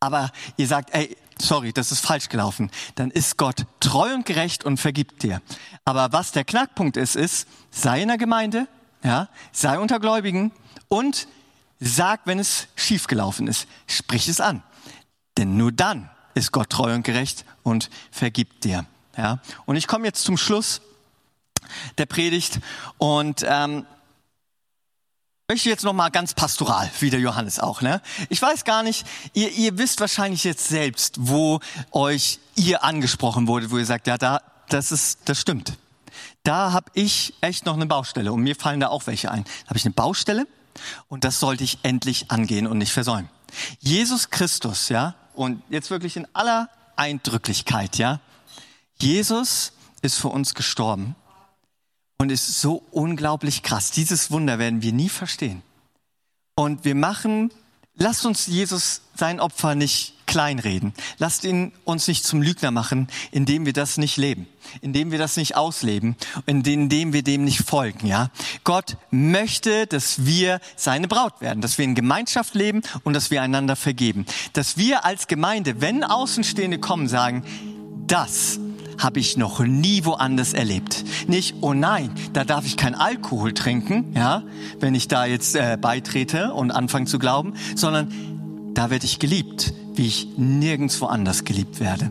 aber 0.00 0.30
ihr 0.56 0.66
sagt, 0.66 0.90
ey, 0.94 1.16
sorry, 1.40 1.72
das 1.72 1.92
ist 1.92 2.04
falsch 2.04 2.28
gelaufen, 2.28 2.70
dann 2.96 3.10
ist 3.10 3.36
Gott 3.36 3.66
treu 3.80 4.12
und 4.14 4.26
gerecht 4.26 4.64
und 4.64 4.78
vergibt 4.78 5.22
dir. 5.22 5.40
Aber 5.84 6.12
was 6.12 6.32
der 6.32 6.44
Knackpunkt 6.44 6.96
ist, 6.96 7.16
ist, 7.16 7.48
sei 7.70 8.02
in 8.02 8.08
der 8.08 8.18
Gemeinde, 8.18 8.68
ja, 9.02 9.28
sei 9.52 9.78
unter 9.78 10.00
Gläubigen 10.00 10.52
und 10.88 11.28
sag, 11.80 12.20
wenn 12.24 12.38
es 12.38 12.68
schiefgelaufen 12.76 13.46
ist. 13.46 13.66
Sprich 13.86 14.28
es 14.28 14.40
an. 14.40 14.62
Denn 15.36 15.56
nur 15.56 15.72
dann 15.72 16.10
ist 16.34 16.52
Gott 16.52 16.70
treu 16.70 16.94
und 16.94 17.04
gerecht 17.04 17.44
und 17.62 17.90
vergibt 18.10 18.64
dir. 18.64 18.86
Ja? 19.16 19.40
Und 19.66 19.76
ich 19.76 19.86
komme 19.86 20.06
jetzt 20.06 20.24
zum 20.24 20.36
Schluss 20.36 20.80
der 21.98 22.06
Predigt 22.06 22.60
und 22.96 23.44
ähm, 23.46 23.84
möchte 25.48 25.68
jetzt 25.68 25.84
noch 25.84 25.92
mal 25.92 26.10
ganz 26.10 26.34
pastoral, 26.34 26.90
wie 27.00 27.10
der 27.10 27.20
Johannes 27.20 27.58
auch. 27.58 27.80
Ne? 27.80 28.00
Ich 28.28 28.40
weiß 28.40 28.64
gar 28.64 28.82
nicht, 28.82 29.06
ihr, 29.32 29.50
ihr 29.52 29.78
wisst 29.78 30.00
wahrscheinlich 30.00 30.44
jetzt 30.44 30.68
selbst, 30.68 31.16
wo 31.18 31.60
euch 31.90 32.38
ihr 32.54 32.84
angesprochen 32.84 33.46
wurde, 33.46 33.70
wo 33.70 33.78
ihr 33.78 33.86
sagt, 33.86 34.06
ja, 34.06 34.18
da, 34.18 34.40
das 34.68 34.92
ist, 34.92 35.20
das 35.26 35.40
stimmt. 35.40 35.78
Da 36.42 36.72
habe 36.72 36.90
ich 36.94 37.34
echt 37.40 37.66
noch 37.66 37.74
eine 37.74 37.86
Baustelle 37.86 38.32
und 38.32 38.42
mir 38.42 38.56
fallen 38.56 38.80
da 38.80 38.88
auch 38.88 39.06
welche 39.06 39.30
ein. 39.30 39.44
Da 39.44 39.70
habe 39.70 39.78
ich 39.78 39.84
eine 39.84 39.94
Baustelle 39.94 40.46
und 41.08 41.24
das 41.24 41.40
sollte 41.40 41.64
ich 41.64 41.78
endlich 41.82 42.30
angehen 42.30 42.66
und 42.66 42.78
nicht 42.78 42.92
versäumen. 42.92 43.28
Jesus 43.80 44.30
Christus, 44.30 44.88
ja, 44.88 45.14
und 45.34 45.62
jetzt 45.70 45.90
wirklich 45.90 46.16
in 46.16 46.26
aller 46.32 46.68
Eindrücklichkeit, 46.96 47.96
ja. 47.96 48.20
Jesus 49.00 49.72
ist 50.02 50.16
für 50.16 50.28
uns 50.28 50.54
gestorben 50.54 51.14
und 52.18 52.30
ist 52.30 52.60
so 52.60 52.82
unglaublich 52.90 53.62
krass. 53.62 53.90
Dieses 53.90 54.30
Wunder 54.30 54.58
werden 54.58 54.82
wir 54.82 54.92
nie 54.92 55.08
verstehen. 55.08 55.62
Und 56.56 56.84
wir 56.84 56.96
machen, 56.96 57.52
lasst 57.94 58.26
uns 58.26 58.46
Jesus 58.46 59.02
sein 59.14 59.38
Opfer 59.38 59.76
nicht 59.76 60.14
kleinreden. 60.28 60.92
Lasst 61.18 61.44
ihn 61.44 61.72
uns 61.84 62.06
nicht 62.06 62.24
zum 62.24 62.40
Lügner 62.40 62.70
machen, 62.70 63.08
indem 63.32 63.66
wir 63.66 63.72
das 63.72 63.98
nicht 63.98 64.16
leben, 64.16 64.46
indem 64.80 65.10
wir 65.10 65.18
das 65.18 65.36
nicht 65.36 65.56
ausleben, 65.56 66.14
indem 66.46 67.12
wir 67.12 67.24
dem 67.24 67.42
nicht 67.44 67.62
folgen, 67.68 68.06
ja. 68.06 68.30
Gott 68.62 68.96
möchte, 69.10 69.88
dass 69.88 70.24
wir 70.24 70.60
seine 70.76 71.08
Braut 71.08 71.40
werden, 71.40 71.60
dass 71.60 71.78
wir 71.78 71.84
in 71.84 71.96
Gemeinschaft 71.96 72.54
leben 72.54 72.82
und 73.02 73.14
dass 73.14 73.32
wir 73.32 73.42
einander 73.42 73.74
vergeben. 73.74 74.26
Dass 74.52 74.76
wir 74.76 75.04
als 75.04 75.26
Gemeinde, 75.26 75.80
wenn 75.80 76.04
Außenstehende 76.04 76.78
kommen, 76.78 77.08
sagen, 77.08 77.42
das 78.06 78.60
habe 78.98 79.20
ich 79.20 79.36
noch 79.36 79.60
nie 79.60 80.04
woanders 80.04 80.52
erlebt. 80.52 81.04
Nicht, 81.28 81.56
oh 81.62 81.72
nein, 81.72 82.10
da 82.32 82.44
darf 82.44 82.66
ich 82.66 82.76
kein 82.76 82.94
Alkohol 82.94 83.54
trinken, 83.54 84.12
ja, 84.14 84.42
wenn 84.80 84.94
ich 84.94 85.08
da 85.08 85.24
jetzt 85.24 85.56
äh, 85.56 85.78
beitrete 85.80 86.52
und 86.52 86.70
anfange 86.70 87.06
zu 87.06 87.18
glauben, 87.18 87.54
sondern 87.76 88.12
da 88.74 88.90
werde 88.90 89.06
ich 89.06 89.18
geliebt 89.18 89.72
wie 89.98 90.06
ich 90.06 90.28
nirgendwo 90.36 91.06
anders 91.06 91.44
geliebt 91.44 91.80
werde. 91.80 92.10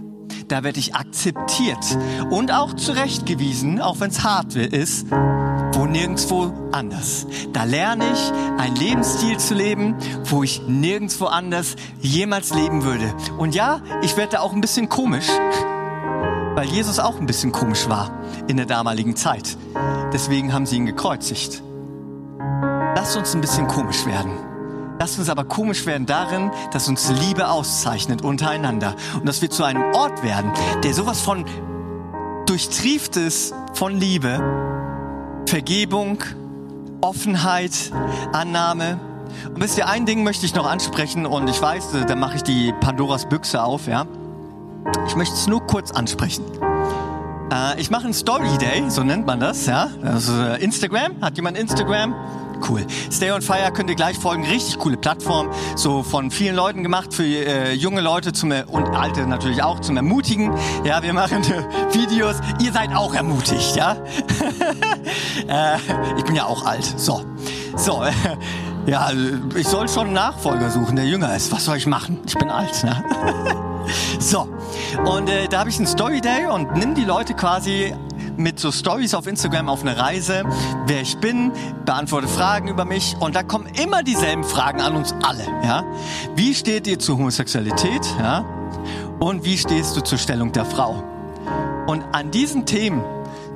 Da 0.50 0.64
werde 0.64 0.80
ich 0.80 0.96
akzeptiert 0.96 1.98
und 2.30 2.52
auch 2.52 2.74
zurechtgewiesen, 2.74 3.82
auch 3.82 4.00
wenn 4.00 4.12
es 4.12 4.24
hart 4.24 4.56
ist, 4.56 5.08
wo 5.10 5.86
nirgendwo 5.86 6.54
anders. 6.72 7.28
Da 7.54 7.64
lerne 7.64 8.06
ich, 8.12 8.32
einen 8.62 8.76
Lebensstil 8.76 9.38
zu 9.38 9.56
leben, 9.56 9.96
wo 10.26 10.44
ich 10.44 10.62
nirgendwo 10.68 11.26
anders 11.26 11.76
jemals 12.02 12.54
leben 12.54 12.84
würde. 12.84 13.14
Und 13.38 13.56
ja, 13.56 13.82
ich 14.02 14.16
werde 14.16 14.34
da 14.34 14.40
auch 14.40 14.54
ein 14.54 14.62
bisschen 14.62 14.90
komisch, 14.90 15.28
weil 16.56 16.68
Jesus 16.68 17.00
auch 17.00 17.20
ein 17.20 17.26
bisschen 17.26 17.52
komisch 17.52 17.90
war 17.90 18.12
in 18.48 18.58
der 18.58 18.66
damaligen 18.66 19.16
Zeit. 19.16 19.58
Deswegen 20.14 20.54
haben 20.54 20.66
sie 20.66 20.78
ihn 20.78 20.86
gekreuzigt. 20.86 21.62
Lass 22.96 23.16
uns 23.16 23.36
ein 23.36 23.42
bisschen 23.42 23.68
komisch 23.68 24.06
werden. 24.06 24.57
Lass 25.00 25.18
uns 25.20 25.30
aber 25.30 25.44
komisch 25.44 25.86
werden 25.86 26.06
darin, 26.06 26.52
dass 26.72 26.88
uns 26.88 27.12
Liebe 27.12 27.50
auszeichnet 27.50 28.24
untereinander 28.24 28.96
und 29.16 29.28
dass 29.28 29.42
wir 29.42 29.50
zu 29.50 29.64
einem 29.64 29.84
Ort 29.94 30.24
werden, 30.24 30.52
der 30.84 30.94
sowas 30.94 31.22
von 31.22 31.46
durchtrieft 32.48 33.18
ist 33.18 33.54
von 33.74 33.96
Liebe, 34.00 34.40
Vergebung, 35.48 36.24
Offenheit, 37.02 37.92
Annahme. 38.34 39.00
Und 39.54 39.62
wisst 39.62 39.78
ihr, 39.78 39.88
ein 39.88 40.06
Ding 40.06 40.24
möchte 40.24 40.46
ich 40.46 40.56
noch 40.56 40.66
ansprechen 40.66 41.26
und 41.26 41.48
ich 41.50 41.62
weiß, 41.62 41.90
da 42.08 42.16
mache 42.16 42.38
ich 42.38 42.44
die 42.44 42.74
Pandoras 42.80 43.30
Büchse 43.30 43.62
auf, 43.62 43.88
ja. 43.88 44.06
Ich 45.06 45.16
möchte 45.16 45.36
es 45.36 45.48
nur 45.48 45.66
kurz 45.68 45.92
ansprechen. 45.92 46.46
Äh, 47.52 47.80
ich 47.80 47.90
mache 47.90 48.06
einen 48.06 48.14
Story 48.14 48.58
Day, 48.58 48.90
so 48.90 49.04
nennt 49.04 49.26
man 49.26 49.40
das, 49.40 49.66
ja. 49.66 49.90
Also 50.04 50.34
Instagram. 50.54 51.22
Hat 51.22 51.36
jemand 51.36 51.58
Instagram? 51.58 52.16
Cool. 52.68 52.86
Stay 53.12 53.32
on 53.32 53.42
Fire 53.42 53.72
könnt 53.72 53.90
ihr 53.90 53.96
gleich 53.96 54.18
folgen. 54.18 54.46
Richtig 54.46 54.78
coole 54.80 54.98
Plattform. 54.98 55.50
So 55.76 56.04
von 56.04 56.32
vielen 56.32 56.56
Leuten 56.56 56.84
gemacht, 56.84 57.14
für 57.14 57.24
äh, 57.24 57.74
junge 57.74 58.02
Leute 58.02 58.34
zum, 58.34 58.52
und 58.52 58.88
alte 58.96 59.26
natürlich 59.28 59.64
auch 59.64 59.80
zum 59.80 59.98
Ermutigen. 59.98 60.52
Ja, 60.84 61.04
wir 61.04 61.14
machen 61.14 61.44
äh, 61.44 61.94
Videos. 61.94 62.38
Ihr 62.62 62.72
seid 62.72 62.96
auch 62.96 63.14
ermutigt, 63.14 63.76
ja? 63.76 63.94
äh, 65.48 65.78
ich 66.18 66.24
bin 66.24 66.36
ja 66.36 66.46
auch 66.46 66.66
alt. 66.66 66.86
So. 66.98 67.24
So. 67.76 68.04
Äh, 68.04 68.12
ja, 68.86 69.12
ich 69.56 69.68
soll 69.68 69.88
schon 69.90 70.08
einen 70.08 70.14
Nachfolger 70.14 70.70
suchen, 70.70 70.96
der 70.96 71.06
jünger 71.06 71.36
ist. 71.36 71.52
Was 71.52 71.66
soll 71.66 71.78
ich 71.78 71.88
machen? 71.88 72.20
Ich 72.26 72.36
bin 72.36 72.50
alt, 72.50 72.84
ne? 72.84 73.04
so. 74.20 74.48
Und 75.06 75.30
äh, 75.30 75.48
da 75.48 75.60
habe 75.60 75.70
ich 75.70 75.78
einen 75.78 75.88
Story 75.88 76.22
Day 76.22 76.46
und 76.48 76.76
nimm 76.76 76.96
die 76.96 77.06
Leute 77.06 77.34
quasi 77.34 77.94
mit 78.38 78.60
so 78.60 78.72
Stories 78.72 79.14
auf 79.14 79.28
Instagram 79.28 79.70
auf 79.70 79.82
eine 79.82 79.98
Reise, 79.98 80.44
wer 80.86 81.02
ich 81.02 81.18
bin, 81.18 81.52
beantworte 81.86 82.28
Fragen 82.28 82.68
über 82.68 82.86
mich 82.86 83.16
und 83.20 83.36
da 83.36 83.44
kommen 83.44 83.68
immer 83.82 84.04
dieselben 84.04 84.44
Fragen 84.44 84.82
an 84.82 84.96
uns 84.96 85.14
alle. 85.24 85.46
Ja? 85.64 85.84
Wie 86.36 86.54
steht 86.54 86.88
ihr 86.88 87.00
zur 87.00 87.18
Homosexualität? 87.18 88.06
Ja? 88.20 88.46
Und 89.20 89.44
wie 89.44 89.58
stehst 89.58 89.98
du 89.98 90.02
zur 90.02 90.18
Stellung 90.18 90.52
der 90.52 90.66
Frau? 90.66 91.04
Und 91.88 92.04
an 92.12 92.32
diesen 92.32 92.66
Themen, 92.66 93.04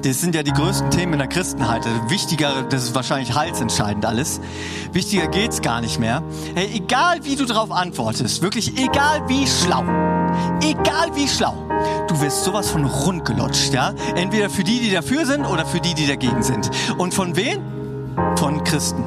das 0.04 0.22
sind 0.22 0.34
ja 0.34 0.42
die 0.42 0.52
größten 0.52 0.90
Themen 0.90 1.14
in 1.14 1.20
der 1.20 1.28
Christenheit. 1.28 1.86
Wichtiger, 2.08 2.64
das 2.64 2.84
ist 2.86 2.96
wahrscheinlich 2.96 3.36
heilsentscheidend 3.36 4.06
alles. 4.06 4.42
Wichtiger 4.94 5.28
geht's 5.28 5.62
gar 5.62 5.82
nicht 5.82 6.00
mehr. 6.00 6.24
Hey, 6.56 6.72
egal 6.74 7.24
wie 7.24 7.36
du 7.36 7.46
darauf 7.46 7.72
antwortest, 7.72 8.42
wirklich 8.42 8.78
egal 8.78 9.28
wie 9.28 9.46
schlau, 9.46 9.84
egal 10.62 11.16
wie 11.16 11.28
schlau, 11.28 11.56
du 12.08 12.20
wirst 12.22 12.44
sowas 12.44 12.70
von 12.70 12.86
rundgelutscht, 12.86 13.74
ja? 13.74 13.94
Entweder 14.16 14.50
für 14.50 14.64
die, 14.64 14.80
die 14.80 14.92
dafür 14.92 15.26
sind 15.26 15.46
oder 15.46 15.66
für 15.66 15.80
die, 15.80 15.94
die 15.94 16.08
dagegen 16.08 16.44
sind. 16.44 16.70
Und 16.98 17.14
von 17.14 17.36
wen? 17.36 17.60
Von 18.38 18.64
Christen. 18.64 19.04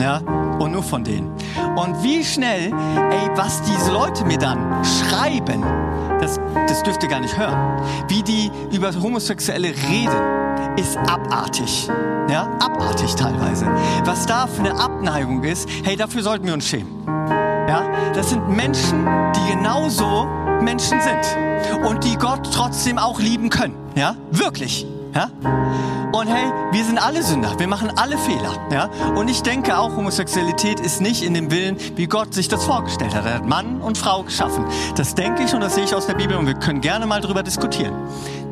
Ja? 0.00 0.18
Und 0.58 0.72
nur 0.72 0.82
von 0.82 1.04
denen. 1.04 1.30
Und 1.76 2.02
wie 2.02 2.24
schnell, 2.24 2.66
ey, 2.66 3.30
was 3.34 3.62
diese 3.62 3.92
Leute 3.92 4.24
mir 4.24 4.38
dann 4.38 4.84
schreiben, 4.84 5.62
das, 6.20 6.40
das 6.68 6.82
dürft 6.82 7.02
ihr 7.02 7.08
gar 7.08 7.20
nicht 7.20 7.36
hören. 7.36 7.82
Wie 8.08 8.22
die 8.22 8.50
über 8.70 8.92
Homosexuelle 8.94 9.68
reden, 9.68 10.42
ist 10.76 10.96
abartig. 10.96 11.88
Ja, 12.28 12.48
abartig 12.60 13.14
teilweise. 13.14 13.66
Was 14.04 14.26
da 14.26 14.46
für 14.46 14.60
eine 14.60 14.78
Abneigung 14.78 15.42
ist, 15.42 15.68
hey, 15.84 15.96
dafür 15.96 16.22
sollten 16.22 16.46
wir 16.46 16.54
uns 16.54 16.66
schämen. 16.66 17.04
Ja, 17.06 17.84
das 18.14 18.30
sind 18.30 18.48
Menschen, 18.48 19.06
die 19.34 19.52
genauso 19.52 20.28
Menschen 20.62 21.00
sind 21.00 21.86
und 21.86 22.04
die 22.04 22.16
Gott 22.16 22.50
trotzdem 22.52 22.98
auch 22.98 23.20
lieben 23.20 23.50
können. 23.50 23.74
Ja, 23.94 24.16
wirklich. 24.30 24.86
Ja? 25.14 25.30
Und 26.12 26.26
hey, 26.26 26.52
wir 26.72 26.84
sind 26.84 26.98
alle 26.98 27.22
Sünder, 27.22 27.58
wir 27.58 27.66
machen 27.66 27.90
alle 27.96 28.18
Fehler. 28.18 28.54
Ja? 28.70 28.90
Und 29.14 29.28
ich 29.28 29.42
denke 29.42 29.78
auch, 29.78 29.96
Homosexualität 29.96 30.80
ist 30.80 31.00
nicht 31.00 31.22
in 31.22 31.34
dem 31.34 31.50
Willen, 31.50 31.76
wie 31.96 32.06
Gott 32.06 32.34
sich 32.34 32.48
das 32.48 32.64
vorgestellt 32.64 33.14
hat. 33.14 33.24
Er 33.24 33.34
hat 33.34 33.46
Mann 33.46 33.80
und 33.80 33.98
Frau 33.98 34.22
geschaffen. 34.22 34.64
Das 34.96 35.14
denke 35.14 35.42
ich 35.42 35.54
und 35.54 35.60
das 35.60 35.74
sehe 35.74 35.84
ich 35.84 35.94
aus 35.94 36.06
der 36.06 36.14
Bibel 36.14 36.36
und 36.36 36.46
wir 36.46 36.54
können 36.54 36.80
gerne 36.80 37.06
mal 37.06 37.20
drüber 37.20 37.42
diskutieren. 37.42 37.94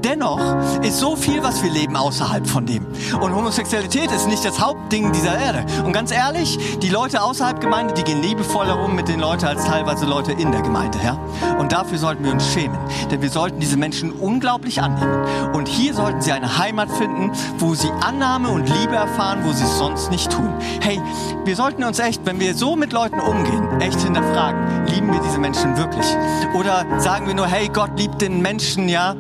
Dennoch 0.05 0.41
ist 0.83 0.99
so 0.99 1.15
viel, 1.15 1.43
was 1.43 1.63
wir 1.63 1.71
leben, 1.71 1.95
außerhalb 1.95 2.47
von 2.47 2.65
dem. 2.65 2.87
Und 3.21 3.35
Homosexualität 3.35 4.11
ist 4.11 4.27
nicht 4.29 4.45
das 4.45 4.59
Hauptding 4.59 5.13
dieser 5.13 5.39
Erde. 5.39 5.67
Und 5.85 5.93
ganz 5.93 6.11
ehrlich, 6.11 6.59
die 6.79 6.89
Leute 6.89 7.23
außerhalb 7.23 7.61
Gemeinde, 7.61 7.93
die 7.93 8.03
gehen 8.03 8.23
liebevoller 8.23 8.83
um 8.83 8.97
mit 8.97 9.09
den 9.09 9.21
Leuten 9.21 9.45
als 9.45 9.65
teilweise 9.65 10.07
Leute 10.07 10.33
in 10.33 10.53
der 10.53 10.63
Gemeinde. 10.63 10.99
Ja? 11.05 11.19
Und 11.59 11.73
dafür 11.73 11.99
sollten 11.99 12.25
wir 12.25 12.33
uns 12.33 12.51
schämen. 12.51 12.79
Denn 13.11 13.21
wir 13.21 13.29
sollten 13.29 13.61
diese 13.61 13.77
Menschen 13.77 14.13
unglaublich 14.13 14.81
annehmen. 14.81 15.53
Und 15.53 15.69
hier 15.69 15.93
sollten 15.93 16.23
sie 16.23 16.33
eine 16.33 16.57
Heimat 16.59 16.91
finden, 16.91 17.33
wo 17.59 17.75
sie 17.75 17.91
Annahme 18.01 18.49
und 18.49 18.69
Liebe 18.69 18.97
erfahren, 18.97 19.41
wo 19.45 19.53
sie 19.53 19.65
es 19.65 19.77
sonst 19.77 20.11
nicht 20.11 20.31
tun. 20.31 20.53
Hey, 20.81 20.99
wir 21.45 21.57
sollten 21.57 21.85
uns 21.85 21.99
echt, 21.99 22.25
wenn 22.25 22.41
wir 22.41 22.55
so 22.55 22.75
mit 22.75 22.93
Leuten 22.93 23.21
umgehen, 23.21 23.81
echt 23.81 24.01
hinterfragen, 24.01 24.87
lieben 24.87 25.13
wir 25.13 25.21
diese 25.21 25.39
Menschen 25.39 25.77
wirklich? 25.77 26.07
Oder 26.55 26.87
sagen 26.99 27.27
wir 27.27 27.35
nur, 27.35 27.47
hey, 27.47 27.69
Gott 27.69 27.99
liebt 27.99 28.23
den 28.23 28.41
Menschen, 28.41 28.89
ja, 28.89 29.15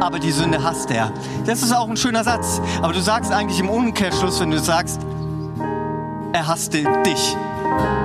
aber 0.00 0.18
die 0.18 0.32
Sünde 0.32 0.62
hasst 0.62 0.90
er. 0.90 1.12
Das 1.46 1.62
ist 1.62 1.72
auch 1.72 1.88
ein 1.88 1.96
schöner 1.96 2.24
Satz. 2.24 2.60
Aber 2.82 2.92
du 2.92 3.00
sagst 3.00 3.32
eigentlich 3.32 3.60
im 3.60 3.68
Umkehrschluss, 3.68 4.40
wenn 4.40 4.50
du 4.50 4.58
sagst, 4.58 5.00
er 6.32 6.46
hasst 6.46 6.72
dich, 6.72 7.36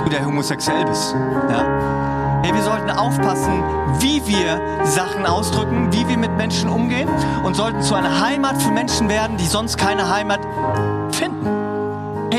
du 0.03 0.09
der 0.09 0.25
homosexuell 0.25 0.85
bist. 0.85 1.15
Ja? 1.49 2.41
Hey, 2.43 2.53
wir 2.53 2.61
sollten 2.61 2.89
aufpassen, 2.91 3.63
wie 3.99 4.21
wir 4.27 4.85
Sachen 4.85 5.25
ausdrücken, 5.25 5.91
wie 5.91 6.07
wir 6.07 6.17
mit 6.17 6.35
Menschen 6.37 6.69
umgehen 6.69 7.09
und 7.43 7.55
sollten 7.55 7.81
zu 7.81 7.95
einer 7.95 8.21
Heimat 8.21 8.61
für 8.61 8.71
Menschen 8.71 9.09
werden, 9.09 9.37
die 9.37 9.47
sonst 9.47 9.77
keine 9.77 10.09
Heimat 10.09 10.41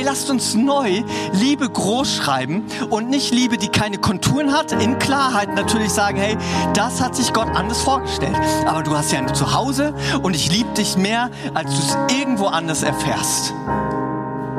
lasst 0.06 0.30
uns 0.30 0.54
neu 0.54 1.02
Liebe 1.32 1.68
groß 1.68 2.14
schreiben 2.14 2.64
und 2.90 3.10
nicht 3.10 3.34
Liebe, 3.34 3.58
die 3.58 3.66
keine 3.66 3.98
Konturen 3.98 4.52
hat, 4.52 4.70
in 4.70 5.00
Klarheit 5.00 5.54
natürlich 5.56 5.90
sagen, 5.90 6.16
hey, 6.16 6.36
das 6.74 7.02
hat 7.02 7.16
sich 7.16 7.32
Gott 7.32 7.48
anders 7.54 7.82
vorgestellt. 7.82 8.36
Aber 8.66 8.84
du 8.84 8.96
hast 8.96 9.10
ja 9.10 9.18
ein 9.18 9.34
Zuhause 9.34 9.94
und 10.22 10.36
ich 10.36 10.50
liebe 10.52 10.72
dich 10.74 10.96
mehr, 10.96 11.30
als 11.54 11.74
du 11.74 11.78
es 11.78 12.16
irgendwo 12.16 12.46
anders 12.46 12.84
erfährst. 12.84 13.52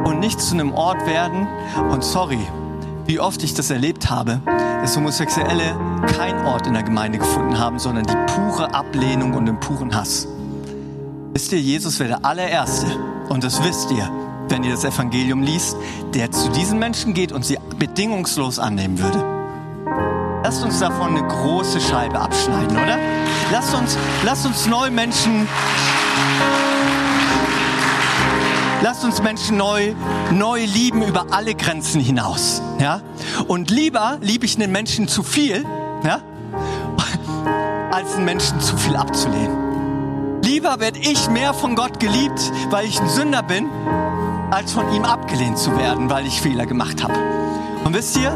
Und 0.04 0.20
nicht 0.20 0.42
zu 0.42 0.54
einem 0.54 0.74
Ort 0.74 1.08
werden 1.08 1.48
und 1.92 2.04
sorry, 2.04 2.40
wie 3.06 3.22
oft 3.22 3.42
ich 3.42 3.54
das 3.54 3.70
erlebt 3.70 4.10
habe, 4.10 4.42
dass 4.82 4.98
Homosexuelle 4.98 5.78
keinen 6.18 6.46
Ort 6.46 6.68
in 6.68 6.74
der 6.74 6.84
Gemeinde 6.84 7.20
gefunden 7.20 7.58
haben, 7.58 7.80
sondern 7.80 8.06
die 8.06 8.34
pure 8.34 8.74
Ablehnung 8.74 9.34
und 9.34 9.46
den 9.46 9.62
puren 9.62 9.96
Hass. 9.96 10.28
Wisst 11.32 11.54
ihr, 11.54 11.62
Jesus 11.62 12.00
wäre 12.00 12.10
der 12.10 12.26
allererste 12.26 12.88
und 13.30 13.46
das 13.46 13.64
wisst 13.64 13.92
ihr 13.92 14.27
wenn 14.50 14.64
ihr 14.64 14.72
das 14.72 14.84
Evangelium 14.84 15.42
liest, 15.42 15.78
der 16.14 16.32
zu 16.32 16.50
diesen 16.50 16.80
Menschen 16.80 17.14
geht 17.14 17.32
und 17.32 17.46
sie 17.46 17.58
bedingungslos 17.78 18.60
annehmen 18.60 19.00
würde. 19.00 19.38
Lasst 20.44 20.64
uns 20.64 20.80
davon 20.80 21.18
eine 21.18 21.28
große 21.28 21.82
Scheibe 21.82 22.20
abschneiden, 22.20 22.78
oder? 22.78 22.98
Lasst 23.52 23.74
uns, 23.74 23.98
lasst 24.24 24.46
uns 24.46 24.66
neu 24.66 24.90
Menschen, 24.90 25.48
lasst 28.82 29.04
uns 29.04 29.22
Menschen 29.22 29.58
neu, 29.58 29.94
neu 30.32 30.64
lieben 30.64 31.02
über 31.02 31.28
alle 31.32 31.54
Grenzen 31.54 32.00
hinaus, 32.00 32.62
ja? 32.80 33.02
Und 33.48 33.72
lieber 33.72 34.20
liebe 34.22 34.46
ich 34.46 34.56
einen 34.56 34.72
Menschen 34.72 35.10
zu 35.10 35.24
viel, 35.24 35.66
ja? 36.06 36.22
Als 37.92 38.16
einen 38.16 38.26
Menschen 38.26 38.62
zu 38.62 38.78
viel 38.78 38.96
abzulehnen. 38.96 40.42
Lieber 40.44 40.80
werde 40.80 41.00
ich 41.00 41.30
mehr 41.30 41.54
von 41.54 41.76
Gott 41.76 42.00
geliebt, 42.00 42.54
weil 42.70 42.86
ich 42.86 43.02
ein 43.02 43.10
Sünder 43.10 43.44
bin, 43.44 43.70
als 44.52 44.72
von 44.74 44.92
ihm 44.94 45.04
abgelehnt 45.04 45.58
zu 45.58 45.78
werden, 45.78 46.10
weil 46.10 46.26
ich 46.26 46.42
Fehler 46.42 46.66
gemacht 46.66 47.04
habe. 47.04 47.14
Und 47.84 47.94
wisst 47.94 48.18
ihr, 48.18 48.32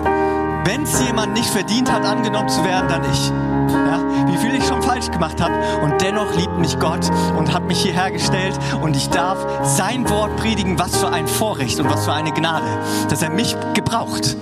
wenn 0.65 0.83
es 0.83 1.01
jemand 1.05 1.33
nicht 1.33 1.49
verdient 1.49 1.91
hat, 1.91 2.05
angenommen 2.05 2.49
zu 2.49 2.63
werden, 2.63 2.87
dann 2.87 3.03
ich. 3.11 3.29
Ja, 3.71 4.27
wie 4.27 4.37
viel 4.37 4.53
ich 4.55 4.65
schon 4.65 4.81
falsch 4.81 5.09
gemacht 5.09 5.41
habe 5.41 5.53
und 5.83 6.01
dennoch 6.01 6.35
liebt 6.35 6.57
mich 6.57 6.77
Gott 6.79 7.09
und 7.37 7.53
hat 7.53 7.63
mich 7.63 7.81
hierher 7.81 8.11
gestellt 8.11 8.57
und 8.81 8.95
ich 8.95 9.09
darf 9.09 9.37
sein 9.63 10.09
Wort 10.09 10.35
predigen. 10.37 10.77
Was 10.77 10.97
für 10.97 11.09
ein 11.09 11.27
Vorrecht 11.27 11.79
und 11.79 11.89
was 11.89 12.05
für 12.05 12.13
eine 12.13 12.31
Gnade, 12.31 12.67
dass 13.09 13.21
er 13.21 13.29
mich 13.29 13.55
gebraucht. 13.73 14.35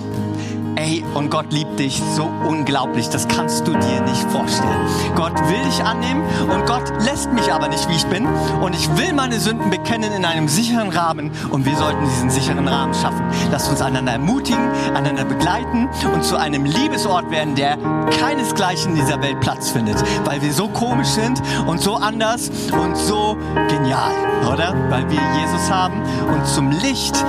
Ey, 0.90 1.04
und 1.14 1.30
Gott 1.30 1.52
liebt 1.52 1.78
dich 1.78 2.02
so 2.16 2.24
unglaublich, 2.24 3.08
das 3.08 3.28
kannst 3.28 3.66
du 3.68 3.72
dir 3.72 4.00
nicht 4.00 4.28
vorstellen. 4.30 4.88
Gott 5.14 5.34
will 5.48 5.62
dich 5.64 5.84
annehmen 5.84 6.24
und 6.52 6.66
Gott 6.66 6.82
lässt 7.04 7.32
mich 7.32 7.52
aber 7.52 7.68
nicht, 7.68 7.88
wie 7.88 7.94
ich 7.94 8.06
bin. 8.06 8.26
Und 8.60 8.74
ich 8.74 8.88
will 8.96 9.12
meine 9.12 9.38
Sünden 9.38 9.70
bekennen 9.70 10.12
in 10.12 10.24
einem 10.24 10.48
sicheren 10.48 10.88
Rahmen 10.88 11.30
und 11.50 11.64
wir 11.64 11.76
sollten 11.76 12.04
diesen 12.06 12.30
sicheren 12.30 12.66
Rahmen 12.66 12.92
schaffen. 12.94 13.22
Lasst 13.52 13.70
uns 13.70 13.80
einander 13.80 14.12
ermutigen, 14.12 14.68
einander 14.92 15.24
begleiten 15.24 15.88
und 16.12 16.24
zu 16.24 16.36
einem 16.36 16.64
Liebesort 16.64 17.30
werden, 17.30 17.54
der 17.54 17.78
keinesgleichen 18.18 18.96
in 18.96 18.96
dieser 18.96 19.22
Welt 19.22 19.38
Platz 19.40 19.70
findet, 19.70 19.96
weil 20.24 20.42
wir 20.42 20.52
so 20.52 20.66
komisch 20.66 21.08
sind 21.08 21.40
und 21.68 21.80
so 21.80 21.94
anders 21.94 22.50
und 22.72 22.96
so 22.96 23.36
genial, 23.68 24.14
oder? 24.52 24.74
Weil 24.90 25.08
wir 25.08 25.20
Jesus 25.40 25.70
haben 25.70 26.02
und 26.34 26.44
zum 26.48 26.72
Licht 26.72 27.24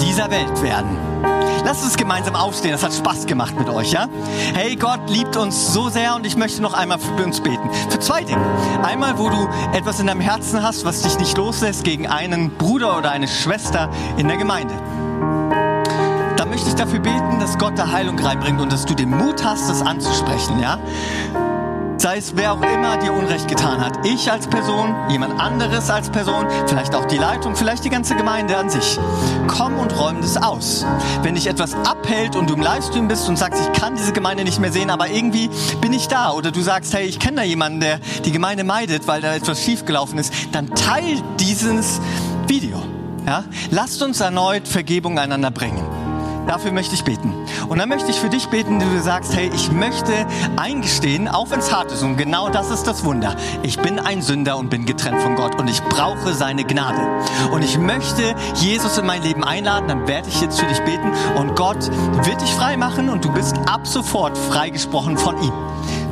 dieser 0.00 0.30
Welt 0.30 0.62
werden. 0.62 1.31
Lasst 1.64 1.84
uns 1.84 1.96
gemeinsam 1.96 2.34
aufstehen. 2.34 2.72
Das 2.72 2.82
hat 2.82 2.92
Spaß 2.92 3.26
gemacht 3.26 3.58
mit 3.58 3.68
euch, 3.68 3.92
ja? 3.92 4.08
Hey, 4.54 4.76
Gott 4.76 5.08
liebt 5.08 5.36
uns 5.36 5.72
so 5.72 5.88
sehr 5.88 6.16
und 6.16 6.26
ich 6.26 6.36
möchte 6.36 6.60
noch 6.60 6.74
einmal 6.74 6.98
für 6.98 7.24
uns 7.24 7.40
beten. 7.40 7.70
Für 7.88 7.98
zwei 7.98 8.24
Dinge. 8.24 8.44
Einmal, 8.82 9.18
wo 9.18 9.28
du 9.28 9.48
etwas 9.72 10.00
in 10.00 10.08
deinem 10.08 10.20
Herzen 10.20 10.62
hast, 10.62 10.84
was 10.84 11.02
dich 11.02 11.18
nicht 11.18 11.36
loslässt 11.36 11.84
gegen 11.84 12.06
einen 12.08 12.50
Bruder 12.50 12.98
oder 12.98 13.10
eine 13.10 13.28
Schwester 13.28 13.88
in 14.16 14.28
der 14.28 14.36
Gemeinde. 14.36 14.74
Da 16.36 16.44
möchte 16.44 16.68
ich 16.68 16.74
dafür 16.74 16.98
beten, 16.98 17.38
dass 17.38 17.58
Gott 17.58 17.78
da 17.78 17.92
Heilung 17.92 18.18
reinbringt 18.18 18.60
und 18.60 18.72
dass 18.72 18.84
du 18.84 18.94
den 18.94 19.10
Mut 19.10 19.44
hast, 19.44 19.70
das 19.70 19.82
anzusprechen, 19.82 20.60
ja? 20.60 20.78
Sei 22.02 22.16
es 22.16 22.32
wer 22.34 22.54
auch 22.54 22.62
immer 22.62 22.96
dir 22.96 23.12
Unrecht 23.12 23.46
getan 23.46 23.80
hat. 23.80 24.04
Ich 24.04 24.28
als 24.28 24.48
Person, 24.48 24.92
jemand 25.08 25.40
anderes 25.40 25.88
als 25.88 26.10
Person, 26.10 26.48
vielleicht 26.66 26.96
auch 26.96 27.04
die 27.04 27.16
Leitung, 27.16 27.54
vielleicht 27.54 27.84
die 27.84 27.90
ganze 27.90 28.16
Gemeinde 28.16 28.56
an 28.56 28.68
sich. 28.68 28.98
Komm 29.46 29.78
und 29.78 29.96
räum 29.96 30.20
das 30.20 30.36
aus. 30.36 30.84
Wenn 31.22 31.36
dich 31.36 31.46
etwas 31.46 31.74
abhält 31.74 32.34
und 32.34 32.50
du 32.50 32.54
im 32.54 32.60
Livestream 32.60 33.06
bist 33.06 33.28
und 33.28 33.36
sagst, 33.38 33.62
ich 33.62 33.80
kann 33.80 33.94
diese 33.94 34.12
Gemeinde 34.12 34.42
nicht 34.42 34.58
mehr 34.58 34.72
sehen, 34.72 34.90
aber 34.90 35.10
irgendwie 35.10 35.48
bin 35.80 35.92
ich 35.92 36.08
da. 36.08 36.32
Oder 36.32 36.50
du 36.50 36.60
sagst, 36.60 36.92
hey, 36.92 37.06
ich 37.06 37.20
kenne 37.20 37.36
da 37.36 37.42
jemanden, 37.44 37.78
der 37.78 38.00
die 38.24 38.32
Gemeinde 38.32 38.64
meidet, 38.64 39.06
weil 39.06 39.20
da 39.20 39.36
etwas 39.36 39.62
schiefgelaufen 39.62 40.18
ist, 40.18 40.34
dann 40.50 40.74
teil 40.74 41.22
dieses 41.38 42.00
Video. 42.48 42.82
Ja? 43.26 43.44
Lasst 43.70 44.02
uns 44.02 44.20
erneut 44.20 44.66
Vergebung 44.66 45.20
einander 45.20 45.52
bringen. 45.52 46.01
Dafür 46.46 46.72
möchte 46.72 46.94
ich 46.94 47.04
beten. 47.04 47.34
Und 47.68 47.78
dann 47.78 47.88
möchte 47.88 48.10
ich 48.10 48.18
für 48.18 48.28
dich 48.28 48.48
beten, 48.48 48.78
du 48.78 49.00
sagst, 49.00 49.34
hey, 49.34 49.50
ich 49.54 49.70
möchte 49.70 50.26
eingestehen, 50.56 51.28
auch 51.28 51.50
wenn 51.50 51.60
es 51.60 51.72
hart 51.72 51.92
ist. 51.92 52.02
Und 52.02 52.16
genau 52.16 52.48
das 52.48 52.70
ist 52.70 52.84
das 52.84 53.04
Wunder. 53.04 53.36
Ich 53.62 53.78
bin 53.78 53.98
ein 53.98 54.22
Sünder 54.22 54.56
und 54.56 54.68
bin 54.68 54.84
getrennt 54.84 55.20
von 55.22 55.36
Gott 55.36 55.58
und 55.58 55.68
ich 55.68 55.82
brauche 55.82 56.34
seine 56.34 56.64
Gnade. 56.64 57.00
Und 57.52 57.62
ich 57.62 57.78
möchte 57.78 58.34
Jesus 58.56 58.98
in 58.98 59.06
mein 59.06 59.22
Leben 59.22 59.44
einladen, 59.44 59.88
dann 59.88 60.06
werde 60.08 60.28
ich 60.28 60.40
jetzt 60.40 60.60
für 60.60 60.66
dich 60.66 60.80
beten. 60.80 61.12
Und 61.36 61.56
Gott 61.56 61.90
wird 62.24 62.40
dich 62.40 62.52
frei 62.54 62.76
machen 62.76 63.08
und 63.08 63.24
du 63.24 63.32
bist 63.32 63.56
ab 63.66 63.86
sofort 63.86 64.36
freigesprochen 64.36 65.16
von 65.16 65.40
ihm. 65.42 65.52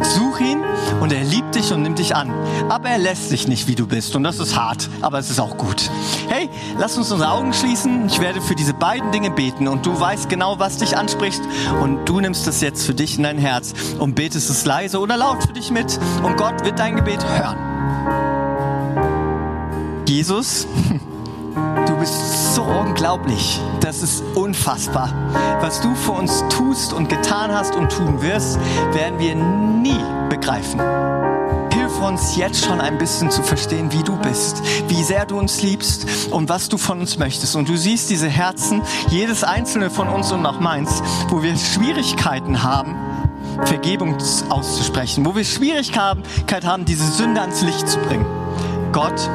Such 0.03 0.41
ihn 0.41 0.63
und 1.01 1.13
er 1.13 1.25
liebt 1.25 1.55
dich 1.55 1.73
und 1.73 1.83
nimmt 1.83 1.99
dich 1.99 2.17
an. 2.17 2.33
Aber 2.69 2.89
er 2.89 2.99
lässt 2.99 3.31
dich 3.31 3.49
nicht, 3.49 3.69
wie 3.69 3.75
du 3.75 3.87
bist. 3.87 4.17
Und 4.17 4.23
das 4.23 4.39
ist 4.39 4.57
hart, 4.57 4.89
aber 5.01 5.19
es 5.19 5.31
ist 5.31 5.41
auch 5.41 5.57
gut. 5.57 5.91
Hey, 6.29 6.49
lass 6.79 6.97
uns 6.97 7.11
unsere 7.13 7.31
Augen 7.31 7.53
schließen. 7.53 8.07
Ich 8.07 8.21
werde 8.21 8.41
für 8.41 8.55
diese 8.55 8.75
beiden 8.75 9.13
Dinge 9.13 9.31
beten 9.31 9.69
und 9.69 9.85
du 9.87 9.99
weißt 9.99 10.29
genau, 10.29 10.59
was 10.59 10.79
dich 10.79 10.97
anspricht. 10.97 11.41
Und 11.81 12.07
du 12.07 12.21
nimmst 12.21 12.47
es 12.47 12.61
jetzt 12.61 12.85
für 12.85 12.95
dich 12.95 13.17
in 13.17 13.25
dein 13.25 13.39
Herz 13.39 13.75
und 13.99 14.15
betest 14.15 14.51
es 14.51 14.65
leise 14.65 15.01
oder 15.01 15.17
laut 15.17 15.43
für 15.43 15.53
dich 15.53 15.71
mit. 15.71 15.99
Und 16.23 16.37
Gott 16.37 16.65
wird 16.65 16.79
dein 16.79 16.97
Gebet 16.97 17.25
hören. 17.25 17.59
Jesus, 20.07 20.67
Du 21.87 21.97
bist 21.97 22.55
so 22.55 22.63
unglaublich. 22.63 23.61
Das 23.81 24.03
ist 24.03 24.23
unfassbar. 24.35 25.13
Was 25.61 25.81
du 25.81 25.95
für 25.95 26.13
uns 26.13 26.45
tust 26.49 26.93
und 26.93 27.09
getan 27.09 27.53
hast 27.53 27.75
und 27.75 27.91
tun 27.91 28.23
wirst, 28.23 28.59
werden 28.93 29.19
wir 29.19 29.35
nie 29.35 30.01
begreifen. 30.29 30.81
Hilf 31.73 32.01
uns 32.01 32.37
jetzt 32.37 32.65
schon 32.65 32.81
ein 32.81 32.99
bisschen 32.99 33.31
zu 33.31 33.43
verstehen, 33.43 33.93
wie 33.93 34.03
du 34.03 34.17
bist, 34.17 34.63
wie 34.89 35.03
sehr 35.03 35.27
du 35.27 35.39
uns 35.39 35.63
liebst 35.63 36.07
und 36.31 36.49
was 36.49 36.69
du 36.69 36.79
von 36.79 37.01
uns 37.01 37.19
möchtest. 37.19 37.57
Und 37.57 37.69
du 37.69 37.77
siehst 37.77 38.11
diese 38.11 38.29
Herzen, 38.29 38.83
jedes 39.09 39.45
einzelne 39.45 39.91
von 39.91 40.09
uns 40.09 40.31
und 40.33 40.45
auch 40.47 40.61
meins, 40.61 41.03
wo 41.29 41.43
wir 41.43 41.57
Schwierigkeiten 41.57 42.63
haben, 42.63 42.97
Vergebung 43.65 44.17
auszusprechen, 44.49 45.25
wo 45.25 45.35
wir 45.35 45.45
Schwierigkeit 45.45 46.65
haben, 46.65 46.85
diese 46.85 47.07
Sünde 47.07 47.41
ans 47.41 47.63
Licht 47.63 47.89
zu 47.89 47.99
bringen. 47.99 48.27
Gott, 48.93 49.31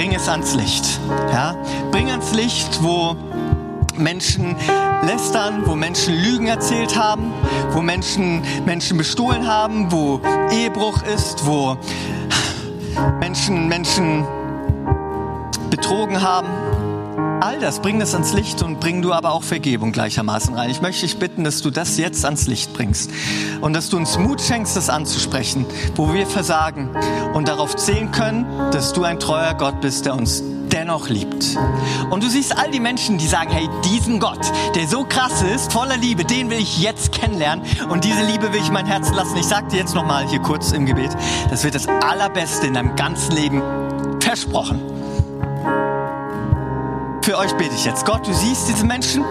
bring 0.00 0.14
es 0.14 0.30
ans 0.30 0.54
Licht. 0.54 0.98
Ja? 1.30 1.54
Bring 1.90 2.10
ans 2.10 2.32
Licht, 2.32 2.82
wo 2.82 3.14
Menschen 3.98 4.56
lästern, 5.06 5.60
wo 5.66 5.74
Menschen 5.74 6.14
Lügen 6.14 6.46
erzählt 6.46 6.96
haben, 6.96 7.34
wo 7.72 7.82
Menschen 7.82 8.42
Menschen 8.64 8.96
bestohlen 8.96 9.46
haben, 9.46 9.92
wo 9.92 10.18
Ehebruch 10.50 11.02
ist, 11.02 11.44
wo 11.44 11.76
Menschen 13.20 13.68
Menschen 13.68 14.24
betrogen 15.68 16.22
haben. 16.22 16.48
All 17.40 17.58
das, 17.58 17.80
bring 17.80 17.98
das 17.98 18.12
ans 18.12 18.34
Licht 18.34 18.62
und 18.62 18.80
bring 18.80 19.00
du 19.00 19.14
aber 19.14 19.32
auch 19.32 19.42
Vergebung 19.42 19.92
gleichermaßen 19.92 20.54
rein. 20.54 20.68
Ich 20.68 20.82
möchte 20.82 21.06
dich 21.06 21.16
bitten, 21.16 21.42
dass 21.42 21.62
du 21.62 21.70
das 21.70 21.96
jetzt 21.96 22.22
ans 22.26 22.46
Licht 22.46 22.74
bringst 22.74 23.10
und 23.62 23.72
dass 23.72 23.88
du 23.88 23.96
uns 23.96 24.18
Mut 24.18 24.42
schenkst, 24.42 24.76
das 24.76 24.90
anzusprechen, 24.90 25.64
wo 25.96 26.12
wir 26.12 26.26
versagen 26.26 26.90
und 27.32 27.48
darauf 27.48 27.76
zählen 27.76 28.12
können, 28.12 28.44
dass 28.72 28.92
du 28.92 29.04
ein 29.04 29.18
treuer 29.18 29.54
Gott 29.54 29.80
bist, 29.80 30.04
der 30.04 30.16
uns 30.16 30.42
dennoch 30.70 31.08
liebt. 31.08 31.56
Und 32.10 32.22
du 32.22 32.28
siehst 32.28 32.58
all 32.58 32.70
die 32.70 32.78
Menschen, 32.78 33.16
die 33.16 33.26
sagen, 33.26 33.50
hey, 33.50 33.70
diesen 33.86 34.20
Gott, 34.20 34.52
der 34.74 34.86
so 34.86 35.04
krass 35.04 35.40
ist, 35.40 35.72
voller 35.72 35.96
Liebe, 35.96 36.26
den 36.26 36.50
will 36.50 36.58
ich 36.58 36.82
jetzt 36.82 37.12
kennenlernen 37.12 37.64
und 37.88 38.04
diese 38.04 38.22
Liebe 38.22 38.52
will 38.52 38.60
ich 38.60 38.68
in 38.68 38.74
mein 38.74 38.86
Herz 38.86 39.10
lassen. 39.14 39.38
Ich 39.38 39.46
sag 39.46 39.70
dir 39.70 39.78
jetzt 39.78 39.94
nochmal 39.94 40.28
hier 40.28 40.40
kurz 40.40 40.72
im 40.72 40.84
Gebet, 40.84 41.16
das 41.48 41.64
wird 41.64 41.74
das 41.74 41.88
Allerbeste 41.88 42.66
in 42.66 42.74
deinem 42.74 42.96
ganzen 42.96 43.34
Leben 43.34 43.62
versprochen. 44.20 44.99
Für 47.22 47.36
euch 47.36 47.52
bete 47.54 47.74
ich 47.74 47.84
jetzt. 47.84 48.06
Gott, 48.06 48.26
du 48.26 48.32
siehst 48.32 48.68
diese 48.68 48.84
Menschen 48.84 49.24